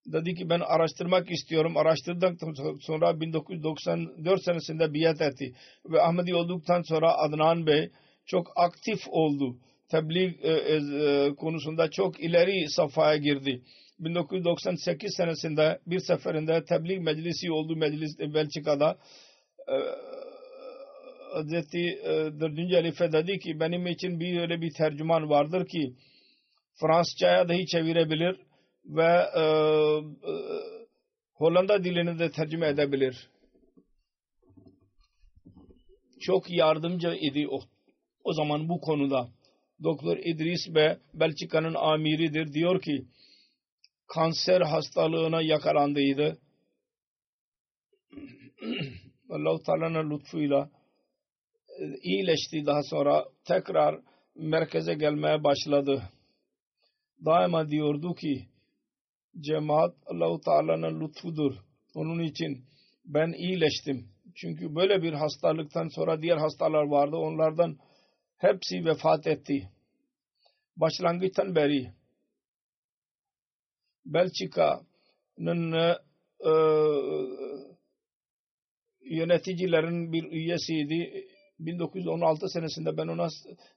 dedi 0.07 0.35
ki 0.35 0.51
ben 0.51 0.61
araştırmak 0.61 1.31
istiyorum. 1.31 1.77
Araştırdıktan 1.77 2.77
sonra 2.81 3.21
1994 3.21 4.43
senesinde 4.45 4.95
biat 4.95 5.21
etti. 5.21 5.55
Ve 5.87 6.03
Ahmedi 6.03 6.35
olduktan 6.35 6.83
sonra 6.83 7.15
Adnan 7.15 7.67
Bey 7.67 7.91
çok 8.27 8.47
aktif 8.57 8.99
oldu. 9.09 9.57
Tebliğ 9.91 10.39
e, 10.43 10.53
e, 10.53 10.77
e 10.77 11.35
konusunda 11.35 11.91
çok 11.91 12.21
ileri 12.21 12.71
safhaya 12.71 13.17
girdi. 13.17 13.63
1998 13.99 15.15
senesinde 15.17 15.79
bir 15.87 15.99
seferinde 15.99 16.65
tebliğ 16.65 17.01
meclisi 17.01 17.53
oldu 17.53 17.77
meclis 17.77 18.19
Belçika'da. 18.19 18.99
E, 19.69 19.77
Hazreti 21.33 21.79
e, 21.79 22.41
4. 22.41 22.75
Halife 22.75 23.13
dedi 23.13 23.39
ki 23.39 23.61
benim 23.61 23.87
için 23.87 24.21
bir 24.21 24.41
öyle 24.41 24.61
bir 24.61 24.73
tercüman 24.73 25.31
vardır 25.31 25.67
ki 25.67 25.95
Fransızcaya 26.81 27.49
dahi 27.49 27.67
çevirebilir 27.67 28.37
ve 28.85 29.27
e, 29.35 29.43
e, 30.31 30.35
Hollanda 31.33 31.85
dilini 31.85 32.19
de 32.19 32.31
tercüme 32.31 32.69
edebilir. 32.69 33.29
Çok 36.21 36.51
yardımcı 36.51 37.09
idi 37.21 37.49
o, 37.51 37.61
o 38.25 38.33
zaman 38.33 38.69
bu 38.69 38.81
konuda. 38.81 39.29
Doktor 39.83 40.17
İdris 40.17 40.75
Bey 40.75 40.97
Belçika'nın 41.15 41.75
amiridir. 41.75 42.53
Diyor 42.53 42.83
ki 42.83 43.07
kanser 44.07 44.61
hastalığına 44.61 45.43
yakalandıydı. 45.43 46.39
Allah-u 49.31 49.63
Teala'nın 49.63 50.11
lütfuyla 50.11 50.71
iyileşti 52.03 52.67
daha 52.67 52.83
sonra 52.83 53.25
tekrar 53.45 54.01
merkeze 54.35 54.95
gelmeye 54.95 55.45
başladı. 55.45 56.03
Daima 57.25 57.69
diyordu 57.71 58.15
ki 58.15 58.49
cemaat 59.41 59.95
Allah-u 60.07 60.41
Teala'nın 60.41 61.01
lütfudur. 61.01 61.55
Onun 61.95 62.23
için 62.23 62.65
ben 63.05 63.33
iyileştim. 63.33 64.09
Çünkü 64.35 64.75
böyle 64.75 65.03
bir 65.03 65.13
hastalıktan 65.13 65.89
sonra 65.89 66.23
diğer 66.23 66.37
hastalar 66.37 66.83
vardı. 66.83 67.17
Onlardan 67.17 67.79
hepsi 68.37 68.85
vefat 68.85 69.27
etti. 69.27 69.71
Başlangıçtan 70.77 71.55
beri 71.55 71.93
Belçika'nın 74.07 75.73
e, 75.73 75.99
e, 76.41 76.53
yöneticilerin 79.01 80.13
bir 80.13 80.25
üyesiydi. 80.25 81.29
1916 81.59 82.49
senesinde 82.49 82.97
ben 82.97 83.07
ona 83.09 83.29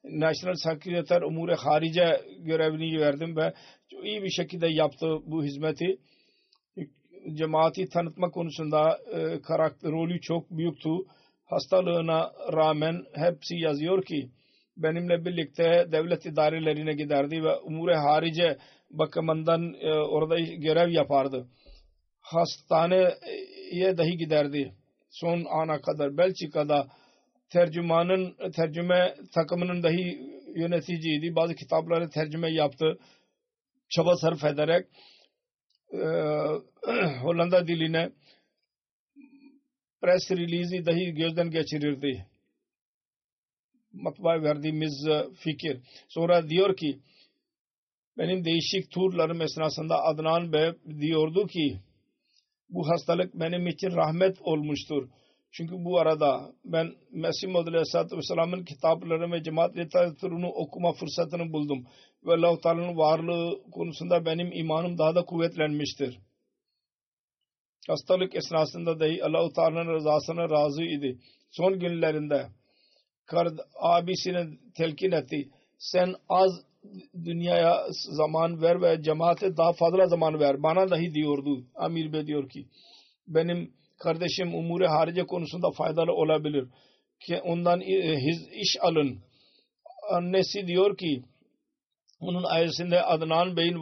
National 0.04 0.56
Secretary 0.56 1.26
Umure 1.26 1.56
Harice 1.56 2.22
görevini 2.40 3.00
verdim 3.00 3.36
ve 3.36 3.54
iyi 4.04 4.24
bir 4.24 4.30
şekilde 4.30 4.68
yaptı 4.68 5.08
bu 5.26 5.44
hizmeti. 5.44 5.98
Cemaati 7.34 7.90
tanıtma 7.90 8.30
konusunda 8.32 9.00
e, 9.14 9.42
karakter 9.42 9.92
rolü 9.92 10.22
çok 10.22 10.52
büyüktü. 10.52 10.90
Hastalığına 11.46 12.32
rağmen 12.54 13.04
hepsi 13.14 13.56
yazıyor 13.56 14.04
ki 14.04 14.30
benimle 14.78 15.26
birlikte 15.26 15.88
devlet 15.92 16.26
idarelerine 16.26 16.94
giderdi 16.94 17.44
ve 17.44 17.56
Umure 17.56 17.96
Harice 17.96 18.58
bakımından 18.92 19.74
e, 19.74 19.94
orada 19.94 20.40
görev 20.40 20.90
yapardı. 20.90 21.48
Hastaneye 22.20 23.98
dahi 23.98 24.18
giderdi. 24.18 24.74
Son 25.10 25.46
ana 25.50 25.82
kadar 25.82 26.18
Belçika'da 26.18 26.88
tercümanın 27.52 28.52
tercüme 28.52 29.16
takımının 29.34 29.84
dahi 29.84 30.20
yöneticiydi. 30.56 31.36
Bazı 31.36 31.56
kitapları 31.56 32.10
tercüme 32.10 32.54
yaptı. 32.54 33.00
Çaba 33.90 34.16
sarf 34.16 34.44
ederek 34.44 34.88
e, 35.94 35.98
Hollanda 37.22 37.68
diline 37.68 38.12
press 40.02 40.32
release'i 40.32 40.86
dahi 40.86 41.14
gözden 41.14 41.52
geçirirdi. 41.52 42.28
Matbaa 43.94 44.44
verdiğimiz 44.44 45.08
fikir. 45.36 45.82
Sonra 46.08 46.50
diyor 46.50 46.76
ki 46.76 47.00
benim 48.18 48.46
değişik 48.46 48.92
turlarım 48.92 49.42
esnasında 49.42 50.04
Adnan 50.04 50.54
Bey 50.54 50.72
diyordu 51.00 51.48
ki 51.48 51.80
bu 52.70 52.90
hastalık 52.90 53.34
benim 53.34 53.68
için 53.68 53.92
rahmet 53.92 54.42
olmuştur. 54.42 55.10
Çünkü 55.52 55.86
bu 55.86 56.00
arada 56.00 56.52
ben 56.66 56.94
Mesih 57.12 57.48
Muhammed 57.48 57.68
Aleyhisselatü 57.68 58.18
Vesselam'ın 58.18 58.64
kitapları 58.64 59.32
ve 59.32 59.44
cemaat 59.44 59.78
literatürünü 59.78 60.46
okuma 60.46 60.94
fırsatını 60.94 61.54
buldum. 61.54 61.88
Ve 62.26 62.34
Allah-u 62.34 62.62
Teala'nın 62.62 62.98
varlığı 62.98 63.72
konusunda 63.72 64.26
benim 64.26 64.52
imanım 64.52 64.98
daha 64.98 65.16
da 65.16 65.26
kuvvetlenmiştir. 65.26 66.20
Hastalık 67.88 68.36
esnasında 68.36 69.00
dahi 69.00 69.24
Allah-u 69.24 69.54
Teala'nın 69.54 69.94
rızasına 69.94 70.50
razı 70.50 70.84
idi. 70.84 71.20
Son 71.52 71.80
günlerinde 71.80 72.48
kard, 73.26 73.60
abisine 73.80 74.48
telkin 74.78 75.12
etti. 75.12 75.50
Sen 75.78 76.16
az 76.30 76.52
dünyaya 77.26 77.86
zaman 77.92 78.62
ver 78.62 78.82
ve 78.82 79.04
cemaate 79.04 79.58
daha 79.58 79.74
fazla 79.74 80.08
zaman 80.08 80.40
ver. 80.40 80.64
Bana 80.64 80.90
dahi 80.90 81.14
diyordu. 81.14 81.66
Amir 81.76 82.14
Bey 82.14 82.28
diyor 82.28 82.50
ki 82.50 82.68
benim 83.28 83.74
kardeşim 84.04 84.56
umure 84.56 84.88
harice 84.88 85.24
konusunda 85.24 85.72
faydalı 85.72 86.14
olabilir. 86.14 86.68
Ki 87.20 87.40
ondan 87.44 87.82
iş 88.62 88.78
alın. 88.82 89.20
Annesi 90.12 90.68
diyor 90.68 90.98
ki 90.98 91.24
onun 92.20 92.44
ailesinde 92.44 93.02
Adnan 93.02 93.58
Bey'in 93.58 93.82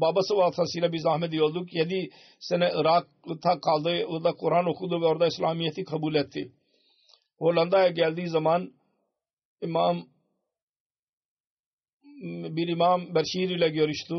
babası 0.00 0.36
vasıtasıyla 0.36 0.92
bir 0.92 0.98
zahmet 0.98 1.34
yolduk. 1.34 1.74
7 1.74 2.10
sene 2.40 2.72
Irak'ta 2.74 3.60
kaldı. 3.60 4.04
Orada 4.06 4.32
Kur'an 4.32 4.66
okudu 4.66 5.00
ve 5.00 5.06
orada 5.06 5.26
İslamiyet'i 5.26 5.84
kabul 5.84 6.14
etti. 6.14 6.52
Hollanda'ya 7.38 7.88
geldiği 7.88 8.28
zaman 8.28 8.72
İmam 9.62 10.06
bir 12.56 12.68
imam 12.68 13.14
Berşir 13.14 13.50
ile 13.50 13.68
görüştü 13.68 14.14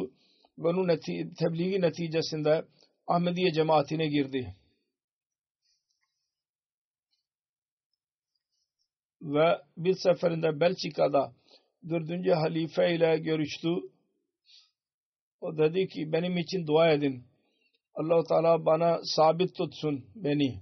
ve 0.57 0.67
onun 0.67 0.87
neti 0.87 1.33
tebliği 1.39 1.81
neticesinde 1.81 2.65
Ahmediye 3.07 3.51
cemaatine 3.51 4.07
girdi. 4.07 4.55
Ve 9.21 9.57
bir 9.77 9.95
seferinde 9.95 10.59
Belçika'da 10.59 11.31
dördüncü 11.89 12.31
halife 12.31 12.95
ile 12.95 13.17
görüştü. 13.17 13.69
O 15.41 15.57
dedi 15.57 15.87
ki 15.87 16.11
benim 16.11 16.37
için 16.37 16.67
dua 16.67 16.91
edin. 16.91 17.23
Allah-u 17.95 18.23
Teala 18.23 18.65
bana 18.65 18.99
sabit 19.03 19.55
tutsun 19.55 20.05
beni. 20.15 20.59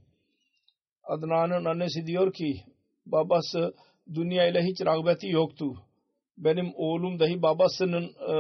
Adnan'ın 1.04 1.66
annesi 1.66 2.06
diyor 2.08 2.34
ki 2.34 2.64
babası 3.06 3.74
dünya 4.14 4.48
ile 4.48 4.64
hiç 4.64 4.82
rağbeti 4.82 5.28
yoktu 5.28 5.86
benim 6.38 6.72
oğlum 6.76 7.20
dahi 7.20 7.42
babasının 7.42 8.04
e, 8.04 8.36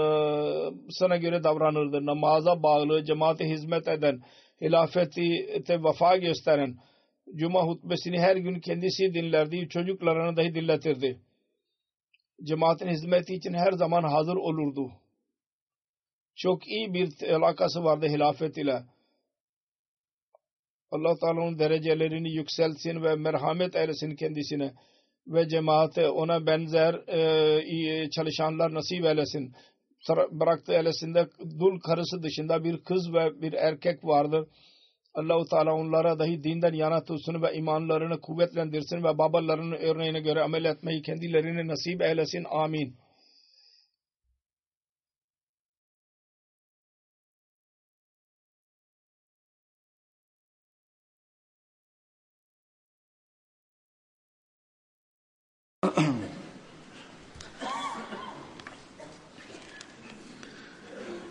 sana 0.90 1.18
göre 1.18 1.44
davranırdı. 1.44 2.06
Namaza 2.06 2.64
bağlı, 2.64 3.04
cemaate 3.04 3.50
hizmet 3.50 3.88
eden, 3.88 4.22
hilafeti 4.62 5.22
vefa 5.70 6.18
gösteren, 6.18 6.76
cuma 7.36 7.68
hutbesini 7.68 8.20
her 8.20 8.36
gün 8.36 8.60
kendisi 8.60 9.14
dinlerdi, 9.14 9.70
çocuklarını 9.70 10.38
dahi 10.38 10.56
dinletirdi. 10.56 11.20
Cemaatin 12.44 12.88
hizmeti 12.88 13.34
için 13.34 13.54
her 13.54 13.72
zaman 13.72 14.04
hazır 14.04 14.36
olurdu. 14.36 14.92
Çok 16.36 16.68
iyi 16.68 16.94
bir 16.94 17.30
alakası 17.34 17.84
vardı 17.84 18.06
hilafet 18.08 18.58
ile. 18.58 18.84
Allah 20.92 21.16
Teala'nın 21.20 21.60
derecelerini 21.60 22.32
yükselsin 22.32 23.04
ve 23.04 23.16
merhamet 23.16 23.76
eylesin 23.76 24.16
kendisine 24.16 24.74
ve 25.28 25.48
cemaate 25.48 26.10
ona 26.10 26.46
benzer 26.46 26.94
e, 26.94 28.10
çalışanlar 28.10 28.74
nasip 28.74 29.06
eylesin. 29.06 29.54
Bıraktığı 30.32 30.74
elesinde 30.74 31.28
dul 31.60 31.80
karısı 31.80 32.24
dışında 32.24 32.64
bir 32.64 32.84
kız 32.84 33.14
ve 33.14 33.42
bir 33.42 33.54
erkek 33.54 34.04
vardır. 34.04 34.48
Allah-u 35.15 35.45
Teala 35.47 35.75
onlara 35.75 36.19
dahi 36.19 36.45
dinden 36.45 36.73
yana 36.73 37.05
tutsun 37.05 37.43
ve 37.43 37.55
imanlarını 37.55 38.21
kuvvetlendirsin 38.21 38.97
ve 39.05 39.19
babalarının 39.19 39.77
örneğine 39.77 40.21
göre 40.21 40.43
amel 40.43 40.65
etmeyi 40.65 41.03
kendilerine 41.03 41.67
nasip 41.67 42.03
eylesin. 42.03 42.45
Amin. 42.51 42.97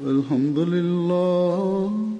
الحمد 0.01 0.60
لله 0.60 2.20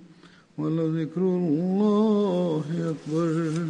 ولذكر 0.61 1.21
الله 1.21 2.63
أكبر. 2.93 3.65